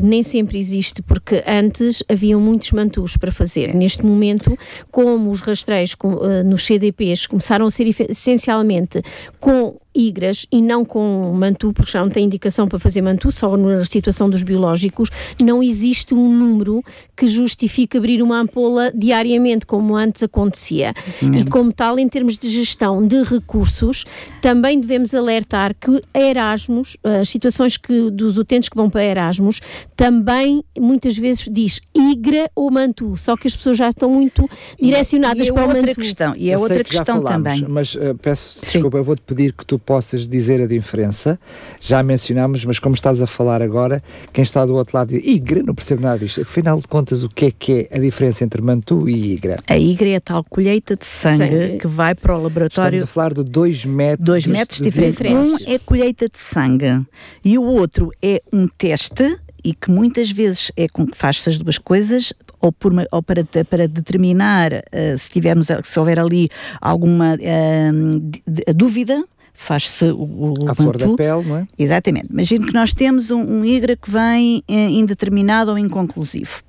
nem 0.00 0.22
sempre 0.22 0.58
existe, 0.58 1.02
porque 1.02 1.42
antes 1.46 2.02
haviam 2.08 2.40
muitos 2.40 2.70
mantus 2.72 3.16
para 3.16 3.32
fazer. 3.32 3.74
Neste 3.74 4.04
momento, 4.04 4.56
como 4.90 5.30
os 5.30 5.40
rastreios 5.40 5.94
uh, 6.04 6.44
nos 6.44 6.64
CDPs 6.64 7.26
começaram 7.26 7.66
a 7.66 7.70
ser 7.70 7.88
essencialmente 8.08 9.02
com 9.40 9.76
igras 9.94 10.46
e 10.50 10.62
não 10.62 10.84
com 10.84 11.32
mantu, 11.34 11.72
porque 11.72 11.90
já 11.90 12.00
não 12.00 12.08
tem 12.08 12.24
indicação 12.24 12.66
para 12.66 12.78
fazer 12.78 13.02
mantu, 13.02 13.30
só 13.30 13.56
na 13.56 13.84
situação 13.84 14.28
dos 14.28 14.42
biológicos, 14.42 15.10
não 15.42 15.62
existe 15.62 16.14
um 16.14 16.28
número 16.32 16.82
que 17.16 17.26
justifique 17.26 17.98
abrir 17.98 18.22
uma 18.22 18.40
ampola 18.40 18.90
diariamente, 18.94 19.66
como 19.66 19.96
antes 19.96 20.22
acontecia. 20.22 20.94
Uhum. 21.20 21.34
E 21.34 21.44
como 21.44 21.72
tal, 21.72 21.98
em 21.98 22.08
termos 22.08 22.38
de 22.38 22.48
gestão 22.48 23.06
de 23.06 23.22
recursos, 23.22 24.04
também 24.40 24.80
devemos 24.80 24.91
alertar 25.14 25.74
que 25.74 26.02
Erasmus, 26.14 26.96
as 27.02 27.28
situações 27.28 27.76
que, 27.76 28.10
dos 28.10 28.38
utentes 28.38 28.68
que 28.68 28.76
vão 28.76 28.88
para 28.88 29.04
Erasmus, 29.04 29.60
também 29.96 30.64
muitas 30.78 31.16
vezes 31.16 31.48
diz 31.50 31.80
igra 31.94 32.50
ou 32.54 32.70
mantu, 32.70 33.16
só 33.16 33.36
que 33.36 33.46
as 33.46 33.56
pessoas 33.56 33.76
já 33.76 33.88
estão 33.88 34.10
muito 34.10 34.48
direcionadas 34.80 35.46
e 35.46 35.50
é 35.50 35.52
para 35.52 35.64
o 35.64 35.68
mantu. 35.68 35.94
Questão, 35.94 36.32
e 36.36 36.50
é 36.50 36.58
outra 36.58 36.82
questão 36.84 37.22
falámos, 37.22 37.52
também. 37.52 37.66
Mas 37.68 37.94
uh, 37.94 38.14
peço 38.20 38.58
Sim. 38.60 38.66
desculpa, 38.72 38.98
eu 38.98 39.04
vou-te 39.04 39.22
pedir 39.22 39.52
que 39.52 39.64
tu 39.64 39.78
possas 39.78 40.26
dizer 40.26 40.60
a 40.60 40.66
diferença. 40.66 41.38
Já 41.80 42.02
mencionámos, 42.02 42.64
mas 42.64 42.78
como 42.78 42.94
estás 42.94 43.22
a 43.22 43.26
falar 43.26 43.62
agora, 43.62 44.02
quem 44.32 44.42
está 44.42 44.64
do 44.64 44.74
outro 44.74 44.96
lado 44.96 45.08
diz, 45.08 45.24
IGRA, 45.24 45.62
não 45.62 45.74
percebo 45.74 46.02
nada 46.02 46.18
disto. 46.18 46.40
Afinal 46.40 46.78
de 46.80 46.88
contas, 46.88 47.22
o 47.22 47.28
que 47.28 47.46
é 47.46 47.50
que 47.50 47.88
é 47.90 47.96
a 47.96 48.00
diferença 48.00 48.44
entre 48.44 48.60
Mantu 48.62 49.08
e 49.08 49.34
IGRA? 49.34 49.56
A 49.68 49.76
IGRA 49.76 50.08
é 50.10 50.16
a 50.16 50.20
tal 50.20 50.44
colheita 50.44 50.96
de 50.96 51.06
sangue, 51.06 51.38
sangue. 51.38 51.78
que 51.78 51.86
vai 51.86 52.14
para 52.14 52.36
o 52.36 52.42
laboratório. 52.42 52.96
Estamos 52.96 53.02
a 53.02 53.06
falar 53.06 53.34
de 53.34 53.44
dois 53.44 53.84
métodos. 53.84 54.24
Dois 54.24 54.46
métodos 54.80 54.94
diferentes. 54.94 55.18
diferentes. 55.18 55.66
Um 55.66 55.72
é 55.72 55.78
colheita 55.78 56.28
de 56.28 56.38
sangue 56.38 57.06
e 57.44 57.58
o 57.58 57.64
outro 57.64 58.10
é 58.22 58.40
um 58.52 58.66
teste 58.66 59.38
e 59.64 59.74
que 59.74 59.90
muitas 59.90 60.30
vezes 60.30 60.72
é 60.76 60.88
com 60.88 61.06
que 61.06 61.16
faz-se 61.16 61.48
as 61.48 61.56
duas 61.56 61.78
coisas, 61.78 62.32
ou, 62.60 62.72
por, 62.72 62.92
ou 63.12 63.22
para, 63.22 63.44
para 63.44 63.86
determinar 63.86 64.72
uh, 64.72 65.16
se 65.16 65.30
tivermos 65.30 65.68
se 65.84 65.98
houver 65.98 66.18
ali 66.18 66.48
alguma 66.80 67.34
uh, 67.34 68.72
dúvida 68.74 69.24
faz-se 69.54 70.06
o, 70.06 70.54
o 70.58 70.68
À 70.70 70.74
flor 70.74 70.96
da 70.96 71.14
pele, 71.14 71.44
não 71.44 71.56
é? 71.58 71.68
Exatamente. 71.78 72.28
Imagino 72.30 72.66
que 72.66 72.74
nós 72.74 72.92
temos 72.92 73.30
um, 73.30 73.40
um 73.40 73.64
IGRA 73.64 73.96
que 73.96 74.10
vem 74.10 74.62
eh, 74.66 74.88
indeterminado 74.88 75.70
ou 75.70 75.78
inconclusivo. 75.78 76.62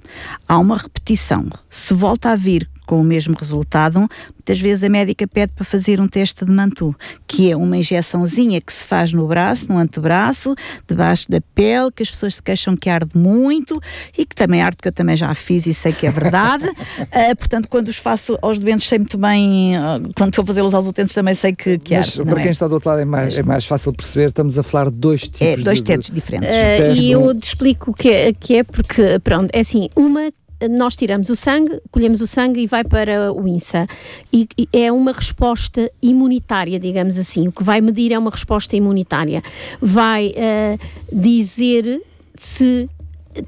Há 0.48 0.60
uma 0.60 0.78
repetição. 0.78 1.48
Se 1.70 1.94
volta 1.94 2.32
a 2.32 2.36
vir 2.36 2.70
com 2.86 3.00
o 3.00 3.04
mesmo 3.04 3.36
resultado, 3.38 4.08
muitas 4.34 4.60
vezes 4.60 4.84
a 4.84 4.90
médica 4.90 5.28
pede 5.28 5.54
para 5.54 5.66
fazer 5.66 6.00
um 6.00 6.08
teste 6.08 6.46
de 6.46 6.52
Mantu, 6.52 6.96
que 7.26 7.52
é 7.52 7.56
uma 7.56 7.78
injeçãozinha 7.78 8.60
que 8.60 8.74
se 8.74 8.84
faz 8.84 9.14
no 9.14 9.28
braço, 9.28 9.72
no 9.72 9.78
antebraço, 9.78 10.56
debaixo 10.88 11.30
da 11.30 11.40
pele, 11.56 11.92
que 11.92 12.04
as 12.04 12.10
pessoas 12.10 12.36
se 12.36 12.44
queixam 12.44 12.76
que 12.76 12.90
arde 12.90 13.18
muito 13.18 13.80
e 14.18 14.26
que 14.26 14.36
também 14.36 14.62
arde, 14.62 14.78
que 14.82 14.88
eu 14.88 14.92
também 14.92 15.16
já 15.16 15.34
fiz 15.34 15.66
e 15.66 15.74
sei 15.74 15.94
que 15.94 16.06
é 16.06 16.12
verdade. 16.12 16.66
uh, 16.68 17.36
portanto, 17.38 17.68
quando 17.70 17.88
os 17.88 17.98
faço 17.98 18.38
aos 18.42 18.60
doentes, 18.60 18.88
sei 18.88 19.00
muito 19.00 19.18
bem, 19.18 19.78
uh, 19.78 20.12
quando 20.16 20.30
estou 20.30 20.44
a 20.44 20.46
fazê-los 20.46 20.74
aos 20.74 20.86
utentes, 20.86 21.14
também 21.14 21.34
sei 21.34 21.54
que, 21.54 21.78
que 21.78 21.96
Mas 21.96 22.20
arde. 22.20 22.30
para 22.30 22.40
é? 22.40 22.44
quem 22.44 22.52
está 22.52 22.68
do 22.68 22.74
outro 22.74 22.90
lado 22.90 23.02
é 23.02 23.06
mais, 23.06 23.38
é 23.38 23.44
mais 23.44 23.66
fácil 23.66 23.94
perceber, 23.94 24.28
estamos 24.28 24.58
a 24.58 24.64
falar 24.64 24.90
de 24.90 24.98
dois 24.98 25.24
tipos 25.24 25.42
É, 25.42 25.58
dois 25.58 25.78
de, 25.78 25.84
tetos 25.86 26.10
diferentes. 26.12 26.50
Uh, 26.50 26.96
e 26.96 27.12
eu 27.12 27.34
te 27.34 27.44
explico 27.48 27.92
o 27.92 27.94
que 27.94 28.10
é, 28.10 28.34
que 28.34 28.56
é, 28.58 28.64
porque, 28.64 29.20
pronto, 29.24 29.50
é 29.54 29.60
assim, 29.60 29.90
uma 29.96 30.32
nós 30.70 30.96
tiramos 30.96 31.30
o 31.30 31.36
sangue, 31.36 31.80
colhemos 31.92 32.22
o 32.22 32.28
sangue 32.28 32.62
e 32.62 32.68
vai 32.68 32.84
para 32.84 33.32
o 33.32 33.48
INSA. 33.48 33.88
E, 34.32 34.48
e, 34.58 34.68
é 34.72 34.92
uma 34.92 35.12
resposta 35.12 35.92
imunitária, 36.02 36.80
digamos 36.80 37.18
assim. 37.18 37.48
O 37.48 37.52
que 37.52 37.64
vai 37.64 37.82
medir 37.82 38.12
é 38.12 38.20
uma 38.20 38.32
resposta 38.32 38.76
imunitária. 38.76 39.42
Vai 39.82 40.34
uh, 40.36 40.80
dizer 41.12 42.02
se 42.36 42.90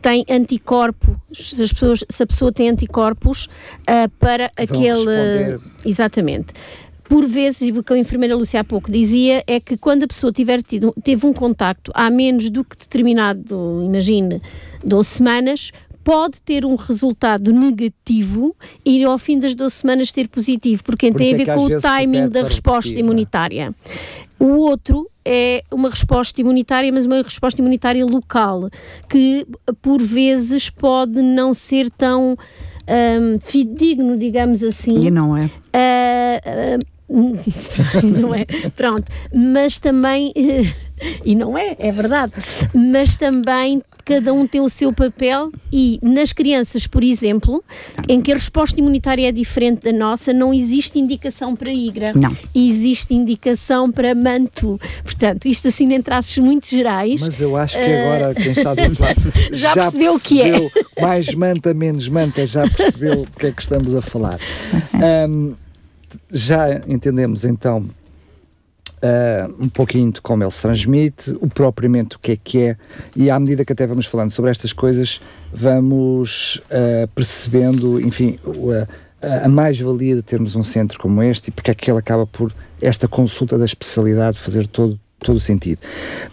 tem 0.01 0.26
anticorpos, 0.30 1.16
se, 1.32 1.61
as 1.61 1.72
pessoas, 1.72 2.03
se 2.09 2.24
a 2.24 2.28
pessoa 2.28 2.51
tem 2.51 2.70
anticorpos 2.70 3.45
uh, 3.45 4.09
para 4.20 4.49
Vão 4.57 4.80
aquele. 4.80 4.89
responder. 4.89 5.59
Exatamente 5.86 6.53
por 7.07 7.28
vezes, 7.28 7.61
e 7.61 7.72
o 7.72 7.84
que 7.84 7.93
a 7.93 7.97
enfermeira 7.97 8.36
Lúcia 8.36 8.59
há 8.59 8.63
pouco 8.63 8.91
dizia, 8.91 9.43
é 9.47 9.59
que 9.59 9.78
quando 9.78 10.03
a 10.03 10.07
pessoa 10.07 10.34
tiver 10.34 10.61
tido, 10.61 10.93
teve 11.03 11.26
um 11.26 11.34
contacto 11.34 11.91
há 11.93 12.09
menos 12.09 12.49
do 12.49 12.63
que 12.63 12.76
determinado, 12.76 13.82
imagine, 13.84 14.41
12 14.84 15.07
semanas, 15.07 15.72
pode 16.06 16.39
ter 16.39 16.64
um 16.64 16.76
resultado 16.76 17.51
negativo 17.51 18.56
e 18.86 19.03
ao 19.03 19.18
fim 19.18 19.39
das 19.39 19.56
12 19.56 19.74
semanas 19.74 20.12
ter 20.12 20.30
positivo, 20.30 20.84
porque 20.84 21.12
Por 21.12 21.18
tem 21.18 21.32
a 21.32 21.34
é 21.34 21.38
ver 21.38 21.49
às 21.49 21.56
com 21.56 21.66
o 21.66 21.82
timing 21.82 22.30
da 22.30 22.43
resposta 22.43 22.89
repetir, 22.89 23.03
não 23.03 23.10
é? 23.10 23.12
imunitária. 23.12 23.76
O 24.39 24.45
outro 24.60 25.10
é 25.26 25.64
uma 25.72 25.89
resposta 25.89 26.39
imunitária, 26.39 26.91
mas 26.93 27.08
uma 27.08 27.24
resposta 27.24 27.60
imunitária 27.60 28.06
local, 28.06 28.70
que 29.10 29.47
por 29.82 29.99
vezes 29.99 30.70
pode 30.70 31.24
não 31.24 31.56
ser 31.56 31.89
tão 31.89 32.38
hum, 32.88 33.39
fidedigno, 33.43 34.16
digamos 34.16 34.62
assim. 34.62 35.08
E 35.08 35.10
não 35.10 35.36
é? 35.36 35.49
Ah, 35.74 36.39
ah, 36.45 36.95
não 38.20 38.34
é? 38.34 38.45
Pronto, 38.76 39.12
mas 39.34 39.80
também, 39.80 40.34
e 41.24 41.36
não 41.36 41.58
é, 41.58 41.76
é 41.80 41.91
verdade, 41.91 42.34
mas 42.74 43.16
também 43.16 43.82
cada 44.06 44.32
um 44.32 44.45
tem 44.45 44.62
o 44.62 44.70
seu 44.70 44.93
papel 44.93 45.51
e 45.74 45.99
nas 46.01 46.32
crianças, 46.32 46.86
por 46.86 47.03
exemplo, 47.03 47.64
em 48.08 48.22
que 48.22 48.32
a 48.32 48.36
resposta 48.36 48.80
imunitária 48.80 49.28
é 49.28 49.32
diferente 49.32 49.82
da 49.82 49.91
nossa, 49.91 50.32
não 50.32 50.53
existe 50.53 50.99
indicação 50.99 51.56
para 51.56 51.72
IGRA. 51.72 52.14
Não. 52.14 52.36
Existe 52.53 53.16
indicação 53.16 53.91
para 53.91 54.14
MANTU. 54.14 54.80
Portanto, 55.03 55.47
isto 55.47 55.68
assim 55.68 55.91
em 55.91 56.01
traços 56.01 56.38
muito 56.38 56.70
gerais. 56.70 57.22
Mas 57.22 57.41
eu 57.41 57.58
acho 57.58 57.76
que 57.78 57.84
agora 57.84 58.36
quem 58.36 58.51
está 58.51 58.76
do 58.76 58.82
outro 58.84 59.03
lado 59.03 59.22
Já 59.51 59.74
percebeu 59.74 60.14
o 60.14 60.20
que 60.20 60.41
é. 60.41 60.51
percebeu, 60.51 60.72
Mais 61.01 61.34
manta, 61.34 61.74
menos 61.74 62.08
manta, 62.08 62.45
já 62.45 62.70
percebeu 62.70 63.26
do 63.26 63.32
que 63.39 63.47
é 63.47 63.51
que 63.51 63.62
estamos 63.62 63.95
a 63.95 64.01
falar. 64.01 64.39
Ahm, 64.93 65.56
já 66.32 66.82
entendemos 66.88 67.45
então 67.45 67.86
ah, 69.01 69.49
um 69.60 69.70
pouquinho 69.70 70.12
de 70.12 70.22
como 70.22 70.43
ele 70.43 70.51
se 70.51 70.62
transmite, 70.62 71.32
o 71.39 71.47
propriamente 71.47 72.16
o 72.16 72.20
que 72.20 72.32
é 72.32 72.38
que 72.38 72.60
é, 72.60 72.78
e 73.16 73.30
à 73.30 73.39
medida 73.39 73.64
que 73.64 73.72
até 73.72 73.86
vamos 73.86 74.06
falando 74.06 74.32
sobre 74.32 74.49
estas 74.49 74.74
coisas, 74.74 75.22
vamos 75.53 76.62
ah, 76.72 77.08
percebendo, 77.14 78.01
enfim, 78.01 78.39
a, 79.22 79.45
a 79.45 79.49
mais-valia 79.49 80.16
de 80.16 80.22
termos 80.22 80.56
um 80.56 80.64
centro 80.64 80.99
como 80.99 81.22
este 81.22 81.49
e 81.49 81.51
porque 81.51 81.72
é 81.72 81.76
que 81.76 81.91
ele 81.91 81.99
acaba 81.99 82.26
por 82.26 82.53
esta 82.82 83.08
consulta 83.08 83.58
da 83.58 83.66
especialidade 83.66 84.39
fazer 84.39 84.66
todo, 84.66 84.99
todo 85.20 85.36
o 85.36 85.39
sentido. 85.39 85.80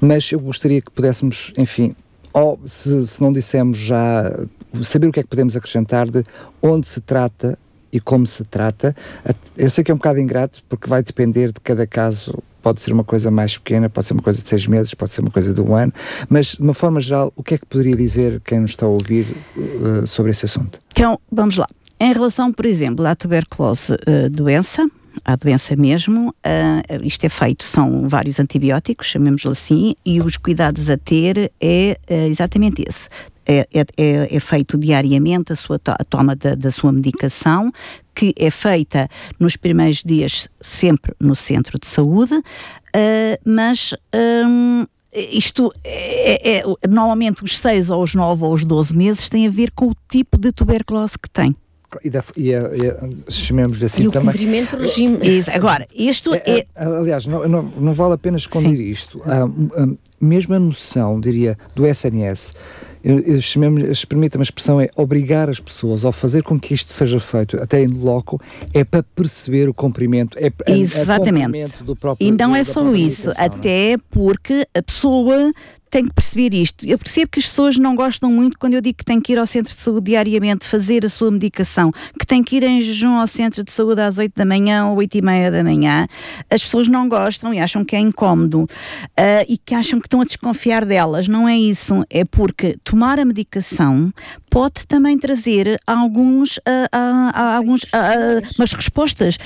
Mas 0.00 0.30
eu 0.32 0.40
gostaria 0.40 0.80
que 0.80 0.90
pudéssemos, 0.90 1.52
enfim, 1.58 1.94
ou 2.32 2.58
se, 2.64 3.06
se 3.06 3.20
não 3.20 3.32
dissemos 3.32 3.76
já, 3.76 4.32
saber 4.82 5.08
o 5.08 5.12
que 5.12 5.20
é 5.20 5.22
que 5.22 5.28
podemos 5.28 5.56
acrescentar 5.56 6.08
de 6.08 6.24
onde 6.62 6.88
se 6.88 7.00
trata 7.00 7.58
e 7.92 8.00
como 8.00 8.26
se 8.26 8.44
trata. 8.44 8.94
At- 9.24 9.36
Eu 9.56 9.68
sei 9.70 9.84
que 9.84 9.90
é 9.90 9.94
um 9.94 9.98
bocado 9.98 10.18
ingrato 10.18 10.62
porque 10.68 10.88
vai 10.88 11.02
depender 11.02 11.48
de 11.52 11.60
cada 11.60 11.86
caso. 11.86 12.42
Pode 12.62 12.80
ser 12.80 12.92
uma 12.92 13.02
coisa 13.02 13.28
mais 13.28 13.58
pequena, 13.58 13.90
pode 13.90 14.06
ser 14.06 14.12
uma 14.14 14.22
coisa 14.22 14.40
de 14.40 14.48
seis 14.48 14.66
meses, 14.68 14.94
pode 14.94 15.10
ser 15.12 15.20
uma 15.20 15.32
coisa 15.32 15.52
de 15.52 15.60
um 15.60 15.74
ano, 15.74 15.92
mas 16.28 16.52
de 16.52 16.62
uma 16.62 16.72
forma 16.72 17.00
geral, 17.00 17.32
o 17.34 17.42
que 17.42 17.54
é 17.54 17.58
que 17.58 17.66
poderia 17.66 17.96
dizer 17.96 18.40
quem 18.44 18.60
nos 18.60 18.70
está 18.70 18.86
a 18.86 18.88
ouvir 18.88 19.26
eh, 19.56 20.06
sobre 20.06 20.30
esse 20.30 20.46
assunto? 20.46 20.78
Então, 20.92 21.18
vamos 21.30 21.56
lá. 21.56 21.66
Em 22.00 22.12
relação, 22.12 22.52
por 22.52 22.64
exemplo, 22.64 23.04
à 23.04 23.16
tuberculose 23.16 23.96
eh, 24.06 24.28
doença, 24.28 24.88
à 25.24 25.34
doença 25.34 25.74
mesmo, 25.74 26.32
eh, 26.44 26.82
isto 27.02 27.24
é 27.24 27.28
feito, 27.28 27.64
são 27.64 28.08
vários 28.08 28.38
antibióticos, 28.38 29.08
chamemos-lhe 29.08 29.50
assim, 29.50 29.94
e 30.06 30.20
os 30.20 30.36
cuidados 30.36 30.88
a 30.88 30.96
ter 30.96 31.50
é 31.60 31.98
eh, 32.06 32.28
exatamente 32.28 32.84
esse. 32.88 33.08
É, 33.46 33.66
é- 33.72 33.84
é- 33.96 34.36
é 34.36 34.40
feito 34.40 34.78
diariamente 34.78 35.52
a 35.52 35.56
sua 35.56 35.78
to- 35.78 35.90
a 35.98 36.04
toma 36.04 36.36
da, 36.36 36.54
da 36.54 36.70
sua 36.70 36.92
medicação, 36.92 37.72
que 38.14 38.32
é 38.38 38.50
feita 38.50 39.08
nos 39.38 39.56
primeiros 39.56 40.02
dias 40.04 40.48
sempre 40.60 41.12
no 41.20 41.34
centro 41.34 41.78
de 41.78 41.86
saúde, 41.86 42.40
eh, 42.94 43.40
mas 43.44 43.94
hum, 44.46 44.86
isto 45.14 45.72
é, 45.84 46.58
é- 46.60 46.64
normalmente 46.88 47.42
os 47.44 47.58
6 47.58 47.90
ou 47.90 48.02
os 48.02 48.14
9 48.14 48.44
ou 48.44 48.52
os 48.52 48.64
12 48.64 48.94
meses 48.96 49.28
tem 49.28 49.46
a 49.46 49.50
ver 49.50 49.70
com 49.72 49.86
o 49.88 49.94
tipo 50.08 50.38
de 50.38 50.52
tuberculose 50.52 51.18
que 51.18 51.28
tem. 51.28 51.54
E, 52.02 52.08
da, 52.08 52.24
e, 52.36 52.54
a- 52.54 52.70
e 52.74 52.86
a- 52.88 53.30
chamemos-lhe 53.30 53.84
assim 53.84 54.04
e 54.04 54.08
o 54.08 54.10
também. 54.12 54.28
cumprimento 54.32 54.76
do 54.76 54.82
regime. 54.82 55.18
Isso, 55.22 55.50
Agora, 55.50 55.86
isto 55.94 56.32
É, 56.34 56.42
é. 56.46 56.66
é, 56.74 56.84
aliás, 56.86 57.26
não, 57.26 57.46
não, 57.46 57.62
não 57.62 57.92
vale 57.92 58.14
a 58.14 58.18
pena 58.18 58.36
esconder 58.38 58.80
isto. 58.80 59.20
Há, 59.26 59.44
hum, 59.44 59.96
mesmo 60.18 60.54
a 60.54 60.58
noção, 60.58 61.20
diria, 61.20 61.58
do 61.74 61.84
SNS, 61.86 62.54
eu- 63.04 63.18
eu 63.20 63.40
chamemos- 63.40 64.04
permita-me 64.04 64.42
a 64.42 64.44
expressão, 64.44 64.80
é 64.80 64.88
obrigar 64.96 65.48
as 65.50 65.58
pessoas 65.60 66.04
ao 66.04 66.12
fazer 66.12 66.42
com 66.42 66.58
que 66.58 66.74
isto 66.74 66.92
seja 66.92 67.18
feito, 67.20 67.60
até 67.62 67.82
em 67.82 67.88
loco, 67.88 68.40
é 68.72 68.84
para 68.84 69.02
perceber 69.02 69.68
o 69.68 69.74
comprimento, 69.74 70.38
é, 70.38 70.46
é- 70.46 70.72
é 70.72 70.78
Exatamente. 70.78 71.44
comprimento 71.46 71.84
do 71.84 71.96
próprio 71.96 72.26
E 72.26 72.30
não 72.30 72.50
do- 72.50 72.56
é 72.56 72.64
só 72.64 72.94
isso, 72.94 73.28
não 73.28 73.34
é? 73.36 73.44
até 73.46 73.96
porque 74.10 74.66
a 74.74 74.82
pessoa 74.82 75.52
tem 75.92 76.06
que 76.08 76.14
perceber 76.14 76.54
isto. 76.54 76.86
Eu 76.86 76.96
percebo 76.98 77.30
que 77.30 77.38
as 77.38 77.44
pessoas 77.44 77.76
não 77.76 77.94
gostam 77.94 78.32
muito 78.32 78.58
quando 78.58 78.72
eu 78.72 78.80
digo 78.80 78.96
que 78.96 79.04
tem 79.04 79.20
que 79.20 79.32
ir 79.34 79.38
ao 79.38 79.44
centro 79.46 79.74
de 79.74 79.78
saúde 79.78 80.06
diariamente 80.06 80.64
fazer 80.66 81.04
a 81.04 81.08
sua 81.10 81.30
medicação, 81.30 81.92
que 82.18 82.26
tem 82.26 82.42
que 82.42 82.56
ir 82.56 82.62
em 82.62 82.80
jejum 82.80 83.18
ao 83.18 83.26
centro 83.26 83.62
de 83.62 83.70
saúde 83.70 84.00
às 84.00 84.16
8 84.16 84.32
da 84.34 84.44
manhã 84.46 84.86
ou 84.86 84.96
8 84.96 85.18
e 85.18 85.22
meia 85.22 85.50
da 85.50 85.62
manhã. 85.62 86.06
As 86.50 86.62
pessoas 86.62 86.88
não 86.88 87.06
gostam 87.10 87.52
e 87.52 87.58
acham 87.58 87.84
que 87.84 87.94
é 87.94 87.98
incómodo 87.98 88.66
ah, 89.16 89.44
e 89.46 89.58
que 89.58 89.74
acham 89.74 90.00
que 90.00 90.06
estão 90.06 90.22
a 90.22 90.24
desconfiar 90.24 90.86
delas. 90.86 91.28
Não 91.28 91.46
é 91.46 91.58
isso, 91.58 92.02
é 92.08 92.24
porque 92.24 92.74
tomar 92.82 93.18
a 93.20 93.24
medicação 93.26 94.10
pode 94.48 94.86
também 94.86 95.18
trazer 95.18 95.78
alguns, 95.86 96.58
ah, 96.66 96.88
ah, 97.34 97.56
alguns 97.56 97.82
umas 98.58 98.72
respostas 98.72 99.36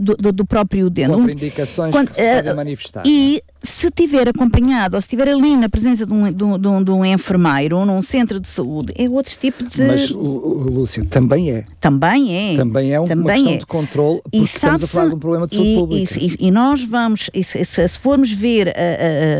do, 0.00 0.32
do- 0.32 0.46
próprio 0.46 0.88
dente. 0.88 1.10
Um- 1.10 1.14
Contraindicações 1.22 1.90
quando- 1.90 2.10
que 2.10 2.20
se 2.22 2.34
podem 2.36 2.54
manifestar. 2.54 3.02
e 3.04 3.42
se 3.66 3.90
tiver 3.90 4.28
acompanhado 4.28 4.94
ou 4.96 5.00
se 5.00 5.06
estiver 5.06 5.28
ali 5.28 5.56
na 5.56 5.68
presença 5.68 6.06
de 6.06 6.12
um, 6.12 6.32
de 6.32 6.44
um- 6.44 6.82
de 6.84 6.90
um- 6.90 7.04
enfermeiro 7.04 7.78
ou 7.78 7.86
num 7.86 8.00
centro 8.02 8.38
de 8.40 8.48
saúde, 8.48 8.92
é 8.96 9.08
outro 9.08 9.36
tipo 9.38 9.64
de. 9.64 9.82
Mas, 9.82 10.10
Lúcia, 10.10 11.04
também 11.04 11.50
é. 11.50 11.64
também 11.80 12.52
é. 12.52 12.56
Também 12.56 12.92
é 12.92 13.00
um- 13.00 13.04
uma 13.04 13.08
Também 13.08 13.34
questão 13.36 13.52
é. 13.54 13.58
de 13.58 13.66
controle, 13.66 14.20
porque 14.22 14.38
E 14.38 14.42
estamos 14.42 14.84
a 14.84 14.86
falar 14.86 15.08
de 15.08 15.14
um 15.14 15.18
problema 15.18 15.46
de 15.46 15.54
saúde 15.56 15.70
e, 15.70 15.76
pública. 15.76 16.18
e- 16.20 16.26
e- 16.26 16.36
e 16.48 16.50
nós 16.50 16.82
vamos, 16.82 17.30
e 17.34 17.42
se, 17.44 17.64
se- 17.64 17.88
formos 17.98 18.30
ver 18.32 18.68
ah, 18.68 18.72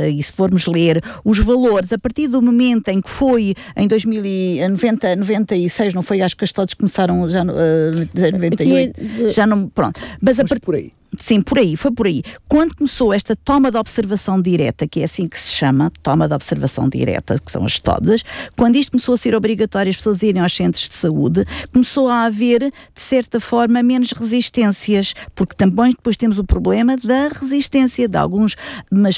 ah, 0.05 0.09
e 0.09 0.23
se 0.23 0.33
formos 0.33 0.67
ler 0.67 1.03
os 1.25 1.39
valores, 1.39 1.93
a 1.93 1.99
partir 1.99 2.29
do 2.29 2.41
momento 2.43 2.89
em 2.89 3.01
que 3.01 3.11
foi 3.11 3.55
em 3.77 3.87
2090, 3.89 5.17
96, 5.17 5.95
não 5.95 6.03
foi? 6.03 6.21
Acho 6.21 6.37
que 6.37 6.45
as 6.45 6.53
todos 6.53 6.75
começaram 6.75 7.29
já 7.29 7.45
no 7.45 7.53
ah, 7.53 8.07
98, 8.15 8.55
Aqui 8.63 8.73
é 8.77 8.87
de- 9.27 9.31
já 9.31 9.47
não. 9.47 9.69
Pronto. 9.69 10.01
Mas 10.21 10.39
a 10.39 10.43
Mas 10.43 10.49
partir 10.51 10.65
por 10.65 10.75
aí. 10.75 10.91
Sim, 11.19 11.41
por 11.41 11.59
aí, 11.59 11.77
foi 11.77 11.91
por 11.91 12.07
aí. 12.07 12.23
Quando 12.49 12.75
começou 12.77 13.13
esta 13.13 13.35
toma 13.35 13.71
de 13.71 13.79
observação 13.79 14.41
direta, 14.41 14.87
que 14.87 15.01
é 15.01 15.05
assim 15.05 15.27
que 15.27 15.39
se 15.39 15.53
chama, 15.53 15.91
toma 16.03 16.29
de 16.29 16.35
observação 16.35 16.89
direta, 16.89 17.39
que 17.39 17.51
são 17.51 17.65
as 17.65 17.79
todas, 17.81 18.23
quando 18.57 18.77
isto 18.77 18.93
começou 18.93 19.15
a 19.15 19.17
ser 19.19 19.35
obrigatório 19.35 19.91
as 19.91 19.97
pessoas 19.97 20.23
irem 20.23 20.43
aos 20.43 20.55
centros 20.55 20.89
de 20.89 20.95
saúde, 20.95 21.45
começou 21.73 22.09
a 22.09 22.25
haver, 22.25 22.61
de 22.61 23.01
certa 23.01 23.39
forma, 23.41 23.83
menos 23.83 24.13
resistências, 24.13 25.15
porque 25.35 25.55
também 25.55 25.91
depois 25.91 26.17
temos 26.17 26.39
o 26.39 26.45
problema 26.45 26.97
da 26.97 27.29
resistência 27.29 28.09
de 28.09 28.17
algumas 28.17 28.55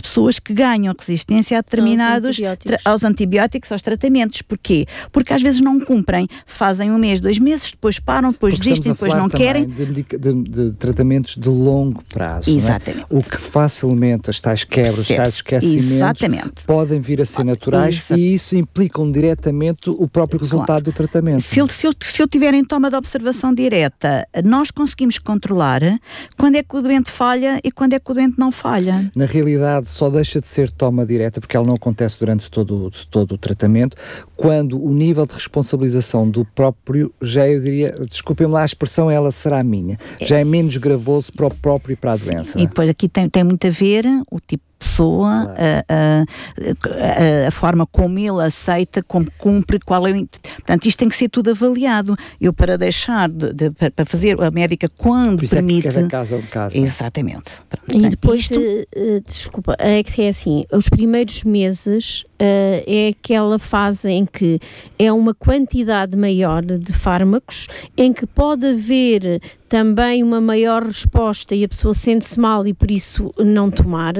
pessoas 0.00 0.38
que 0.38 0.52
ganham 0.52 0.94
resistência 0.98 1.58
a 1.58 1.60
determinados 1.60 2.28
antibióticos. 2.30 2.82
tra- 2.82 2.90
aos 2.92 3.02
antibióticos, 3.04 3.72
aos 3.72 3.82
tratamentos. 3.82 4.42
Porquê? 4.42 4.86
Porque 5.10 5.32
às 5.32 5.42
vezes 5.42 5.60
não 5.60 5.80
cumprem, 5.80 6.28
fazem 6.46 6.90
um 6.90 6.98
mês, 6.98 7.20
dois 7.20 7.38
meses, 7.38 7.70
depois 7.70 7.98
param, 7.98 8.30
depois 8.32 8.54
Porque 8.54 8.68
desistem, 8.68 8.92
depois 8.92 9.12
não 9.14 9.28
querem. 9.28 9.66
De, 9.68 9.86
de- 9.86 10.42
de 10.48 10.72
tratamentos 10.72 11.36
de 11.36 11.48
longo 11.48 11.77
longo 11.78 12.02
prazo. 12.12 12.50
É? 12.50 12.54
Exatamente. 12.54 13.06
O 13.08 13.22
que 13.22 13.38
facilmente 13.38 14.30
as 14.30 14.40
tais 14.40 14.64
quebras, 14.64 14.98
os 14.98 15.08
tais 15.08 15.28
esquecimentos 15.34 15.92
Exatamente. 15.92 16.64
podem 16.66 17.00
vir 17.00 17.20
a 17.20 17.24
ser 17.24 17.44
naturais 17.44 17.96
Exato. 17.96 18.20
e 18.20 18.34
isso 18.34 18.56
implicam 18.56 19.10
diretamente 19.10 19.90
o 19.90 20.08
próprio 20.08 20.40
resultado 20.40 20.66
claro. 20.66 20.84
do 20.84 20.92
tratamento. 20.92 21.40
Se, 21.40 21.66
se, 21.68 21.86
eu, 21.86 21.92
se 22.00 22.22
eu 22.22 22.28
tiver 22.28 22.54
em 22.54 22.64
toma 22.64 22.90
de 22.90 22.96
observação 22.96 23.54
direta, 23.54 24.26
nós 24.44 24.70
conseguimos 24.70 25.18
controlar 25.18 25.82
quando 26.36 26.56
é 26.56 26.62
que 26.62 26.76
o 26.76 26.82
doente 26.82 27.10
falha 27.10 27.60
e 27.62 27.70
quando 27.70 27.92
é 27.92 27.98
que 27.98 28.10
o 28.10 28.14
doente 28.14 28.34
não 28.38 28.50
falha. 28.50 29.10
Na 29.14 29.24
realidade, 29.24 29.90
só 29.90 30.10
deixa 30.10 30.40
de 30.40 30.48
ser 30.48 30.70
toma 30.70 31.06
direta, 31.06 31.40
porque 31.40 31.56
ela 31.56 31.66
não 31.66 31.74
acontece 31.74 32.18
durante 32.18 32.50
todo, 32.50 32.90
todo 33.10 33.34
o 33.34 33.38
tratamento, 33.38 33.96
quando 34.36 34.82
o 34.82 34.92
nível 34.92 35.26
de 35.26 35.34
responsabilização 35.34 36.28
do 36.28 36.44
próprio, 36.44 37.12
já 37.20 37.48
eu 37.48 37.60
diria, 37.60 37.94
desculpem-me 38.08 38.52
lá 38.52 38.62
a 38.62 38.66
expressão, 38.66 39.10
ela 39.10 39.30
será 39.30 39.62
minha, 39.62 39.98
já 40.20 40.38
é 40.38 40.44
menos 40.44 40.76
gravoso 40.76 41.32
para 41.32 41.46
o 41.46 41.50
próprio 41.50 41.67
e 41.92 41.96
para 41.96 42.12
a 42.12 42.16
doença. 42.16 42.58
E 42.58 42.66
depois 42.66 42.88
aqui 42.88 43.08
tem, 43.08 43.28
tem 43.28 43.44
muito 43.44 43.66
a 43.66 43.70
ver 43.70 44.04
o 44.30 44.40
tipo 44.40 44.68
pessoa, 44.78 45.54
a, 45.88 46.24
a, 46.24 47.48
a, 47.48 47.50
forma 47.50 47.84
como 47.86 48.18
ele 48.18 48.42
aceita, 48.42 49.02
como 49.02 49.26
cumpre, 49.36 49.80
qual 49.80 50.06
é 50.06 50.12
o. 50.12 50.40
Portanto, 50.40 50.86
isto 50.86 50.98
tem 50.98 51.08
que 51.08 51.16
ser 51.16 51.28
tudo 51.28 51.50
avaliado. 51.50 52.16
Eu, 52.40 52.52
para 52.52 52.78
deixar, 52.78 53.28
de, 53.28 53.52
de, 53.52 53.70
para 53.70 54.04
fazer 54.04 54.40
a 54.40 54.50
médica 54.50 54.88
quando 54.96 55.40
Por 55.40 55.48
permite. 55.48 55.88
É 55.88 55.90
que 55.90 55.96
cada 55.96 56.08
caso 56.08 56.34
é 56.34 56.38
um 56.38 56.42
caso. 56.42 56.78
Exatamente. 56.78 57.50
Portanto, 57.68 58.06
e 58.06 58.08
depois, 58.08 58.42
isto... 58.42 58.58
uh, 58.60 59.20
desculpa, 59.26 59.76
é 59.78 60.02
que 60.02 60.22
é 60.22 60.28
assim: 60.28 60.64
os 60.72 60.88
primeiros 60.88 61.42
meses 61.42 62.24
uh, 62.40 62.84
é 62.86 63.08
aquela 63.08 63.58
fase 63.58 64.10
em 64.10 64.24
que 64.24 64.58
é 64.98 65.12
uma 65.12 65.34
quantidade 65.34 66.16
maior 66.16 66.62
de 66.62 66.92
fármacos, 66.92 67.68
em 67.96 68.12
que 68.12 68.26
pode 68.26 68.66
haver 68.66 69.40
também 69.68 70.22
uma 70.22 70.40
maior 70.40 70.82
resposta 70.82 71.54
e 71.54 71.62
a 71.62 71.68
pessoa 71.68 71.92
sente-se 71.92 72.40
mal 72.40 72.66
e 72.66 72.72
por 72.72 72.90
isso 72.90 73.32
não 73.38 73.70
tomar. 73.70 74.14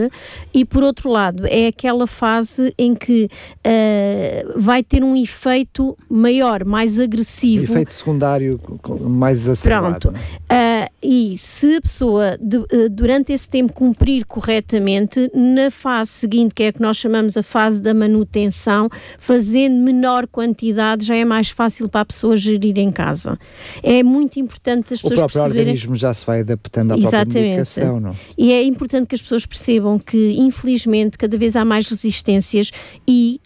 E 0.52 0.64
por 0.64 0.82
outro 0.82 1.08
lado, 1.10 1.46
é 1.46 1.68
aquela 1.68 2.06
fase 2.06 2.72
em 2.76 2.94
que 2.94 3.24
uh, 3.24 4.60
vai 4.60 4.82
ter 4.82 5.02
um 5.02 5.16
efeito 5.16 5.96
maior, 6.08 6.64
mais 6.64 7.00
agressivo. 7.00 7.72
Efeito 7.72 7.92
secundário 7.92 8.60
mais 9.00 9.40
exacerbado. 9.40 10.10
Pronto. 10.10 10.18
Uh, 10.18 10.88
e 11.02 11.36
se 11.38 11.76
a 11.76 11.80
pessoa 11.80 12.36
de, 12.40 12.56
uh, 12.56 12.66
durante 12.90 13.32
esse 13.32 13.48
tempo 13.48 13.72
cumprir 13.72 14.24
corretamente, 14.26 15.30
na 15.32 15.70
fase 15.70 16.10
seguinte, 16.10 16.54
que 16.54 16.64
é 16.64 16.68
a 16.68 16.72
que 16.72 16.82
nós 16.82 16.96
chamamos 16.96 17.36
a 17.36 17.42
fase 17.42 17.80
da 17.80 17.94
manutenção, 17.94 18.88
fazendo 19.18 19.76
menor 19.76 20.26
quantidade, 20.26 21.06
já 21.06 21.14
é 21.14 21.24
mais 21.24 21.50
fácil 21.50 21.88
para 21.88 22.00
a 22.00 22.04
pessoa 22.04 22.36
gerir 22.36 22.78
em 22.78 22.90
casa. 22.90 23.38
É 23.82 24.02
muito 24.02 24.40
importante 24.40 24.94
as 24.94 25.00
pessoas 25.00 25.32
próprio 25.32 25.42
organismo 25.42 25.94
já 25.94 26.12
se 26.12 26.26
vai 26.26 26.40
adaptando 26.40 26.92
à 26.92 26.98
Exatamente. 26.98 27.24
própria 27.24 27.42
medicação, 27.42 28.00
não? 28.00 28.16
E 28.36 28.52
é 28.52 28.64
importante 28.64 29.06
que 29.06 29.14
as 29.14 29.22
pessoas 29.22 29.46
percebam 29.46 29.98
que, 29.98 30.32
infelizmente, 30.36 31.16
cada 31.16 31.36
vez 31.38 31.54
há 31.54 31.64
mais 31.64 31.88
resistências 31.88 32.72
e 33.06 33.40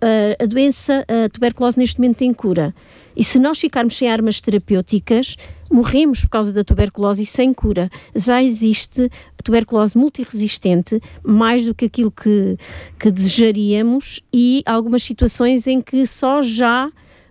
a, 0.00 0.44
a 0.44 0.46
doença, 0.46 1.04
a 1.08 1.28
tuberculose 1.28 1.78
neste 1.78 2.00
momento 2.00 2.18
tem 2.18 2.32
cura. 2.32 2.74
E 3.16 3.22
se 3.22 3.38
nós 3.38 3.58
ficarmos 3.58 3.96
sem 3.96 4.10
armas 4.10 4.40
terapêuticas, 4.40 5.36
morremos 5.70 6.22
por 6.22 6.30
causa 6.30 6.52
da 6.52 6.64
tuberculose 6.64 6.83
e 7.18 7.26
sem 7.26 7.52
cura. 7.52 7.90
Já 8.14 8.42
existe 8.42 9.10
tuberculose 9.42 9.96
multiresistente, 9.96 11.00
mais 11.22 11.64
do 11.64 11.74
que 11.74 11.84
aquilo 11.84 12.10
que, 12.10 12.56
que 12.98 13.10
desejaríamos, 13.10 14.20
e 14.32 14.62
algumas 14.64 15.02
situações 15.02 15.66
em 15.66 15.80
que 15.80 16.06
só 16.06 16.42
já 16.42 16.90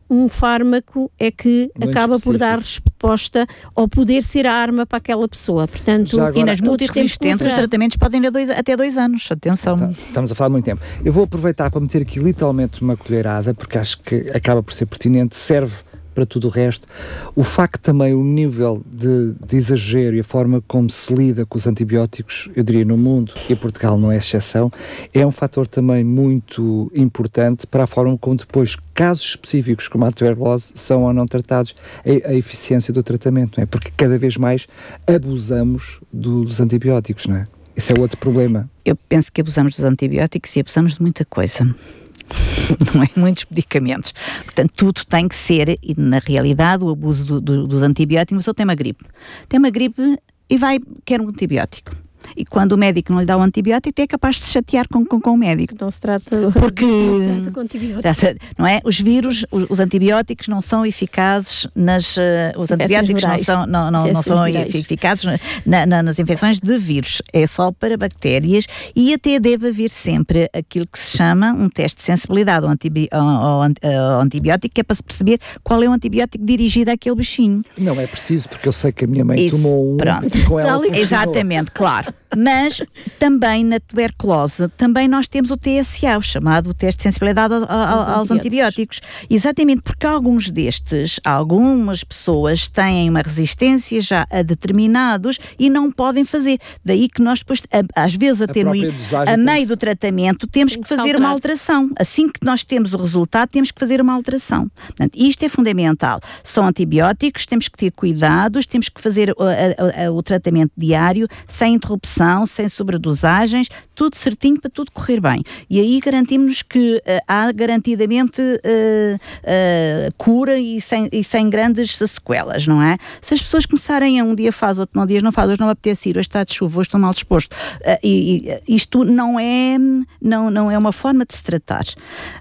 um 0.10 0.28
fármaco 0.28 1.12
é 1.18 1.32
que 1.32 1.72
Muito 1.76 1.90
acaba 1.90 2.16
específico. 2.16 2.32
por 2.34 2.38
dar 2.38 2.60
resposta 2.60 3.48
ou 3.76 3.88
poder 3.88 4.22
ser 4.22 4.46
a 4.46 4.54
arma 4.54 4.86
para 4.86 4.98
aquela 4.98 5.28
pessoa. 5.28 5.68
Portanto, 5.68 6.20
agora, 6.20 6.40
e 6.40 6.44
nas 6.44 6.62
multiresistentes 6.62 7.48
os 7.48 7.54
tratamentos 7.54 7.98
podem 7.98 8.24
ir 8.24 8.30
dois, 8.30 8.50
até 8.50 8.78
dois 8.78 8.96
anos. 8.96 9.28
Atenção. 9.32 9.78
Tá, 9.78 9.90
estamos 9.90 10.32
a 10.32 10.36
falar 10.36 10.50
muito 10.50 10.66
tempo. 10.66 10.82
Eu 11.04 11.12
vou 11.12 11.24
aproveitar 11.24 11.72
para 11.72 11.82
meter 11.82 12.04
aqui 12.04 12.20
literalmente 12.20 12.82
uma 12.82 12.96
colherada, 12.96 13.54
porque 13.54 13.78
acho 13.78 14.00
que 14.02 14.30
acaba 14.34 14.62
por 14.62 14.74
ser 14.74 14.86
pertinente, 14.86 15.36
serve 15.36 15.76
para 16.14 16.26
tudo 16.26 16.48
o 16.48 16.50
resto. 16.50 16.88
O 17.36 17.44
facto 17.44 17.82
também, 17.82 18.14
o 18.14 18.24
nível 18.24 18.84
de, 18.86 19.34
de, 19.46 19.56
exagero 19.56 20.16
e 20.16 20.20
a 20.20 20.24
forma 20.24 20.62
como 20.68 20.90
se 20.90 21.14
lida 21.14 21.46
com 21.46 21.58
os 21.58 21.68
antibióticos, 21.68 22.50
eu 22.56 22.64
diria 22.64 22.86
no 22.86 22.98
mundo, 22.98 23.34
e 23.50 23.56
Portugal 23.56 23.98
não 23.98 24.12
é 24.12 24.18
exceção, 24.18 24.72
é 25.14 25.26
um 25.26 25.32
fator 25.32 25.68
também 25.68 26.04
muito 26.04 26.92
importante 26.96 27.66
para 27.68 27.84
a 27.84 27.88
forma 27.88 28.18
como 28.18 28.38
depois 28.38 28.76
casos 28.94 29.26
específicos 29.26 29.88
como 29.88 30.06
a 30.06 30.12
tuberculose 30.12 30.72
são 30.76 31.04
ou 31.04 31.14
não 31.14 31.26
tratados, 31.26 31.76
a, 32.06 32.30
a 32.30 32.34
eficiência 32.34 32.94
do 32.94 33.02
tratamento, 33.02 33.58
não 33.58 33.64
é? 33.64 33.66
Porque 33.66 33.92
cada 33.96 34.18
vez 34.18 34.38
mais 34.38 34.68
abusamos 35.08 36.00
do, 36.12 36.44
dos 36.44 36.60
antibióticos, 36.60 37.26
não 37.26 37.38
é? 37.38 37.48
Isso 37.76 37.92
é 37.92 38.00
outro 38.00 38.18
problema. 38.18 38.70
Eu 38.86 38.96
penso 38.96 39.32
que 39.32 39.42
abusamos 39.42 39.76
dos 39.76 39.86
antibióticos 39.86 40.56
e 40.56 40.60
abusamos 40.60 40.94
de 40.96 41.02
muita 41.02 41.26
coisa. 41.26 41.74
não 42.94 43.04
é? 43.04 43.10
Muitos 43.16 43.46
medicamentos. 43.50 44.14
Portanto, 44.44 44.72
tudo 44.76 45.06
tem 45.06 45.28
que 45.28 45.36
ser, 45.36 45.78
e 45.82 45.96
na 45.98 46.20
realidade, 46.20 46.84
o 46.84 46.90
abuso 46.90 47.26
do, 47.26 47.42
do, 47.42 47.68
dos 47.68 47.82
antibióticos, 47.82 48.48
ou 48.48 48.54
tem 48.54 48.64
uma 48.64 48.76
gripe. 48.76 49.06
Tem 49.48 49.60
uma 49.60 49.70
gripe 49.70 50.18
e 50.50 50.58
vai, 50.58 50.80
quer 51.06 51.22
um 51.22 51.30
antibiótico 51.30 52.03
e 52.36 52.46
quando 52.46 52.74
o 52.74 52.78
médico 52.78 53.12
não 53.12 53.20
lhe 53.20 53.26
dá 53.26 53.38
o 53.38 53.42
antibiótico, 53.42 54.02
é 54.02 54.08
capaz 54.08 54.36
de 54.36 54.42
se 54.42 54.52
chatear 54.52 54.88
com, 54.88 55.06
com, 55.06 55.20
com 55.20 55.32
o 55.32 55.38
médico. 55.38 55.74
Não 55.80 55.90
se 55.90 56.00
trata, 56.00 56.52
Porque, 56.52 56.86
não 56.86 57.20
se 57.20 57.26
trata 57.26 57.52
com 57.52 57.60
antibióticos. 57.62 58.24
Não 58.58 58.68
é? 58.68 58.82
Os 58.84 59.00
vírus, 59.00 59.46
os, 59.52 59.66
os 59.70 59.80
antibióticos 59.80 60.48
não 60.48 60.62
são 60.62 60.86
eficazes 60.86 61.68
nas. 61.76 62.18
Uh, 62.18 62.22
os 62.58 62.72
antibióticos 62.72 63.24
não 63.24 63.38
são, 63.38 63.66
não, 63.66 63.92
não, 63.92 64.08
não 64.08 64.22
são 64.22 64.48
eficazes 64.48 65.26
na, 65.66 65.86
na, 65.86 66.04
nas 66.04 66.20
infecções 66.20 66.60
de 66.60 66.78
vírus. 66.78 67.22
É 67.32 67.46
só 67.48 67.72
para 67.72 67.98
bactérias 67.98 68.66
e 68.96 69.14
até 69.14 69.40
deve 69.40 69.70
haver 69.70 69.90
sempre 69.90 70.50
aquilo 70.54 70.88
que 70.88 71.00
se 71.00 71.18
chama 71.18 71.52
um 71.54 71.70
teste 71.70 71.98
de 71.98 72.04
sensibilidade 72.04 72.66
ao, 72.66 72.72
antibi 72.72 73.08
ao, 73.12 73.22
ao, 73.22 73.62
ao 73.62 74.22
antibiótico, 74.22 74.74
que 74.74 74.82
é 74.82 74.84
para 74.84 74.96
se 74.96 75.04
perceber 75.04 75.40
qual 75.64 75.82
é 75.82 75.88
o 75.88 75.92
antibiótico 75.92 76.44
dirigido 76.44 76.92
àquele 76.92 77.16
bichinho. 77.16 77.64
Não 77.78 78.00
é 78.00 78.08
preciso, 78.08 78.50
porque 78.50 78.68
eu 78.68 78.74
sei 78.74 78.92
que 78.92 79.06
a 79.06 79.08
minha 79.08 79.26
mãe 79.26 79.40
Isso, 79.40 79.56
tomou 79.56 79.94
um 79.94 79.98
pronto. 79.98 80.46
com 80.46 80.60
ela 80.60 80.84
Exatamente, 80.96 81.72
claro. 81.72 82.13
Mas 82.36 82.82
também 83.20 83.64
na 83.64 83.80
tuberculose, 83.80 84.68
também 84.70 85.08
nós 85.08 85.28
temos 85.28 85.52
o 85.52 85.58
TSA, 85.58 86.18
o 86.18 86.22
chamado 86.22 86.74
teste 86.74 86.98
de 86.98 87.04
sensibilidade 87.04 87.54
aos, 87.54 87.70
aos 87.70 88.32
antibióticos. 88.32 89.00
antibióticos. 89.02 89.02
Exatamente, 89.30 89.82
porque 89.82 90.06
alguns 90.06 90.50
destes, 90.50 91.20
algumas 91.24 92.04
pessoas 92.04 92.68
têm 92.68 93.10
uma 93.10 93.22
resistência 93.22 94.02
já 94.02 94.28
a 94.32 94.42
determinados 94.42 95.40
e 95.60 95.70
não 95.70 95.92
podem 95.92 96.24
fazer. 96.24 96.60
Daí 96.84 97.08
que 97.08 97.22
nós 97.22 97.40
depois, 97.40 97.62
às 97.96 98.16
vezes 98.16 98.42
a, 98.42 99.34
a 99.34 99.38
meio 99.38 99.68
do 99.68 99.78
tratamento, 99.78 100.48
temos 100.48 100.76
que 100.76 100.88
fazer 100.88 101.16
uma 101.16 101.30
alteração. 101.30 101.90
Assim 102.00 102.28
que 102.30 102.40
nós 102.44 102.64
temos 102.64 102.94
o 102.94 102.98
resultado, 102.98 103.50
temos 103.50 103.72
que 103.72 103.80
fazer 103.80 104.02
uma 104.02 104.14
alteração. 104.14 104.70
Portanto, 104.88 105.16
isto 105.16 105.44
é 105.46 105.50
fundamental. 105.50 106.20
São 106.44 106.66
antibióticos, 106.68 107.46
temos 107.46 107.68
que 107.68 107.78
ter 107.78 107.92
cuidados, 107.92 108.66
temos 108.66 108.90
que 108.90 109.00
fazer 109.00 109.32
o, 109.38 109.44
a, 109.44 110.06
a, 110.06 110.12
o 110.12 110.24
tratamento 110.24 110.72
diário, 110.76 111.28
sem 111.48 111.76
interrupção 111.76 112.03
sem 112.46 112.68
sobredosagens, 112.68 113.68
tudo 113.96 114.16
certinho 114.16 114.60
para 114.60 114.70
tudo 114.70 114.92
correr 114.92 115.20
bem. 115.20 115.44
E 115.70 115.80
aí 115.80 116.00
garantimos 116.00 116.62
que 116.62 116.98
uh, 116.98 117.02
há 117.28 117.52
garantidamente 117.52 118.42
uh, 118.42 119.16
uh, 119.16 120.14
cura 120.18 120.60
e 120.60 120.82
sem, 120.82 121.10
e 121.12 121.24
sem 121.24 121.50
grandes 121.50 121.98
sequelas, 121.98 122.68
não 122.68 122.82
é? 122.82 122.98
Se 123.22 123.34
as 123.34 123.42
pessoas 123.42 123.66
começarem 123.66 124.20
a 124.20 124.24
um 124.24 124.36
dia 124.36 124.52
faz, 124.52 124.78
outro 124.80 125.00
não 125.00 125.06
dias 125.06 125.24
não 125.24 125.32
faz, 125.32 125.50
hoje 125.50 125.60
não 125.60 125.70
apetece 125.70 126.10
ir, 126.10 126.18
hoje 126.18 126.28
está 126.28 126.44
de 126.44 126.54
chuva, 126.54 126.80
hoje 126.80 126.88
estou 126.88 127.00
mal 127.00 127.14
disposto, 127.14 127.56
e, 128.04 128.60
isto 128.68 129.04
não 129.04 129.40
é, 129.40 129.78
não, 130.22 130.50
não 130.50 130.72
é 130.72 130.78
uma 130.78 130.92
forma 130.92 131.26
de 131.26 131.36
se 131.36 131.44
tratar. 131.44 131.84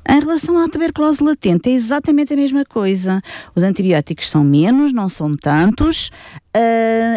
Em 0.08 0.20
relação 0.20 0.58
à 0.58 0.68
tuberculose 0.68 1.22
latente, 1.22 1.70
é 1.70 1.72
exatamente 1.72 2.32
a 2.32 2.36
mesma 2.36 2.64
coisa. 2.64 3.20
Os 3.54 3.62
antibióticos 3.62 4.28
são 4.28 4.42
menos, 4.42 4.92
não 4.92 5.08
são 5.08 5.34
tantos, 5.34 6.10
Uh, 6.54 7.16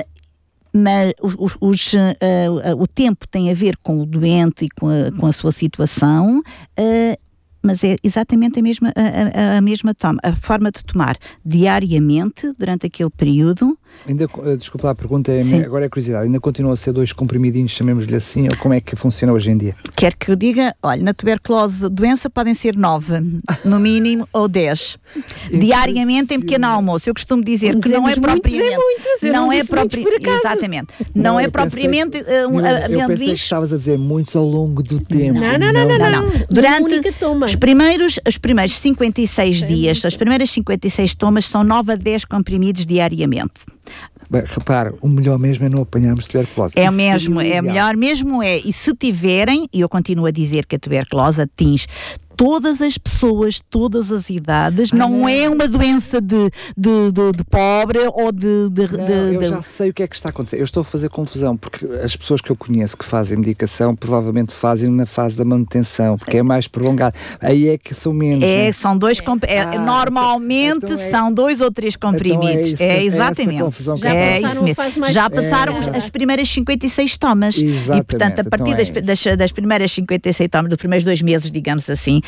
mas 0.75 1.13
os, 1.21 1.57
os, 1.61 1.93
uh, 1.93 1.97
uh, 1.97 2.81
o 2.81 2.85
tempo 2.85 3.25
tem 3.29 3.49
a 3.49 3.53
ver 3.53 3.77
com 3.77 4.01
o 4.01 4.05
doente 4.05 4.65
e 4.65 4.69
com 4.69 4.89
a, 4.89 5.09
com 5.17 5.25
a 5.25 5.31
sua 5.31 5.53
situação. 5.53 6.39
Uh, 6.77 7.25
mas 7.61 7.81
é 7.83 7.95
exatamente 8.03 8.59
a 8.59 8.61
mesma, 8.61 8.93
a, 8.93 9.57
a, 9.57 9.61
mesma 9.61 9.93
toma, 9.95 10.19
a 10.21 10.35
forma 10.35 10.69
de 10.69 10.83
tomar 10.83 11.17
diariamente 11.43 12.51
durante 12.59 12.87
aquele 12.87 13.09
período 13.09 13.79
Ainda, 14.07 14.25
eh, 14.25 14.55
desculpa 14.55 14.87
lá, 14.87 14.91
a 14.91 14.95
pergunta 14.95 15.31
é, 15.31 15.41
agora 15.65 15.85
é 15.85 15.89
curiosidade, 15.89 16.25
ainda 16.25 16.39
continua 16.39 16.73
a 16.73 16.75
ser 16.75 16.93
dois 16.93 17.11
comprimidinhos, 17.11 17.71
chamemos-lhe 17.71 18.15
assim, 18.15 18.47
ou 18.47 18.57
como 18.57 18.73
é 18.73 18.81
que 18.81 18.95
funciona 18.95 19.33
hoje 19.33 19.49
em 19.49 19.57
dia? 19.57 19.75
Quer 19.95 20.13
que 20.13 20.29
eu 20.29 20.35
diga, 20.35 20.75
olha, 20.83 21.01
na 21.01 21.13
tuberculose 21.13 21.89
doença 21.89 22.29
podem 22.29 22.53
ser 22.53 22.75
nove, 22.75 23.13
no 23.63 23.79
mínimo, 23.79 24.27
ou 24.33 24.47
dez. 24.47 24.97
Diariamente 25.51 26.33
em 26.33 26.39
pequeno 26.39 26.67
almoço. 26.67 27.09
Eu 27.09 27.13
costumo 27.13 27.43
dizer 27.43 27.79
que 27.79 27.89
não 27.89 28.07
é 28.07 28.15
propriamente. 28.15 28.73
É 28.73 28.77
muitos, 28.77 29.21
não, 29.23 29.31
não 29.31 29.51
é 29.51 29.63
propriamente. 29.63 30.29
Exatamente. 30.29 30.87
Não, 31.13 31.23
não 31.23 31.39
é 31.39 31.47
propriamente 31.47 32.23
pensei, 32.23 32.45
um, 32.45 32.59
Eu 32.59 33.07
pensei 33.07 33.27
que 33.27 33.33
estavas 33.33 33.73
a 33.73 33.77
dizer 33.77 33.97
muitos 33.97 34.35
ao 34.35 34.45
longo 34.45 34.83
do 34.83 34.99
tempo. 34.99 35.39
Não, 35.39 35.57
não, 35.57 35.71
não, 35.71 35.87
não. 35.87 35.97
não, 35.97 36.11
não. 36.11 36.45
Durante 36.49 37.01
os 37.43 37.55
primeiros, 37.55 38.19
os 38.27 38.37
primeiros 38.37 38.77
56 38.77 39.63
é 39.63 39.65
dias, 39.65 40.05
as 40.05 40.15
primeiras 40.15 40.49
56 40.51 41.15
tomas 41.15 41.45
são 41.45 41.63
9 41.63 41.93
a 41.93 41.95
10 41.95 42.25
comprimidos 42.25 42.85
diariamente. 42.85 43.53
Bem, 44.29 44.43
repare, 44.45 44.93
o 45.01 45.07
melhor 45.07 45.37
mesmo 45.37 45.65
é 45.65 45.69
não 45.69 45.81
apanharmos 45.83 46.27
tuberculose. 46.27 46.73
É 46.77 46.87
Isso 46.87 46.95
mesmo, 46.95 47.41
é 47.41 47.61
melhor 47.61 47.95
mesmo 47.95 48.41
é. 48.41 48.57
E 48.57 48.73
se 48.73 48.93
tiverem, 48.95 49.67
e 49.71 49.81
eu 49.81 49.89
continuo 49.89 50.25
a 50.25 50.31
dizer 50.31 50.65
que 50.65 50.75
a 50.75 50.79
tuberculose 50.79 51.41
atinge 51.41 51.87
todas 52.35 52.81
as 52.81 52.97
pessoas, 52.97 53.59
todas 53.69 54.11
as 54.11 54.29
idades, 54.29 54.91
não, 54.91 55.09
não. 55.09 55.29
é 55.29 55.49
uma 55.49 55.67
doença 55.67 56.19
de, 56.21 56.49
de, 56.77 57.11
de- 57.11 57.31
de 57.37 57.43
pobre 57.45 57.99
ou 58.13 58.31
de. 58.31 58.69
de, 58.69 58.97
Não, 58.97 59.05
de- 59.05 59.35
eu 59.35 59.45
já 59.49 59.61
sei 59.61 59.89
o 59.89 59.93
que 59.93 60.03
é 60.03 60.07
que 60.07 60.15
está 60.15 60.29
a 60.29 60.31
acontecer. 60.31 60.59
Eu 60.59 60.63
estou 60.65 60.81
a 60.81 60.83
fazer 60.83 61.09
confusão 61.09 61.55
porque 61.57 61.85
as 62.03 62.15
pessoas 62.15 62.41
que 62.41 62.51
eu 62.51 62.55
conheço 62.55 62.97
que 62.97 63.05
fazem 63.05 63.37
medicação 63.37 63.95
provavelmente 63.95 64.53
fazem 64.53 64.89
na 64.89 65.05
fase 65.05 65.35
da 65.37 65.45
manutenção, 65.45 66.17
porque 66.17 66.37
é 66.37 66.43
mais 66.43 66.67
prolongado. 66.67 67.15
Aí 67.39 67.67
é 67.69 67.77
que 67.77 67.93
são 67.93 68.13
menos. 68.13 68.43
É, 68.43 68.65
né? 68.65 68.71
são 68.71 68.97
dois. 68.97 69.19
comp- 69.19 69.43
é, 69.47 69.61
Ah, 69.61 69.77
normalmente 69.79 70.85
então 70.85 70.93
é- 70.99 71.09
são 71.09 71.31
dois 71.33 71.61
ou 71.61 71.71
três 71.71 71.95
comprimidos. 71.95 72.69
isso, 72.69 72.83
é, 72.83 72.85
é 72.85 72.95
essa 72.97 73.15
exatamente. 73.15 73.57
Já 73.97 74.09
é 74.13 74.41
passaram 74.41 74.67
isso 74.67 74.99
mesmo. 74.99 75.13
Já 75.13 75.29
passaram 75.29 75.73
É, 75.75 75.97
as- 75.97 76.09
primeiras 76.09 76.49
56 76.49 77.17
tomas. 77.17 77.57
Exatamente, 77.57 78.01
E 78.01 78.03
portanto, 78.05 78.39
a 78.39 78.43
partir 78.43 78.63
então 78.71 78.73
é 78.73 78.77
das, 78.77 78.89
isso. 78.89 79.25
das, 79.27 79.37
das 79.37 79.51
primeiras 79.51 79.91
56 79.91 80.49
tomas, 80.49 80.69
dos 80.69 80.77
primeiros 80.77 81.03
dois 81.03 81.21
meses, 81.21 81.51
digamos 81.51 81.89
assim, 81.89 82.21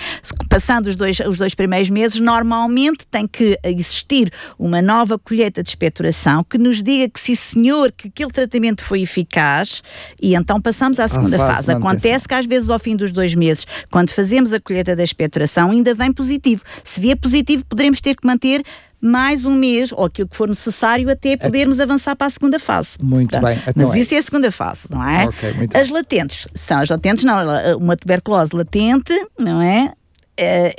passando 0.47 0.87
os 0.87 0.95
dois, 0.95 1.19
os 1.19 1.37
dois 1.37 1.53
primeiros 1.53 1.89
meses, 1.89 2.19
normalmente 2.19 3.05
tem 3.07 3.27
que 3.27 3.59
existir 3.63 4.31
uma 4.57 4.81
nova 4.81 5.19
colheita 5.19 5.61
de 5.61 5.69
expectoração 5.69 6.43
que 6.43 6.57
nos 6.57 6.81
diga 6.81 7.09
que, 7.09 7.19
sim 7.19 7.35
senhor, 7.35 7.91
que 7.91 8.07
aquele 8.07 8.31
tratamento 8.31 8.83
foi 8.83 9.01
eficaz 9.01 9.83
e 10.21 10.35
então 10.35 10.61
passamos 10.61 10.99
à 10.99 11.07
segunda 11.07 11.37
fase 11.37 11.57
fase. 11.57 11.71
Acontece 11.71 12.27
que 12.27 12.33
às 12.33 12.45
vezes 12.45 12.69
ao 12.69 12.79
fim 12.79 12.95
dos 12.95 13.11
dois 13.11 13.33
meses, 13.35 13.65
quando 13.89 14.11
fazemos 14.11 14.53
a 14.53 14.59
colheita 14.59 14.95
da 14.95 15.03
expectoração, 15.03 15.71
ainda 15.71 15.93
vem 15.93 16.11
positivo. 16.11 16.63
Se 16.83 16.99
vier 16.99 17.17
positivo, 17.17 17.65
poderemos 17.65 18.01
ter 18.01 18.15
que 18.15 18.25
manter 18.25 18.63
mais 18.99 19.45
um 19.45 19.53
mês, 19.55 19.91
ou 19.91 20.05
aquilo 20.05 20.27
que 20.27 20.35
for 20.35 20.47
necessário, 20.49 21.09
até 21.09 21.37
podermos 21.37 21.79
avançar 21.79 22.15
para 22.15 22.27
a 22.27 22.29
segunda 22.29 22.57
fase. 22.59 22.91
Muito 23.01 23.29
Portanto, 23.31 23.47
bem, 23.47 23.63
então 23.67 23.87
Mas 23.87 23.95
é 23.95 23.99
isso 23.99 24.15
é 24.15 24.17
a 24.17 24.21
segunda 24.23 24.51
fase, 24.51 24.87
não 24.89 25.07
é? 25.07 25.25
Ok, 25.25 25.53
muito 25.53 25.75
as 25.77 25.83
bem. 25.87 25.93
latentes, 25.93 26.47
são 26.53 26.79
as 26.79 26.89
latentes, 26.89 27.23
não, 27.23 27.37
uma 27.77 27.95
tuberculose 27.95 28.55
latente, 28.55 29.13
não 29.37 29.61
é? 29.61 29.93
É, 30.39 30.73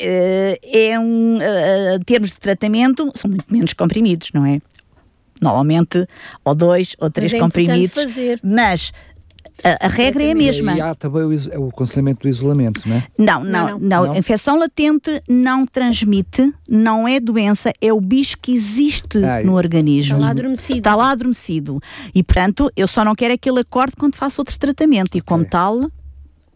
é- 0.62 0.90
é 0.92 0.98
um, 1.00 1.38
eh, 1.40 1.96
em 1.96 2.00
termos 2.04 2.30
de 2.30 2.38
tratamento, 2.38 3.10
são 3.16 3.28
muito 3.28 3.44
menos 3.50 3.72
comprimidos, 3.72 4.30
não 4.32 4.46
é? 4.46 4.60
Normalmente, 5.40 6.04
ou 6.44 6.54
dois 6.54 6.96
ou 6.98 7.08
três 7.10 7.32
é 7.32 7.36
importante 7.36 7.66
comprimidos, 7.66 8.02
fazer. 8.02 8.40
mas 8.42 8.92
a, 9.64 9.86
a 9.86 9.88
regra 9.88 10.22
é 10.22 10.30
a 10.30 10.34
mesma. 10.34 10.76
E 10.76 10.80
há 10.80 10.94
também 10.94 11.22
o, 11.22 11.60
o 11.60 11.68
aconselhamento 11.68 12.22
do 12.22 12.28
isolamento, 12.28 12.82
não 12.86 12.96
é? 12.96 13.06
Não, 13.18 13.44
Não, 13.44 13.78
não, 13.78 14.06
não. 14.06 14.16
Infecção 14.16 14.58
latente 14.58 15.22
não 15.28 15.66
transmite, 15.66 16.52
não 16.68 17.08
é 17.08 17.18
doença, 17.18 17.72
é 17.80 17.92
o 17.92 18.00
bicho 18.00 18.36
que 18.40 18.52
existe 18.52 19.18
Ah, 19.24 19.42
no 19.42 19.54
organismo. 19.54 20.16
Está 20.16 20.26
lá 20.26 20.30
adormecido. 20.30 20.78
Está 20.78 20.94
lá 20.94 21.10
adormecido. 21.10 21.80
E, 22.14 22.22
portanto, 22.22 22.70
eu 22.76 22.86
só 22.86 23.04
não 23.04 23.14
quero 23.14 23.34
é 23.34 23.38
que 23.38 23.48
ele 23.50 23.60
acorde 23.60 23.94
quando 23.96 24.16
faço 24.16 24.40
outro 24.40 24.58
tratamento. 24.58 25.16
E, 25.18 25.20
como 25.20 25.44
tal, 25.44 25.90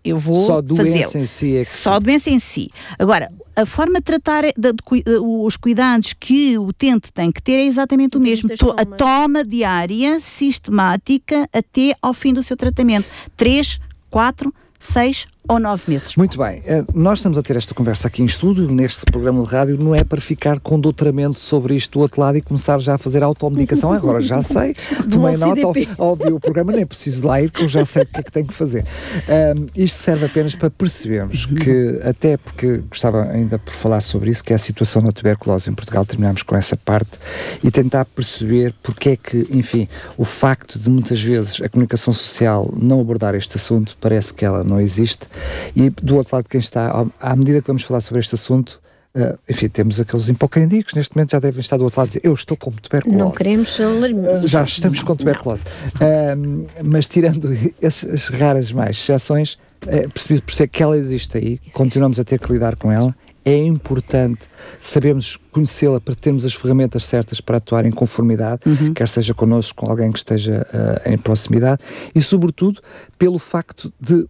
eu 0.04 0.18
vou 0.18 0.46
Só 0.46 0.60
doença 0.60 1.18
em 1.18 1.26
si 1.26 1.56
é 1.56 1.64
que 1.64 1.70
Só 1.70 1.94
a 1.94 1.98
doença 1.98 2.30
em 2.30 2.38
si. 2.38 2.70
Agora, 2.98 3.30
a 3.54 3.66
forma 3.66 3.98
de 3.98 4.02
tratar 4.02 4.42
de- 4.44 4.52
de 4.72 4.82
cui- 4.84 5.04
os 5.20 5.56
cuidados 5.56 6.12
que 6.12 6.56
o 6.58 6.66
utente 6.66 7.12
tem 7.12 7.30
que 7.30 7.42
ter 7.42 7.52
é 7.52 7.64
exatamente 7.64 8.16
o 8.16 8.20
mesmo. 8.20 8.48
To- 8.56 8.70
A 8.78 8.84
toma 8.96 9.44
diária, 9.44 10.18
sistemática, 10.20 11.48
até 11.52 11.94
ao 12.00 12.14
fim 12.14 12.32
do 12.32 12.42
seu 12.42 12.56
tratamento. 12.56 13.06
Três, 13.36 13.78
quatro, 14.10 14.54
seis 14.78 15.26
ou 15.48 15.58
nove 15.58 15.82
meses. 15.88 16.14
Muito 16.16 16.38
bem, 16.38 16.62
eh, 16.64 16.84
nós 16.94 17.18
estamos 17.18 17.36
a 17.36 17.42
ter 17.42 17.56
esta 17.56 17.74
conversa 17.74 18.08
aqui 18.08 18.22
em 18.22 18.26
estúdio, 18.26 18.70
neste 18.70 19.04
programa 19.04 19.42
de 19.42 19.50
rádio, 19.50 19.76
não 19.76 19.94
é 19.94 20.04
para 20.04 20.20
ficar 20.20 20.60
com 20.60 20.78
doutoramento 20.78 21.40
sobre 21.40 21.74
isto 21.74 21.98
do 21.98 22.00
outro 22.00 22.20
lado 22.20 22.38
e 22.38 22.40
começar 22.40 22.78
já 22.78 22.94
a 22.94 22.98
fazer 22.98 23.22
automedicação. 23.22 23.92
Agora 23.92 24.20
já 24.20 24.40
sei, 24.42 24.74
tomei 25.10 25.36
nota, 25.36 25.66
ouvi 25.98 26.32
o 26.32 26.40
programa, 26.40 26.72
nem 26.72 26.86
preciso 26.86 27.26
lá 27.26 27.40
ir, 27.40 27.50
que 27.50 27.64
eu 27.64 27.68
já 27.68 27.84
sei 27.84 28.02
o 28.02 28.06
que 28.06 28.20
é 28.20 28.22
que 28.22 28.32
tenho 28.32 28.46
que 28.46 28.54
fazer. 28.54 28.86
Ahm, 29.28 29.66
isto 29.74 30.00
serve 30.00 30.26
apenas 30.26 30.54
para 30.54 30.70
percebermos 30.70 31.46
que, 31.46 32.00
até 32.04 32.36
porque 32.36 32.78
gostava 32.88 33.24
ainda 33.24 33.58
por 33.58 33.74
falar 33.74 34.00
sobre 34.00 34.30
isso, 34.30 34.44
que 34.44 34.52
é 34.52 34.56
a 34.56 34.58
situação 34.58 35.02
da 35.02 35.10
tuberculose 35.10 35.68
em 35.68 35.74
Portugal, 35.74 36.04
terminamos 36.04 36.42
com 36.42 36.54
essa 36.54 36.76
parte 36.76 37.18
e 37.62 37.70
tentar 37.70 38.04
perceber 38.04 38.74
porque 38.82 39.10
é 39.10 39.16
que, 39.16 39.46
enfim, 39.50 39.88
o 40.16 40.24
facto 40.24 40.78
de 40.78 40.88
muitas 40.88 41.20
vezes 41.20 41.60
a 41.60 41.68
comunicação 41.68 42.12
social 42.12 42.72
não 42.80 43.00
abordar 43.00 43.34
este 43.34 43.56
assunto, 43.56 43.96
parece 44.00 44.32
que 44.32 44.44
ela 44.44 44.62
não 44.62 44.80
existe. 44.80 45.31
E 45.74 45.90
do 45.90 46.16
outro 46.16 46.36
lado, 46.36 46.48
quem 46.48 46.60
está, 46.60 47.06
à 47.20 47.36
medida 47.36 47.60
que 47.60 47.66
vamos 47.66 47.82
falar 47.82 48.00
sobre 48.00 48.20
este 48.20 48.34
assunto, 48.34 48.80
ah, 49.14 49.36
enfim, 49.48 49.68
temos 49.68 50.00
aqueles 50.00 50.28
hipocondíacos, 50.28 50.94
neste 50.94 51.14
momento 51.14 51.32
já 51.32 51.38
devem 51.38 51.60
estar 51.60 51.76
do 51.76 51.84
outro 51.84 52.00
lado 52.00 52.06
a 52.06 52.08
dizer 52.08 52.20
eu 52.24 52.32
estou 52.32 52.56
com 52.56 52.70
tuberculose. 52.70 53.18
Não 53.18 53.30
queremos 53.30 53.78
alarmismo. 53.78 54.48
Já 54.48 54.64
estamos 54.64 55.02
com 55.02 55.14
tuberculose. 55.14 55.64
Ahm, 56.00 56.66
mas 56.82 57.06
tirando 57.08 57.50
essas 57.80 58.28
raras 58.28 58.72
mais 58.72 58.96
exceções, 58.96 59.58
é 59.86 60.08
preciso 60.08 60.42
perceber 60.42 60.70
que 60.70 60.82
ela 60.82 60.96
existe 60.96 61.36
aí, 61.36 61.60
continuamos 61.72 62.18
a 62.18 62.24
ter 62.24 62.38
que 62.38 62.52
lidar 62.52 62.76
com 62.76 62.90
ela. 62.90 63.14
É 63.44 63.56
importante 63.56 64.42
sabermos 64.78 65.36
conhecê-la 65.50 66.00
para 66.00 66.14
termos 66.14 66.44
as 66.44 66.54
ferramentas 66.54 67.04
certas 67.04 67.40
para 67.40 67.56
atuar 67.56 67.84
em 67.84 67.90
conformidade, 67.90 68.62
quer 68.94 69.08
seja 69.08 69.34
connosco, 69.34 69.84
com 69.84 69.90
alguém 69.90 70.12
que 70.12 70.18
esteja 70.18 70.64
ah, 70.72 71.10
em 71.10 71.18
proximidade, 71.18 71.82
e 72.14 72.22
sobretudo 72.22 72.80
pelo 73.18 73.40
facto 73.40 73.92
de 74.00 74.28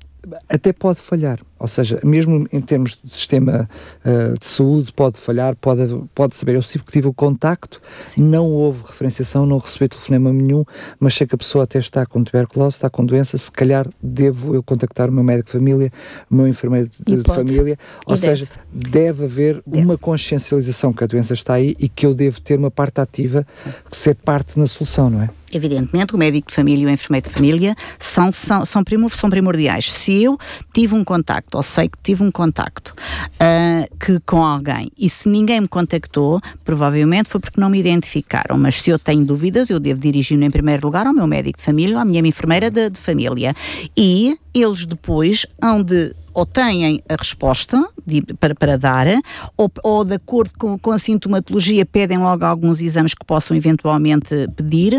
até 0.48 0.72
pode 0.72 1.00
falhar, 1.00 1.40
ou 1.62 1.68
seja, 1.68 2.00
mesmo 2.02 2.44
em 2.52 2.60
termos 2.60 2.98
de 3.02 3.14
sistema 3.14 3.70
ah, 4.04 4.34
de 4.38 4.44
saúde, 4.44 4.92
pode 4.92 5.16
falhar, 5.18 5.54
pode, 5.54 5.82
pode 6.12 6.34
saber. 6.34 6.56
Eu 6.56 6.60
tive 6.60 6.82
que 6.82 6.90
tive 6.90 7.06
o 7.06 7.14
contacto, 7.14 7.80
não 8.18 8.50
houve 8.50 8.82
referenciação, 8.84 9.46
não 9.46 9.58
recebi 9.58 9.88
telefonema 9.88 10.32
nenhum, 10.32 10.64
mas 10.98 11.14
sei 11.14 11.24
que 11.24 11.36
a 11.36 11.38
pessoa 11.38 11.62
até 11.62 11.78
está 11.78 12.04
com 12.04 12.24
tuberculose, 12.24 12.74
está 12.74 12.90
com 12.90 13.06
doença, 13.06 13.38
se 13.38 13.50
calhar 13.50 13.86
devo 14.02 14.56
eu 14.56 14.62
contactar 14.62 15.08
o 15.08 15.12
meu 15.12 15.22
médico 15.22 15.46
de 15.46 15.52
família, 15.52 15.92
o 16.28 16.34
meu 16.34 16.48
enfermeiro 16.48 16.90
de, 17.06 17.16
de 17.16 17.22
família, 17.22 17.78
ou 18.06 18.14
E 18.14 18.18
seja, 18.18 18.48
deve 18.72 19.24
haver 19.24 19.62
uma 19.64 19.96
consciencialização 19.96 20.92
que 20.92 21.04
a 21.04 21.06
doença 21.06 21.32
está 21.32 21.54
aí 21.54 21.76
e 21.78 21.88
que 21.88 22.04
eu 22.04 22.12
devo 22.12 22.40
ter 22.40 22.58
uma 22.58 22.72
parte 22.72 23.00
ativa, 23.00 23.46
ser 23.92 24.16
parte 24.16 24.58
na 24.58 24.66
solução, 24.66 25.08
não 25.08 25.22
é? 25.22 25.30
Evidentemente, 25.52 26.14
o 26.14 26.18
médico 26.18 26.48
de 26.48 26.54
família 26.54 26.84
e 26.84 26.86
o 26.86 26.90
enfermeiro 26.90 27.28
de 27.28 27.34
família 27.34 27.74
são, 27.98 28.32
são, 28.32 28.64
são 28.64 28.82
primordiais. 28.82 29.92
Se 29.92 30.22
eu 30.22 30.38
tive 30.72 30.94
um 30.94 31.04
contacto, 31.04 31.51
ou 31.56 31.62
sei 31.62 31.88
que 31.88 31.98
tive 32.02 32.22
um 32.22 32.30
contacto 32.30 32.94
ah, 33.40 33.86
que, 33.98 34.20
com 34.20 34.44
alguém, 34.44 34.90
e 34.98 35.08
se 35.08 35.28
ninguém 35.28 35.60
me 35.60 35.68
contactou, 35.68 36.40
provavelmente 36.64 37.28
foi 37.28 37.40
porque 37.40 37.60
não 37.60 37.68
me 37.70 37.78
identificaram. 37.78 38.58
Mas 38.58 38.80
se 38.80 38.90
eu 38.90 38.98
tenho 38.98 39.24
dúvidas, 39.24 39.70
eu 39.70 39.78
devo 39.80 40.00
dirigir-me 40.00 40.46
em 40.46 40.50
primeiro 40.50 40.86
lugar 40.86 41.06
ao 41.06 41.12
meu 41.14 41.26
médico 41.26 41.58
de 41.58 41.64
família 41.64 41.96
ou 41.96 42.02
à 42.02 42.04
minha 42.04 42.20
enfermeira 42.20 42.70
de, 42.70 42.90
de 42.90 42.98
família. 42.98 43.54
E 43.96 44.36
eles 44.54 44.86
depois 44.86 45.46
hão 45.60 45.82
de 45.82 46.14
ou 46.34 46.46
têm 46.46 46.98
a 47.10 47.14
resposta 47.14 47.78
de- 48.06 48.22
para, 48.40 48.54
para 48.54 48.78
dar, 48.78 49.06
ou, 49.54 49.70
ou 49.82 50.02
de 50.02 50.14
acordo 50.14 50.52
com, 50.58 50.78
com 50.78 50.90
a 50.90 50.96
sintomatologia 50.98 51.84
pedem 51.84 52.16
logo 52.16 52.42
alguns 52.44 52.80
exames 52.80 53.12
que 53.12 53.24
possam 53.26 53.54
eventualmente 53.54 54.48
pedir, 54.56 54.98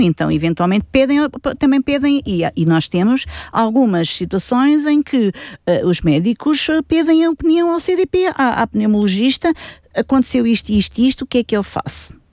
então 0.00 0.30
eventualmente 0.30 0.86
pedem, 0.90 1.18
também 1.58 1.80
pedem, 1.80 2.22
e, 2.26 2.42
e 2.56 2.66
nós 2.66 2.88
temos 2.88 3.26
algumas 3.52 4.08
situações 4.08 4.86
em 4.86 5.02
que 5.02 5.32
eh, 5.66 5.84
os 5.84 6.00
médicos 6.00 6.68
eh, 6.68 6.82
pedem 6.82 7.24
a 7.24 7.30
opinião 7.30 7.72
ao 7.72 7.80
CDP, 7.80 8.26
à, 8.34 8.62
à 8.62 8.66
pneumologista, 8.66 9.52
aconteceu 9.94 10.46
isto, 10.46 10.70
isto, 10.70 10.98
isto, 10.98 11.22
o 11.22 11.26
que 11.26 11.38
é 11.38 11.44
que 11.44 11.56
eu 11.56 11.62
faço? 11.62 12.23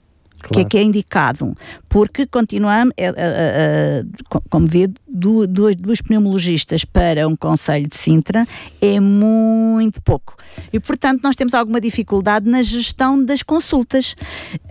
O 0.50 0.52
que 0.54 0.60
é 0.60 0.64
que 0.64 0.78
é 0.78 0.82
indicado? 0.82 1.56
Porque 1.88 2.26
continuamos, 2.26 2.92
é, 2.96 3.06
é, 3.06 3.12
é, 3.16 4.04
co- 4.28 4.42
como 4.50 4.66
vê, 4.66 4.88
do, 5.08 5.46
dos 5.46 6.00
pneumologistas 6.00 6.84
para 6.84 7.28
um 7.28 7.36
Conselho 7.36 7.86
de 7.86 7.96
Sintra 7.96 8.46
é 8.80 8.98
muito 8.98 10.00
pouco. 10.02 10.36
E, 10.72 10.80
portanto, 10.80 11.20
nós 11.22 11.36
temos 11.36 11.52
alguma 11.52 11.80
dificuldade 11.80 12.48
na 12.48 12.62
gestão 12.62 13.22
das 13.22 13.42
consultas. 13.42 14.14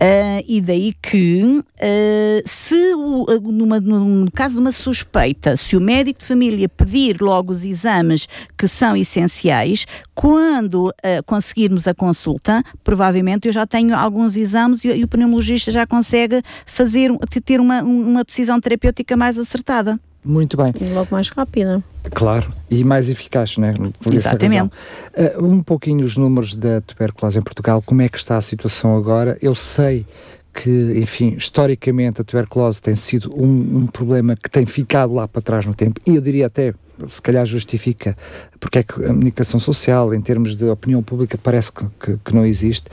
Ah, 0.00 0.42
e 0.48 0.60
daí 0.60 0.92
que, 1.00 1.62
ah, 1.80 2.42
se 2.44 2.94
o- 2.94 3.26
numa- 3.52 3.78
no, 3.80 4.30
caso 4.32 4.54
de 4.54 4.60
uma 4.60 4.72
suspeita, 4.72 5.56
se 5.56 5.76
o 5.76 5.80
médico 5.80 6.20
de 6.20 6.26
família 6.26 6.68
pedir 6.68 7.20
logo 7.20 7.52
os 7.52 7.64
exames 7.64 8.28
que 8.58 8.66
são 8.66 8.96
essenciais, 8.96 9.86
quando 10.14 10.92
ah, 11.04 11.22
conseguirmos 11.24 11.86
a 11.86 11.94
consulta, 11.94 12.62
provavelmente 12.82 13.46
eu 13.46 13.52
já 13.52 13.64
tenho 13.66 13.94
alguns 13.96 14.36
exames 14.36 14.84
e, 14.84 14.88
e 14.88 15.04
o 15.04 15.08
pneumologista 15.08 15.61
já 15.70 15.86
consegue 15.86 16.42
fazer, 16.66 17.10
ter 17.44 17.60
uma, 17.60 17.82
uma 17.82 18.24
decisão 18.24 18.60
terapêutica 18.60 19.16
mais 19.16 19.38
acertada. 19.38 19.98
Muito 20.24 20.56
bem. 20.56 20.72
E 20.80 20.84
logo 20.92 21.08
mais 21.10 21.28
rápida. 21.28 21.82
Claro, 22.14 22.52
e 22.70 22.84
mais 22.84 23.10
eficaz, 23.10 23.58
né? 23.58 23.74
Por 24.00 24.14
essa 24.14 24.28
Exatamente. 24.28 24.70
razão. 25.16 25.40
Uh, 25.40 25.46
um 25.46 25.62
pouquinho 25.62 26.04
os 26.04 26.16
números 26.16 26.54
da 26.54 26.80
tuberculose 26.80 27.38
em 27.38 27.42
Portugal, 27.42 27.82
como 27.84 28.02
é 28.02 28.08
que 28.08 28.18
está 28.18 28.36
a 28.36 28.40
situação 28.40 28.96
agora? 28.96 29.36
Eu 29.42 29.54
sei 29.54 30.06
que, 30.52 30.98
enfim, 30.98 31.34
historicamente 31.36 32.20
a 32.20 32.24
tuberculose 32.24 32.80
tem 32.80 32.94
sido 32.94 33.32
um, 33.34 33.78
um, 33.78 33.86
problema 33.86 34.36
que 34.36 34.50
tem 34.50 34.66
ficado 34.66 35.14
lá 35.14 35.26
para 35.26 35.40
trás 35.40 35.64
no 35.64 35.74
tempo, 35.74 36.00
e 36.06 36.16
eu 36.16 36.20
diria 36.20 36.46
até, 36.46 36.74
se 37.08 37.22
calhar 37.22 37.44
justifica, 37.46 38.16
porque 38.60 38.80
é 38.80 38.82
que 38.82 38.92
a 38.92 39.08
comunicação 39.08 39.58
social, 39.58 40.12
em 40.12 40.20
termos 40.20 40.56
de 40.56 40.66
opinião 40.66 41.02
pública, 41.02 41.38
parece 41.42 41.72
que, 41.72 41.84
que, 41.98 42.18
que 42.22 42.34
não 42.34 42.44
existe, 42.44 42.86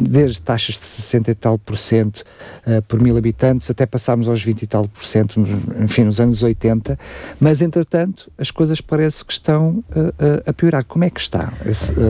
desde 0.00 0.40
taxas 0.40 0.76
de 0.76 0.82
60 0.82 1.30
e 1.32 1.34
tal 1.34 1.58
por 1.58 1.76
cento 1.76 2.24
uh, 2.66 2.80
por 2.82 3.02
mil 3.02 3.16
habitantes, 3.16 3.68
até 3.68 3.84
passámos 3.84 4.28
aos 4.28 4.42
20 4.42 4.62
e 4.62 4.66
tal 4.66 4.86
por 4.86 5.04
cento, 5.04 5.40
enfim, 5.82 6.04
nos 6.04 6.20
anos 6.20 6.42
80, 6.42 6.98
mas 7.40 7.60
entretanto 7.60 8.30
as 8.38 8.50
coisas 8.50 8.80
parece 8.80 9.24
que 9.24 9.32
estão 9.32 9.84
uh, 9.90 10.00
uh, 10.00 10.42
a 10.46 10.52
piorar. 10.52 10.84
Como 10.84 11.04
é 11.04 11.10
que 11.10 11.20
está? 11.20 11.52
Esse, 11.66 11.92
de 11.92 12.00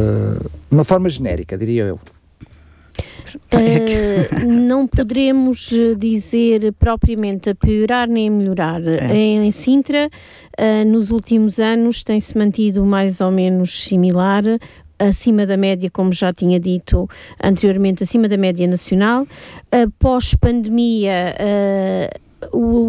uma 0.70 0.84
forma 0.84 1.09
genérica, 1.09 1.57
diria 1.57 1.84
eu. 1.84 1.99
Uh, 3.52 4.46
não 4.48 4.86
poderemos 4.86 5.70
eh, 5.72 5.94
dizer 5.94 6.72
propriamente 6.78 7.50
a 7.50 7.54
piorar 7.54 8.08
nem 8.08 8.28
a 8.28 8.30
melhorar. 8.30 8.82
É. 8.86 9.14
Em 9.14 9.50
Sintra, 9.50 10.08
uh, 10.58 10.88
nos 10.88 11.10
últimos 11.10 11.58
anos, 11.58 12.02
tem-se 12.02 12.36
mantido 12.36 12.84
mais 12.84 13.20
ou 13.20 13.30
menos 13.30 13.84
similar 13.84 14.42
acima 14.98 15.44
da 15.44 15.56
média, 15.56 15.90
como 15.90 16.12
já 16.12 16.32
tinha 16.32 16.60
dito 16.60 17.08
anteriormente, 17.42 18.04
acima 18.04 18.28
da 18.28 18.36
média 18.36 18.66
nacional. 18.68 19.26
Pós-pandemia, 19.98 21.34
uh, 21.40 22.22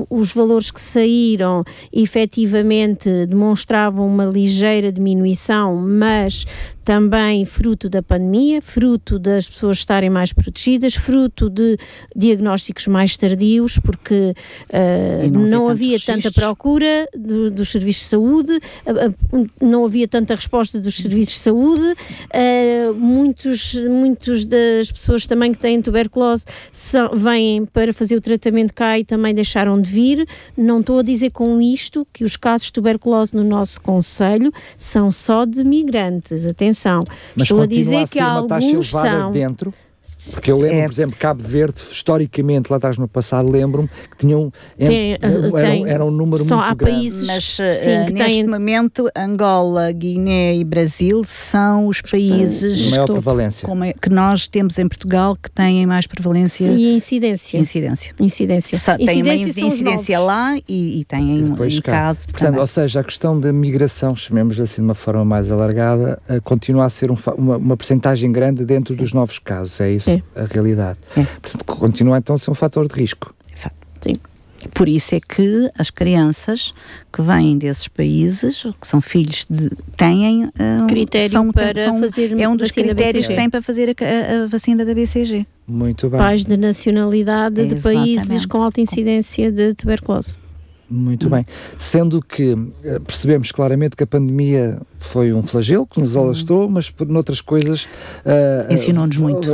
os 0.09 0.33
valores 0.33 0.71
que 0.71 0.81
saíram 0.81 1.63
efetivamente 1.91 3.25
demonstravam 3.25 4.07
uma 4.07 4.25
ligeira 4.25 4.91
diminuição, 4.91 5.75
mas 5.75 6.45
também 6.83 7.45
fruto 7.45 7.89
da 7.89 8.01
pandemia, 8.03 8.61
fruto 8.61 9.17
das 9.17 9.49
pessoas 9.49 9.77
estarem 9.77 10.09
mais 10.09 10.33
protegidas, 10.33 10.95
fruto 10.95 11.49
de 11.49 11.77
diagnósticos 12.15 12.87
mais 12.87 13.15
tardios, 13.15 13.79
porque 13.79 14.33
uh, 14.69 15.31
não, 15.31 15.41
não, 15.41 15.69
havia, 15.69 15.97
tanta 15.99 16.31
procura 16.31 17.07
do, 17.15 17.49
dos 17.49 17.71
serviços 17.71 18.03
de 18.03 18.09
saúde, 18.09 18.51
uh, 18.51 19.37
uh, 19.37 19.49
não 19.61 19.85
havia 19.85 20.07
tanta 20.07 20.35
resposta 20.35 20.79
dos 20.79 20.97
serviços 20.97 21.35
de 21.35 21.39
saúde, 21.39 21.95
muitos, 22.95 23.75
muitos 23.75 24.45
das 24.45 24.91
pessoas 24.91 25.25
também 25.25 25.53
que 25.53 25.57
têm 25.57 25.81
tuberculose 25.81 26.45
são, 26.71 27.15
vêm 27.15 27.65
para 27.65 27.93
fazer 27.93 28.15
o 28.15 28.21
tratamento 28.21 28.73
cá 28.73 28.99
e 28.99 29.05
também 29.05 29.33
deixaram 29.33 29.79
de 29.81 29.89
vir. 29.89 30.27
Não 30.57 30.79
estou 30.79 30.99
a 30.99 31.03
dizer 31.03 31.31
com 31.31 31.61
isto 31.61 32.05
que 32.11 32.23
os 32.23 32.35
casos 32.35 32.67
de 32.67 32.73
tuberculose 32.73 33.35
no 33.35 33.43
nosso 33.43 33.81
Conselho 33.81 34.51
são 34.77 35.11
só 35.11 35.45
de 35.45 35.63
migrantes. 35.63 36.45
Atenção 36.45 36.72
atenção. 36.73 37.03
Mas 37.35 37.43
Estou 37.43 37.61
a 37.61 37.65
dizer 37.65 38.03
a 38.03 38.07
que 38.07 38.19
alguns 38.19 38.89
são. 38.89 39.31
Dentro? 39.31 39.73
Porque 40.31 40.51
eu 40.51 40.57
lembro, 40.57 40.77
é. 40.77 40.85
por 40.85 40.93
exemplo, 40.93 41.15
Cabo 41.19 41.43
Verde, 41.43 41.81
historicamente, 41.91 42.69
lá 42.69 42.77
atrás 42.77 42.97
no 42.97 43.07
passado, 43.07 43.51
lembro-me 43.51 43.89
que 44.09 44.17
tinham. 44.17 44.51
Tem, 44.77 45.13
era, 45.13 45.51
tem, 45.51 45.87
era 45.87 46.05
um 46.05 46.11
número 46.11 46.43
só 46.45 46.57
muito 46.57 46.71
há 46.71 46.73
grande. 46.73 46.95
países. 46.95 47.27
Mas 47.27 47.43
sim, 47.43 47.61
uh, 47.61 48.13
neste 48.13 48.35
têm... 48.35 48.47
momento, 48.47 49.09
Angola, 49.15 49.91
Guiné 49.91 50.55
e 50.55 50.63
Brasil 50.63 51.23
são 51.25 51.87
os 51.87 52.01
países 52.01 52.91
maior 52.91 53.07
prevalência. 53.07 53.67
É, 53.83 53.93
que 53.93 54.09
nós 54.09 54.47
temos 54.47 54.77
em 54.79 54.87
Portugal 54.87 55.35
que 55.35 55.51
têm 55.51 55.85
mais 55.85 56.07
prevalência. 56.07 56.67
E 56.67 56.95
incidência. 56.95 57.57
Incidência. 57.57 58.15
Incidência. 58.19 58.77
Só, 58.77 58.95
tem 58.95 59.21
uma 59.21 59.35
incidência 59.35 60.19
lá 60.19 60.57
e, 60.67 61.01
e 61.01 61.05
têm 61.05 61.43
um 61.43 61.55
caso. 61.81 62.25
Portanto, 62.25 62.39
também. 62.39 62.59
ou 62.59 62.67
seja, 62.67 63.01
a 63.01 63.03
questão 63.03 63.39
da 63.39 63.51
migração, 63.51 64.15
chamemos 64.15 64.59
assim 64.59 64.81
de 64.81 64.81
uma 64.81 64.95
forma 64.95 65.25
mais 65.25 65.51
alargada, 65.51 66.21
uh, 66.29 66.41
continua 66.41 66.85
a 66.85 66.89
ser 66.89 67.11
um, 67.11 67.17
uma, 67.37 67.57
uma 67.57 67.77
percentagem 67.77 68.31
grande 68.31 68.63
dentro 68.63 68.95
dos 68.95 69.11
novos 69.11 69.39
casos, 69.39 69.81
é 69.81 69.91
isso? 69.91 70.12
é. 70.12 70.12
A 70.35 70.45
realidade. 70.45 70.99
É. 71.15 71.23
Portanto, 71.23 71.65
continua 71.65 72.17
então 72.17 72.35
a 72.35 72.37
ser 72.37 72.51
um 72.51 72.55
fator 72.55 72.87
de 72.87 72.93
risco. 72.99 73.33
Sim. 74.03 74.15
Por 74.73 74.87
isso 74.87 75.15
é 75.15 75.19
que 75.19 75.69
as 75.77 75.89
crianças 75.89 76.73
que 77.11 77.21
vêm 77.21 77.57
desses 77.57 77.87
países, 77.87 78.63
que 78.79 78.87
são 78.87 79.01
filhos 79.01 79.45
de. 79.49 79.69
têm. 79.97 80.45
Uh, 80.45 80.87
Critério 80.87 81.29
são, 81.29 81.51
para 81.51 81.83
são, 81.83 81.99
fazer 81.99 82.39
É 82.39 82.47
um 82.47 82.55
dos 82.55 82.71
critérios 82.71 83.27
que 83.27 83.35
têm 83.35 83.49
para 83.49 83.61
fazer 83.61 83.89
a, 83.89 84.43
a, 84.43 84.47
vacina 84.47 84.85
da 84.85 84.93
BCG. 84.93 85.45
Muito 85.67 86.09
bem. 86.09 86.19
Pais 86.19 86.45
de 86.45 86.57
nacionalidade 86.57 87.61
Exatamente. 87.61 87.75
de 87.75 87.81
países 87.81 88.45
com 88.45 88.61
alta 88.61 88.79
incidência 88.79 89.51
de 89.51 89.73
tuberculose. 89.73 90.37
Muito 90.93 91.27
bem. 91.27 91.43
Sendo 91.75 92.21
que 92.21 92.55
eh, 92.83 92.99
percebemos 92.99 93.51
claramente 93.51 93.95
que 93.95 94.03
a 94.03 94.07
pandemia 94.07 94.79
foi 94.99 95.33
um 95.33 95.41
flagelo 95.41 95.87
que 95.87 95.99
nos 95.99 96.15
alastrou, 96.15 96.69
mas 96.69 96.91
por 96.91 97.07
noutras 97.07 97.41
coisas. 97.41 97.85
Uh, 98.23 98.71
Ensinou-nos 98.71 99.17
uh, 99.17 99.21
muito. 99.21 99.51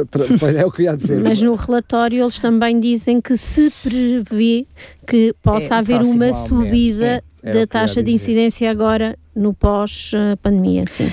É 0.58 0.66
o 0.66 0.72
que 0.72 0.82
eu 0.82 0.86
ia 0.86 0.98
dizer. 0.98 1.22
Mas 1.22 1.42
no 1.42 1.56
relatório 1.56 2.22
eles 2.22 2.40
também 2.40 2.78
dizem 2.80 3.22
que 3.22 3.38
se 3.38 3.72
prevê 3.84 4.68
que 5.08 5.34
possa 5.42 5.76
é, 5.76 5.78
haver 5.78 6.02
uma 6.02 6.34
subida 6.34 7.24
é, 7.42 7.50
é 7.50 7.52
da 7.54 7.66
taxa 7.66 8.04
de 8.04 8.12
incidência 8.12 8.70
agora 8.70 9.18
no 9.34 9.54
pós-pandemia, 9.54 10.84
sim 10.88 11.10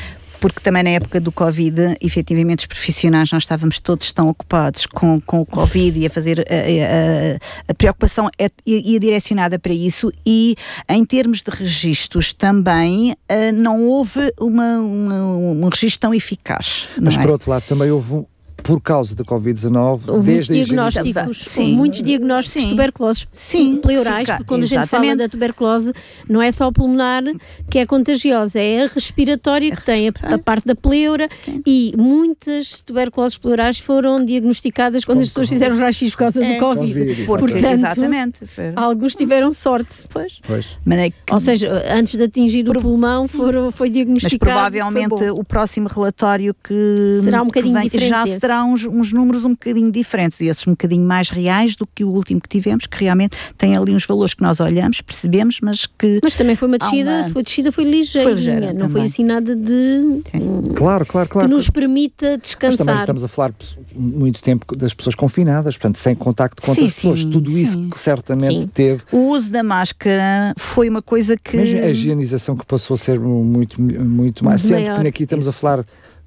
porque 0.46 0.60
também 0.60 0.84
na 0.84 0.90
época 0.90 1.20
do 1.20 1.32
Covid, 1.32 1.96
efetivamente, 2.00 2.60
os 2.60 2.66
profissionais 2.66 3.32
nós 3.32 3.42
estávamos 3.42 3.80
todos 3.80 4.12
tão 4.12 4.28
ocupados 4.28 4.86
com, 4.86 5.20
com 5.20 5.40
o 5.40 5.46
Covid 5.46 5.98
e 5.98 6.06
a 6.06 6.10
fazer 6.10 6.38
a, 6.40 6.42
a, 6.42 7.72
a 7.72 7.74
preocupação 7.74 8.30
é, 8.38 8.48
ia 8.64 9.00
direcionada 9.00 9.58
para 9.58 9.72
isso 9.72 10.12
e 10.24 10.54
em 10.88 11.04
termos 11.04 11.42
de 11.42 11.50
registros 11.50 12.32
também 12.32 13.10
uh, 13.12 13.52
não 13.54 13.88
houve 13.88 14.32
uma, 14.38 14.78
uma, 14.78 15.24
um 15.24 15.68
registro 15.68 15.98
tão 16.02 16.14
eficaz. 16.14 16.86
Mas 17.02 17.16
é? 17.16 17.20
por 17.20 17.30
outro 17.30 17.50
lado 17.50 17.64
também 17.64 17.90
houve 17.90 18.24
por 18.66 18.80
causa 18.80 19.14
da 19.14 19.24
Covid-19. 19.24 20.08
Houve 20.08 20.32
muitos 20.32 20.48
diagnósticos, 20.48 21.56
houve 21.56 21.72
muitos 21.72 22.02
diagnósticos 22.02 22.64
de 22.64 22.70
tuberculose 22.70 23.26
Sim, 23.32 23.76
pleurais, 23.76 24.28
porque 24.28 24.44
quando 24.44 24.64
exatamente. 24.64 24.94
a 24.94 24.98
gente 24.98 25.08
fala 25.08 25.16
da 25.16 25.28
tuberculose, 25.28 25.92
não 26.28 26.42
é 26.42 26.50
só 26.50 26.66
o 26.66 26.72
pulmonar 26.72 27.22
que 27.70 27.78
é 27.78 27.86
contagiosa, 27.86 28.58
é 28.58 28.82
a 28.82 28.86
respiratória 28.88 29.74
que 29.74 29.84
tem 29.84 30.08
a, 30.08 30.34
a 30.34 30.38
parte 30.38 30.66
da 30.66 30.74
pleura 30.74 31.28
Sim. 31.44 31.62
e 31.64 31.94
muitas 31.96 32.82
tuberculoses 32.82 33.38
pleurais 33.38 33.78
foram 33.78 34.24
diagnosticadas 34.24 35.04
quando 35.04 35.20
as 35.20 35.28
pessoas 35.28 35.48
fizeram 35.48 35.78
raio-x 35.78 36.10
por 36.10 36.18
causa 36.18 36.44
é. 36.44 36.54
do 36.54 36.58
Covid. 36.58 37.26
COVID. 37.26 37.26
Portanto, 37.26 37.64
exatamente. 37.64 38.38
alguns 38.74 39.14
tiveram 39.14 39.52
sorte. 39.52 40.08
Pois. 40.10 40.40
pois. 40.44 40.66
É 40.90 41.10
que... 41.10 41.16
Ou 41.32 41.38
seja, 41.38 41.84
antes 41.92 42.16
de 42.16 42.24
atingir 42.24 42.64
Pro... 42.64 42.80
o 42.80 42.82
pulmão 42.82 43.28
foram, 43.28 43.70
foi 43.70 43.90
diagnosticado. 43.90 44.50
Mas 44.50 44.70
provavelmente 44.70 45.30
o 45.30 45.44
próximo 45.44 45.88
relatório 45.88 46.54
que 46.64 47.20
será 47.22 47.42
um 47.42 47.46
bocadinho 47.46 47.74
vem, 47.74 47.84
diferente. 47.84 48.08
Já 48.08 48.24
desse. 48.24 48.40
será 48.40 48.55
uns, 48.64 48.84
uns 48.84 49.12
números 49.12 49.44
um 49.44 49.50
bocadinho 49.50 49.90
diferentes 49.90 50.40
e 50.40 50.46
esses 50.46 50.66
um 50.66 50.72
bocadinho 50.72 51.04
mais 51.04 51.28
reais 51.28 51.76
do 51.76 51.86
que 51.86 52.04
o 52.04 52.08
último 52.08 52.40
que 52.40 52.48
tivemos, 52.48 52.86
que 52.86 53.02
realmente 53.02 53.36
tem 53.56 53.76
ali 53.76 53.92
uns 53.92 54.06
valores 54.06 54.34
que 54.34 54.42
nós 54.42 54.60
olhamos, 54.60 55.00
percebemos, 55.00 55.60
mas 55.60 55.86
que. 55.86 56.20
Mas 56.22 56.36
também 56.36 56.56
foi 56.56 56.68
uma 56.68 56.78
descida, 56.78 57.10
uma... 57.10 57.22
se 57.24 57.32
foi 57.32 57.42
descida, 57.42 57.72
foi 57.72 57.84
ligeira, 57.84 58.30
ligeira 58.30 58.66
não 58.72 58.78
também. 58.80 58.90
foi 58.90 59.02
assim 59.02 59.24
nada 59.24 59.54
de. 59.54 60.22
Sim. 60.30 60.62
Claro, 60.74 61.06
claro, 61.06 61.28
claro. 61.28 61.48
Que 61.48 61.54
nos 61.54 61.70
permita 61.70 62.38
descansar. 62.38 62.70
Mas 62.70 62.78
também 62.78 62.96
estamos 62.96 63.24
a 63.24 63.28
falar 63.28 63.54
muito 63.94 64.42
tempo 64.42 64.76
das 64.76 64.92
pessoas 64.92 65.14
confinadas, 65.14 65.76
portanto, 65.76 65.98
sem 65.98 66.14
contacto 66.14 66.62
com 66.62 66.74
sim, 66.74 66.82
outras 66.82 66.94
pessoas. 66.94 67.20
Sim, 67.20 67.30
Tudo 67.30 67.50
isso 67.50 67.88
que 67.90 67.98
certamente 67.98 68.66
teve. 68.68 69.02
O 69.12 69.30
uso 69.30 69.50
da 69.50 69.62
máscara 69.62 70.54
foi 70.56 70.88
uma 70.88 71.02
coisa 71.02 71.36
que. 71.36 71.56
Mas 71.56 71.84
a 71.84 71.90
higienização 71.90 72.56
que 72.56 72.66
passou 72.66 72.94
a 72.94 72.98
ser 72.98 73.18
muito, 73.18 73.80
muito 73.80 74.44
mais. 74.44 74.62
Sendo 74.62 75.00
que 75.00 75.08
aqui 75.08 75.22
estamos 75.24 75.46
a 75.46 75.52
falar 75.52 75.84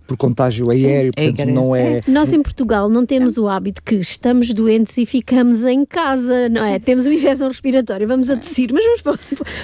por 0.09 0.17
contágio 0.17 0.71
aéreo, 0.71 1.11
Sim, 1.15 1.27
portanto 1.27 1.53
não 1.53 1.75
é... 1.75 1.97
é... 1.97 1.99
Nós 2.07 2.33
em 2.33 2.41
Portugal 2.41 2.89
não 2.89 3.05
temos 3.05 3.37
o 3.37 3.47
hábito 3.47 3.79
que 3.83 3.93
estamos 3.93 4.51
doentes 4.51 4.97
e 4.97 5.05
ficamos 5.05 5.63
em 5.65 5.85
casa, 5.85 6.49
não 6.49 6.65
é? 6.65 6.79
Temos 6.79 7.05
uma 7.05 7.13
infecção 7.13 7.47
respiratória, 7.47 8.07
vamos 8.07 8.27
a 8.31 8.35
tossir, 8.35 8.71
mas 8.73 8.83
vamos 8.83 9.01
para, 9.03 9.17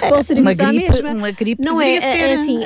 para 0.08 0.18
o 0.20 0.22
serviço 0.22 0.62
uma 0.62 0.70
gripe, 0.72 0.92
mesma. 0.92 1.10
Uma 1.10 1.30
gripe 1.32 1.64
não 1.64 1.80
é, 1.80 1.96
é, 1.96 2.34
assim, 2.34 2.60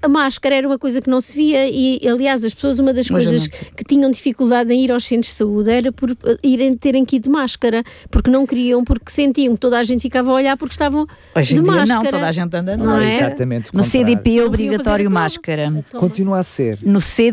a, 0.00 0.08
máscara 0.08 0.54
era 0.54 0.66
uma 0.66 0.78
coisa 0.78 1.02
que 1.02 1.10
não 1.10 1.20
se 1.20 1.36
via 1.36 1.68
e 1.68 2.00
aliás 2.08 2.42
as 2.42 2.54
pessoas, 2.54 2.78
uma 2.78 2.94
das 2.94 3.06
coisas 3.06 3.46
que 3.46 3.84
tinham 3.86 4.10
dificuldade 4.10 4.72
em 4.72 4.82
ir 4.82 4.90
aos 4.90 5.04
centros 5.04 5.30
de 5.30 5.36
saúde 5.36 5.70
era 5.70 5.92
por 5.92 6.12
uh, 6.12 6.16
irem 6.42 6.74
terem 6.74 7.04
que 7.04 7.16
ir 7.16 7.18
de 7.20 7.28
máscara, 7.28 7.84
porque 8.10 8.30
não 8.30 8.46
queriam, 8.46 8.82
porque 8.82 9.10
sentiam 9.10 9.54
que 9.54 9.60
toda 9.60 9.78
a 9.78 9.82
gente 9.82 10.00
ficava 10.00 10.30
a 10.30 10.34
olhar 10.34 10.56
porque 10.56 10.72
estavam 10.72 11.06
Hoje 11.36 11.54
de 11.54 11.60
máscara. 11.60 12.02
Não, 12.02 12.10
toda 12.10 12.28
a 12.28 12.32
gente 12.32 12.56
anda 12.56 12.76
não, 12.78 12.86
não 12.86 12.98
é? 12.98 13.16
Exatamente. 13.16 13.74
No 13.74 13.82
CDP 13.82 14.38
é 14.38 14.44
obrigatório 14.44 15.10
máscara. 15.10 15.84
Continua 15.92 16.38
a 16.38 16.42
ser. 16.42 16.78
No 16.82 16.98
CDP 17.02 17.25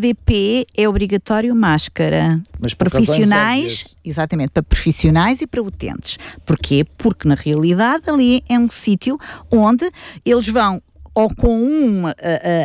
é 0.76 0.88
obrigatório 0.88 1.56
máscara. 1.56 2.42
Mas 2.60 2.74
profissionais, 2.74 3.86
exatamente, 4.04 4.50
para 4.50 4.64
profissionais 4.64 5.42
e 5.42 5.48
para 5.48 5.62
utentes. 5.62 6.18
Porquê? 6.46 6.86
Porque 6.98 7.28
na 7.28 7.36
realidade 7.36 8.04
ali 8.08 8.44
é 8.48 8.58
um 8.58 8.70
sítio 8.70 9.18
onde 9.52 9.90
eles 10.26 10.48
vão 10.48 10.82
ou 11.14 11.34
com 11.34 11.56
um 11.56 12.06
uh, 12.06 12.10
uh, 12.10 12.14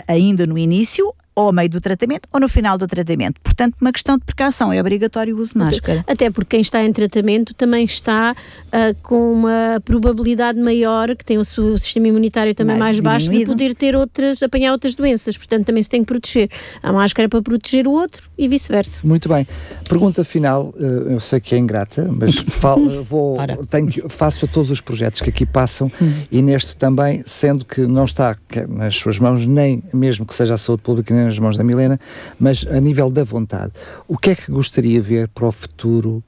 ainda 0.07 0.47
no 0.47 0.57
início 0.57 1.13
ou 1.39 1.47
ao 1.47 1.53
meio 1.53 1.69
do 1.69 1.81
tratamento 1.81 2.29
ou 2.33 2.41
no 2.41 2.49
final 2.49 2.77
do 2.77 2.85
tratamento. 2.89 3.41
Portanto, 3.41 3.77
uma 3.81 3.93
questão 3.93 4.19
de 4.19 4.25
precaução, 4.25 4.73
é 4.73 4.81
obrigatório 4.81 5.37
o 5.37 5.41
uso 5.41 5.53
de 5.53 5.59
máscara. 5.59 6.05
Até 6.05 6.31
porque 6.31 6.57
quem 6.57 6.61
está 6.61 6.83
em 6.85 6.93
tratamento 6.93 7.55
também 7.55 7.85
está 7.85 8.35
uh, 8.35 8.97
com 9.05 9.33
uma 9.33 9.81
probabilidade 9.85 10.59
maior, 10.59 11.15
que 11.15 11.25
tem 11.25 11.39
o 11.39 11.45
seu 11.45 11.79
sistema 11.79 12.09
imunitário 12.09 12.53
também 12.57 12.77
mais, 12.77 12.99
mais 12.99 13.29
baixo, 13.29 13.39
de 13.39 13.47
poder 13.47 13.73
ter 13.77 13.95
outras, 13.95 14.43
apanhar 14.43 14.73
outras 14.73 14.97
doenças. 14.97 15.37
Portanto, 15.37 15.65
também 15.65 15.81
se 15.81 15.89
tem 15.89 16.01
que 16.01 16.07
proteger. 16.07 16.51
A 16.83 16.93
máscara 16.93 17.27
é 17.27 17.29
para 17.29 17.41
proteger 17.41 17.87
o 17.87 17.93
outro 17.93 18.29
e 18.37 18.49
vice-versa. 18.49 19.07
Muito 19.07 19.29
bem. 19.29 19.47
Pergunta 19.89 20.25
final, 20.25 20.75
uh, 20.77 20.83
eu 20.83 21.21
sei 21.21 21.39
que 21.39 21.55
é 21.55 21.59
ingrata, 21.59 22.11
mas 22.11 22.35
falo, 22.51 23.05
vou, 23.05 23.37
tenho, 23.71 24.09
faço 24.09 24.45
a 24.45 24.49
todos 24.49 24.73
os 24.73 24.81
projetos 24.81 25.21
que 25.21 25.31
aqui 25.31 25.47
passam 25.47 25.89
hum. 26.03 26.13
e 26.33 26.43
neste 26.43 26.77
também, 26.77 27.23
sendo 27.25 27.65
que 27.65 27.83
não 27.83 28.05
está 28.05 28.37
nas 28.69 28.97
suas 28.97 29.21
mãos, 29.21 29.47
nem 29.47 29.85
mesmo 29.95 30.27
que 30.27 30.35
seja 30.35 30.55
a 30.55 30.59
saúde 30.59 30.83
pública, 30.83 31.15
nem 31.15 31.28
nas 31.29 31.39
mãos 31.39 31.57
da 31.57 31.65
Milena, 31.65 32.01
mas 32.39 32.67
a 32.67 32.81
nível 32.81 33.11
da 33.11 33.25
vontade. 33.25 33.73
O 34.07 34.17
que 34.17 34.31
é 34.31 34.35
que 34.35 34.51
gostaria 34.51 35.01
de 35.01 35.07
ver 35.07 35.29
para 35.29 35.47
o 35.47 35.53
futuro 35.53 36.23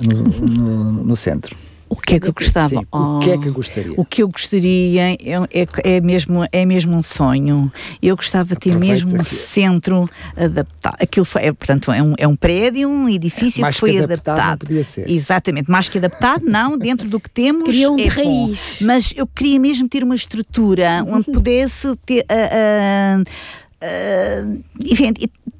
no, 0.00 0.22
no, 0.22 0.92
no 1.04 1.16
centro? 1.16 1.56
O 1.88 1.96
que 1.96 2.16
é 2.16 2.20
que 2.20 2.28
eu 2.28 2.32
gostava? 2.32 2.68
Sim, 2.70 2.86
oh, 2.90 3.18
o 3.18 3.20
que 3.20 3.30
é 3.30 3.38
que 3.38 3.50
gostaria? 3.50 3.92
O 3.96 4.04
que 4.04 4.22
eu 4.22 4.28
gostaria 4.28 5.12
é, 5.12 5.16
é, 5.52 5.96
é, 5.96 6.00
mesmo, 6.00 6.44
é 6.50 6.64
mesmo 6.64 6.96
um 6.96 7.02
sonho. 7.02 7.70
Eu 8.02 8.16
gostava 8.16 8.54
de 8.54 8.60
ter 8.60 8.70
Aproveita 8.70 8.94
mesmo 8.94 9.20
um 9.20 9.22
centro 9.22 10.10
adaptado. 10.36 10.96
Aquilo 11.00 11.24
foi, 11.24 11.42
é, 11.42 11.52
portanto, 11.52 11.92
é 11.92 12.02
um, 12.02 12.14
é 12.18 12.26
um 12.26 12.34
prédio, 12.34 12.88
um 12.88 13.08
edifício 13.08 13.60
mais 13.60 13.76
que 13.76 13.80
foi 13.80 13.92
que 13.92 13.98
adaptado. 13.98 14.38
adaptado. 14.38 14.58
Podia 14.66 14.82
ser. 14.82 15.08
Exatamente, 15.08 15.70
mais 15.70 15.88
que 15.88 15.98
adaptado, 15.98 16.44
não, 16.44 16.76
dentro 16.78 17.08
do 17.08 17.20
que 17.20 17.30
temos. 17.30 17.66
Queria 17.66 17.90
um 17.90 17.98
é 17.98 18.08
raiz. 18.08 18.78
Bom. 18.80 18.86
Mas 18.86 19.14
eu 19.16 19.26
queria 19.26 19.60
mesmo 19.60 19.88
ter 19.88 20.02
uma 20.02 20.16
estrutura 20.16 21.04
onde 21.06 21.30
pudesse 21.30 21.94
ter. 22.04 22.24
Uh, 22.30 23.20
uh, 23.20 23.63
Uh, 23.82 24.62
enfim, 24.80 25.12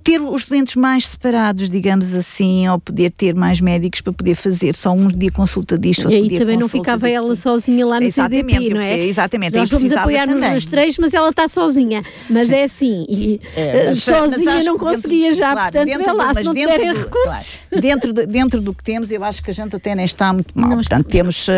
ter 0.04 0.20
os 0.20 0.44
doentes 0.44 0.76
mais 0.76 1.08
separados, 1.08 1.70
digamos 1.70 2.14
assim, 2.14 2.68
ou 2.68 2.78
poder 2.78 3.10
ter 3.10 3.34
mais 3.34 3.58
médicos 3.58 4.02
para 4.02 4.12
poder 4.12 4.34
fazer 4.34 4.76
só 4.76 4.92
um 4.92 5.08
dia 5.08 5.32
consulta 5.32 5.78
disto, 5.78 6.12
E 6.12 6.14
aí 6.14 6.38
também 6.38 6.58
não 6.58 6.68
ficava 6.68 7.08
ela 7.08 7.34
sozinha 7.34 7.86
lá 7.86 7.98
no 7.98 8.04
exatamente, 8.04 8.52
CDP, 8.52 8.74
não 8.74 8.80
é? 8.82 8.98
Exatamente, 8.98 9.56
Nós 9.56 9.70
vamos 9.70 9.90
apoiar-nos 9.92 10.38
nos 10.38 10.66
três, 10.66 10.98
mas 10.98 11.14
ela 11.14 11.30
está 11.30 11.48
sozinha. 11.48 12.02
Mas 12.28 12.52
é 12.52 12.64
assim, 12.64 13.06
e 13.08 13.40
é, 13.56 13.86
mas, 13.86 14.02
sozinha 14.02 14.44
mas 14.44 14.64
não 14.66 14.76
conseguia 14.76 15.30
dentro, 15.30 15.38
já, 15.38 15.52
claro, 15.52 15.72
portanto, 15.72 16.04
vê 16.04 16.12
lá, 16.12 16.34
se 16.34 16.42
não 16.44 16.54
tiverem 16.54 16.92
do, 16.92 16.98
recursos. 16.98 17.60
Claro, 17.70 17.82
dentro, 17.82 18.12
de, 18.12 18.26
dentro 18.26 18.60
do 18.60 18.74
que 18.74 18.84
temos, 18.84 19.10
eu 19.10 19.24
acho 19.24 19.42
que 19.42 19.50
a 19.50 19.54
gente 19.54 19.74
até 19.74 19.94
nem 19.94 20.04
está 20.04 20.34
muito 20.34 20.52
mal. 20.54 20.68
Não 20.68 20.76
portanto, 20.76 21.06
temos, 21.06 21.48
uh, 21.48 21.52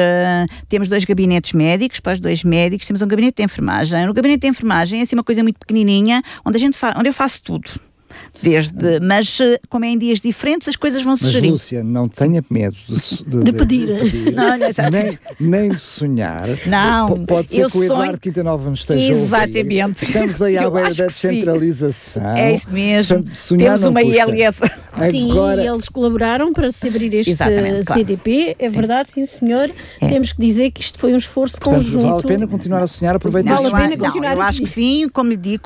temos 0.68 0.86
dois 0.86 1.04
gabinetes 1.04 1.52
médicos, 1.52 1.98
para 1.98 2.12
os 2.12 2.20
dois 2.20 2.44
médicos, 2.44 2.86
temos 2.86 3.02
um 3.02 3.08
gabinete 3.08 3.38
de 3.38 3.42
enfermagem. 3.42 4.06
No 4.06 4.14
gabinete 4.14 4.42
de 4.42 4.46
enfermagem 4.46 5.00
é 5.00 5.02
assim 5.02 5.16
uma 5.16 5.24
coisa 5.24 5.42
muito 5.42 5.58
pequenininha, 5.58 6.22
onde, 6.44 6.56
a 6.56 6.60
gente 6.60 6.78
onde 6.96 7.08
eu 7.08 7.12
faço 7.12 7.42
tudo. 7.42 7.70
Desde, 8.42 9.00
mas 9.00 9.40
eh, 9.40 9.58
como 9.68 9.84
é 9.84 9.88
em 9.88 9.98
dias 9.98 10.20
diferentes, 10.20 10.68
as 10.68 10.76
coisas 10.76 11.02
vão 11.02 11.16
se 11.16 11.24
Mas 11.24 11.42
Lúcia, 11.42 11.82
não 11.82 12.04
tenha 12.04 12.44
medo 12.50 12.76
de, 12.88 13.24
de, 13.24 13.44
de 13.44 13.52
pedir, 13.52 13.86
de 13.86 14.10
pedir 14.10 14.32
não, 14.32 14.58
não, 14.58 14.90
nem, 14.90 15.18
nem 15.40 15.70
de 15.70 15.80
sonhar. 15.80 16.48
Não, 16.66 17.20
P 17.20 17.26
pode 17.26 17.48
ser 17.48 17.70
que 17.70 17.78
o 17.78 17.84
Eduardo 17.84 18.06
sonho... 18.06 18.18
Quinta 18.18 18.44
Nova 18.44 18.70
nos 18.70 18.80
esteja 18.80 19.12
Exatamente. 19.12 20.04
Estamos 20.04 20.42
aí 20.42 20.56
à 20.58 20.68
beira 20.70 20.94
da 20.94 21.06
descentralização. 21.06 22.34
É 22.36 22.54
isso 22.54 22.70
mesmo. 22.70 23.22
Portanto, 23.22 23.58
Temos 23.58 23.82
uma 23.82 24.02
custa. 24.02 24.36
ILS. 24.36 24.56
Sim, 25.10 25.30
Agora... 25.30 25.64
eles 25.64 25.88
colaboraram 25.88 26.52
para 26.52 26.72
se 26.72 26.88
abrir 26.88 27.12
este 27.14 27.32
Exatamente, 27.32 27.92
CDP. 27.92 28.44
Claro. 28.44 28.56
É 28.58 28.68
verdade, 28.68 29.10
sim, 29.12 29.26
senhor. 29.26 29.70
É. 30.00 30.08
Temos 30.08 30.32
que 30.32 30.40
dizer 30.40 30.70
que 30.70 30.80
isto 30.80 30.98
foi 30.98 31.12
um 31.12 31.16
esforço 31.16 31.58
Portanto, 31.58 31.84
conjunto. 31.84 32.02
Vale 32.02 32.20
a 32.20 32.26
pena 32.26 32.46
continuar 32.46 32.82
a 32.82 32.88
sonhar, 32.88 33.16
aproveitar 33.16 33.56
Vale 33.56 33.66
a 33.66 33.70
pena 33.70 33.96
continuar 33.96 34.34
não, 34.34 34.42
Eu 34.42 34.42
acho 34.42 34.60
que 34.60 34.68
sim, 34.68 35.08
como 35.08 35.30
lhe 35.30 35.36
digo, 35.36 35.62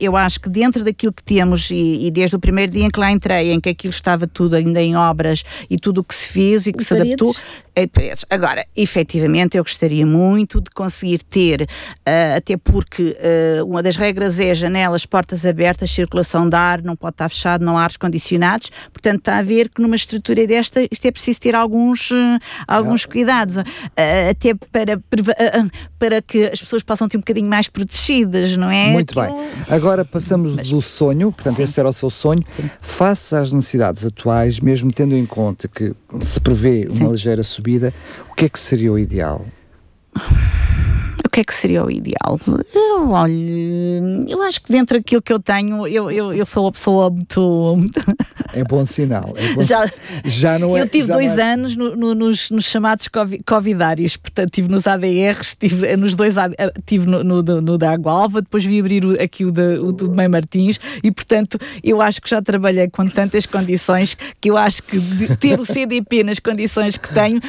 eu 0.00 0.16
acho 0.16 0.40
que 0.40 0.48
dentro 0.48 0.84
daquilo 0.84 1.12
que 1.12 1.22
temos 1.22 1.70
e, 1.70 2.06
e 2.06 2.10
desde 2.14 2.36
o 2.36 2.38
primeiro 2.38 2.72
dia 2.72 2.84
em 2.84 2.90
que 2.90 2.98
lá 2.98 3.10
entrei, 3.10 3.52
em 3.52 3.60
que 3.60 3.68
aquilo 3.68 3.92
estava 3.92 4.26
tudo 4.26 4.54
ainda 4.56 4.80
em 4.80 4.96
obras 4.96 5.44
e 5.68 5.76
tudo 5.76 6.00
o 6.00 6.04
que 6.04 6.14
se 6.14 6.28
fez 6.28 6.66
e 6.66 6.72
que 6.72 6.82
e 6.82 6.84
se 6.84 6.94
paredes? 6.94 7.12
adaptou, 7.12 7.34
é 7.76 7.86
preços. 7.86 8.24
Agora, 8.30 8.64
efetivamente, 8.76 9.56
eu 9.56 9.64
gostaria 9.64 10.06
muito 10.06 10.60
de 10.60 10.70
conseguir 10.70 11.22
ter, 11.24 11.62
uh, 11.62 12.36
até 12.36 12.56
porque 12.56 13.16
uh, 13.60 13.64
uma 13.66 13.82
das 13.82 13.96
regras 13.96 14.38
é 14.38 14.54
janelas, 14.54 15.04
portas 15.04 15.44
abertas, 15.44 15.90
circulação 15.90 16.48
de 16.48 16.56
ar, 16.56 16.82
não 16.82 16.94
pode 16.94 17.14
estar 17.14 17.28
fechado, 17.28 17.64
não 17.64 17.76
há 17.76 17.84
ar 17.84 17.98
condicionados, 17.98 18.70
portanto 18.92 19.18
está 19.18 19.38
a 19.38 19.42
ver 19.42 19.68
que 19.68 19.82
numa 19.82 19.96
estrutura 19.96 20.46
desta 20.46 20.86
isto 20.90 21.04
é 21.04 21.10
preciso 21.10 21.40
ter 21.40 21.54
alguns, 21.54 22.10
uh, 22.10 22.38
alguns 22.66 23.04
cuidados, 23.04 23.56
até 23.56 24.54
para, 24.72 25.00
para 25.98 26.22
que 26.22 26.44
as 26.44 26.60
pessoas 26.60 26.82
possam 26.82 27.08
ter 27.08 27.16
um 27.16 27.20
bocadinho 27.20 27.48
mais 27.48 27.68
protegidas, 27.68 28.56
não 28.56 28.70
é? 28.70 28.90
Muito 28.90 29.14
bem. 29.14 29.34
Agora 29.68 30.04
passamos 30.04 30.56
Mas, 30.56 30.68
do 30.68 30.80
sonho, 30.80 31.32
portanto 31.32 31.56
sim. 31.56 31.62
esse 31.62 31.78
era 31.78 31.88
o 31.88 31.92
seu 31.92 32.08
sonho, 32.08 32.42
face 32.80 33.34
às 33.34 33.52
necessidades 33.52 34.04
atuais, 34.04 34.60
mesmo 34.60 34.92
tendo 34.92 35.14
em 35.14 35.26
conta 35.26 35.68
que 35.68 35.94
se 36.20 36.40
prevê 36.40 36.86
uma 36.88 36.96
sim. 36.96 37.10
ligeira 37.10 37.42
subida 37.42 37.63
subida, 37.64 37.94
o 38.30 38.34
que 38.34 38.44
é 38.44 38.48
que 38.48 38.60
seria 38.60 38.92
o 38.92 38.98
ideal? 38.98 39.46
O 41.34 41.36
que 41.36 41.40
é 41.40 41.44
que 41.44 41.54
seria 41.54 41.84
o 41.84 41.90
ideal? 41.90 42.38
Eu, 42.72 43.10
olho, 43.10 44.24
eu 44.28 44.40
acho 44.42 44.62
que 44.62 44.70
dentro 44.70 44.96
daquilo 44.96 45.20
que 45.20 45.32
eu 45.32 45.40
tenho, 45.40 45.84
eu, 45.88 46.08
eu, 46.08 46.32
eu 46.32 46.46
sou 46.46 46.62
uma 46.64 46.70
pessoa 46.70 47.10
muito. 47.10 47.76
É 48.52 48.62
bom 48.62 48.84
sinal. 48.84 49.34
É 49.36 49.52
bom 49.52 49.60
já, 49.60 49.90
já 50.24 50.60
não 50.60 50.76
é. 50.76 50.82
Eu 50.82 50.88
tive 50.88 51.08
dois 51.08 51.36
é... 51.36 51.54
anos 51.54 51.74
no, 51.74 51.96
no, 51.96 52.14
nos, 52.14 52.50
nos, 52.50 52.64
chamados 52.66 53.08
covidários, 53.44 54.16
portanto, 54.16 54.46
estive 54.50 54.68
nos 54.68 54.86
ADRs, 54.86 55.48
estive 55.48 55.96
nos 55.96 56.14
dois, 56.14 56.36
estive 56.78 57.04
no, 57.04 57.24
no, 57.24 57.42
no 57.42 57.76
da 57.76 57.90
Água 57.90 58.12
Alva, 58.12 58.40
depois 58.40 58.64
vi 58.64 58.78
abrir 58.78 59.04
o, 59.04 59.20
aqui 59.20 59.44
o, 59.44 59.50
de, 59.50 59.78
o 59.80 59.90
do 59.90 60.14
Mãe 60.14 60.28
Martins 60.28 60.78
e, 61.02 61.10
portanto, 61.10 61.58
eu 61.82 62.00
acho 62.00 62.22
que 62.22 62.30
já 62.30 62.40
trabalhei 62.40 62.88
com 62.88 63.04
tantas 63.06 63.44
condições 63.44 64.16
que 64.40 64.52
eu 64.52 64.56
acho 64.56 64.84
que 64.84 65.00
ter 65.40 65.58
o 65.58 65.64
CDP 65.64 66.22
nas 66.22 66.38
condições 66.38 66.96
que 66.96 67.12
tenho 67.12 67.40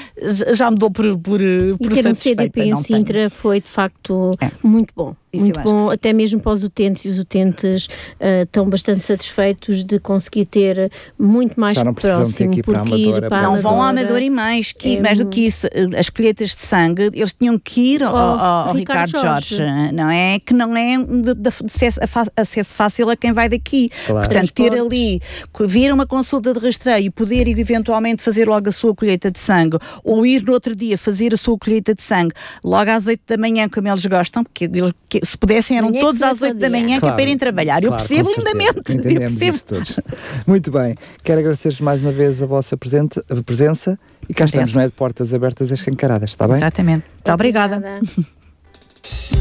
já 0.53 0.71
me 0.71 0.77
dou 0.77 0.89
por, 0.89 1.05
por, 1.19 1.39
por 1.79 1.91
e 1.91 1.95
ter 1.95 2.07
um 2.07 2.15
CDP 2.15 2.61
em 2.61 2.75
Sintra 2.77 3.29
foi 3.29 3.61
de 3.61 3.74
facto 3.75 4.31
é. 4.41 4.49
muito 4.63 4.93
bom. 4.95 5.15
Isso 5.35 5.45
muito 5.45 5.61
bom, 5.61 5.89
até 5.89 6.13
mesmo 6.13 6.39
para 6.39 6.51
os 6.51 6.63
utentes, 6.63 7.05
e 7.05 7.09
os 7.09 7.19
utentes 7.19 7.85
uh, 7.85 8.43
estão 8.43 8.67
bastante 8.67 9.03
satisfeitos 9.03 9.83
de 9.83 9.99
conseguir 9.99 10.45
ter 10.45 10.91
muito 11.17 11.59
mais 11.59 11.77
Já 11.77 11.83
não 11.83 11.93
próximo, 11.93 12.51
ter 12.51 12.63
porque 12.63 12.95
ir 12.95 13.11
para, 13.11 13.29
para 13.29 13.41
Não 13.41 13.59
vão 13.59 13.81
à 13.81 13.89
Amadora 13.89 14.23
e 14.23 14.29
mais, 14.29 14.71
que, 14.71 14.97
é, 14.97 15.01
mais 15.01 15.17
do 15.17 15.25
que 15.27 15.45
isso, 15.45 15.67
eh, 15.67 15.97
as 15.97 16.09
colheitas 16.09 16.55
de 16.55 16.61
sangue, 16.61 17.09
eles 17.13 17.33
tinham 17.33 17.57
que 17.57 17.95
ir 17.95 18.03
ao, 18.03 18.15
ao, 18.15 18.39
ao 18.69 18.73
Ricardo, 18.73 19.07
Ricardo 19.07 19.11
Jorge. 19.11 19.55
Jorge. 19.57 19.91
não 19.91 20.09
é? 20.09 20.39
Que 20.39 20.53
não 20.53 20.75
é 20.75 20.97
de, 20.97 21.33
de, 21.35 21.49
acesso, 21.49 21.99
acesso, 22.35 22.75
fácil 22.75 23.09
a 23.09 23.15
quem 23.15 23.33
vai 23.33 23.49
daqui. 23.49 23.89
Claro. 24.05 24.27
Portanto, 24.27 24.53
ter 24.53 24.73
ali, 24.73 25.21
vir 25.67 25.93
uma 25.93 26.05
consulta 26.05 26.53
de 26.53 26.59
rastreio, 26.59 27.11
poder 27.11 27.47
eventualmente 27.47 28.21
fazer 28.21 28.47
logo 28.47 28.69
a 28.69 28.71
sua 28.71 28.93
colheita 28.95 29.31
de 29.31 29.39
sangue, 29.39 29.77
ou 30.03 30.25
ir 30.25 30.43
no 30.43 30.53
outro 30.53 30.75
dia 30.75 30.97
fazer 30.97 31.33
a 31.33 31.37
sua 31.37 31.57
colheita 31.57 31.93
de 31.93 32.01
sangue, 32.01 32.33
logo 32.63 32.89
às 32.89 33.07
8 33.07 33.21
da 33.27 33.37
manhã, 33.37 33.67
como 33.69 33.87
eles 33.87 34.05
gostam, 34.05 34.43
porque 34.43 34.65
eles, 34.65 34.93
se 35.25 35.37
pudessem 35.37 35.77
eram 35.77 35.91
todos 35.91 36.21
às 36.21 36.41
8 36.41 36.57
da 36.57 36.69
manhã 36.69 36.99
claro, 36.99 37.01
que 37.01 37.05
é 37.05 37.11
para 37.11 37.21
irem 37.23 37.37
trabalhar. 37.37 37.83
Eu 37.83 37.89
claro, 37.89 38.07
percebo 38.07 38.31
lindamente. 38.37 38.79
Entendemos 38.91 39.13
eu 39.13 39.19
percebo. 39.29 39.49
isso 39.51 39.65
todos. 39.65 39.99
Muito 40.45 40.71
bem. 40.71 40.95
Quero 41.23 41.39
agradecer 41.39 41.75
mais 41.81 42.01
uma 42.01 42.11
vez 42.11 42.41
a 42.41 42.45
vossa 42.45 42.77
presente, 42.77 43.21
a 43.29 43.43
presença 43.43 43.99
e 44.29 44.33
cá 44.33 44.45
estamos, 44.45 44.73
não 44.73 44.81
é? 44.81 44.87
De 44.87 44.93
portas 44.93 45.33
abertas 45.33 45.71
e 45.71 45.73
escancaradas, 45.73 46.31
está 46.31 46.47
bem? 46.47 46.57
Exatamente. 46.57 47.05
Muito 47.13 47.31
obrigada. 47.31 47.81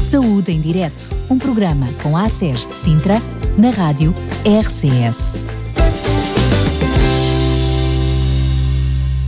Saúde 0.09 0.51
em 0.51 0.61
Direto, 0.61 1.15
um 1.29 1.37
programa 1.37 1.87
com 2.01 2.15
a 2.15 2.25
ACES 2.25 2.65
de 2.67 2.73
Sintra, 2.73 3.21
na 3.57 3.69
rádio 3.69 4.13
RCS. 4.45 5.64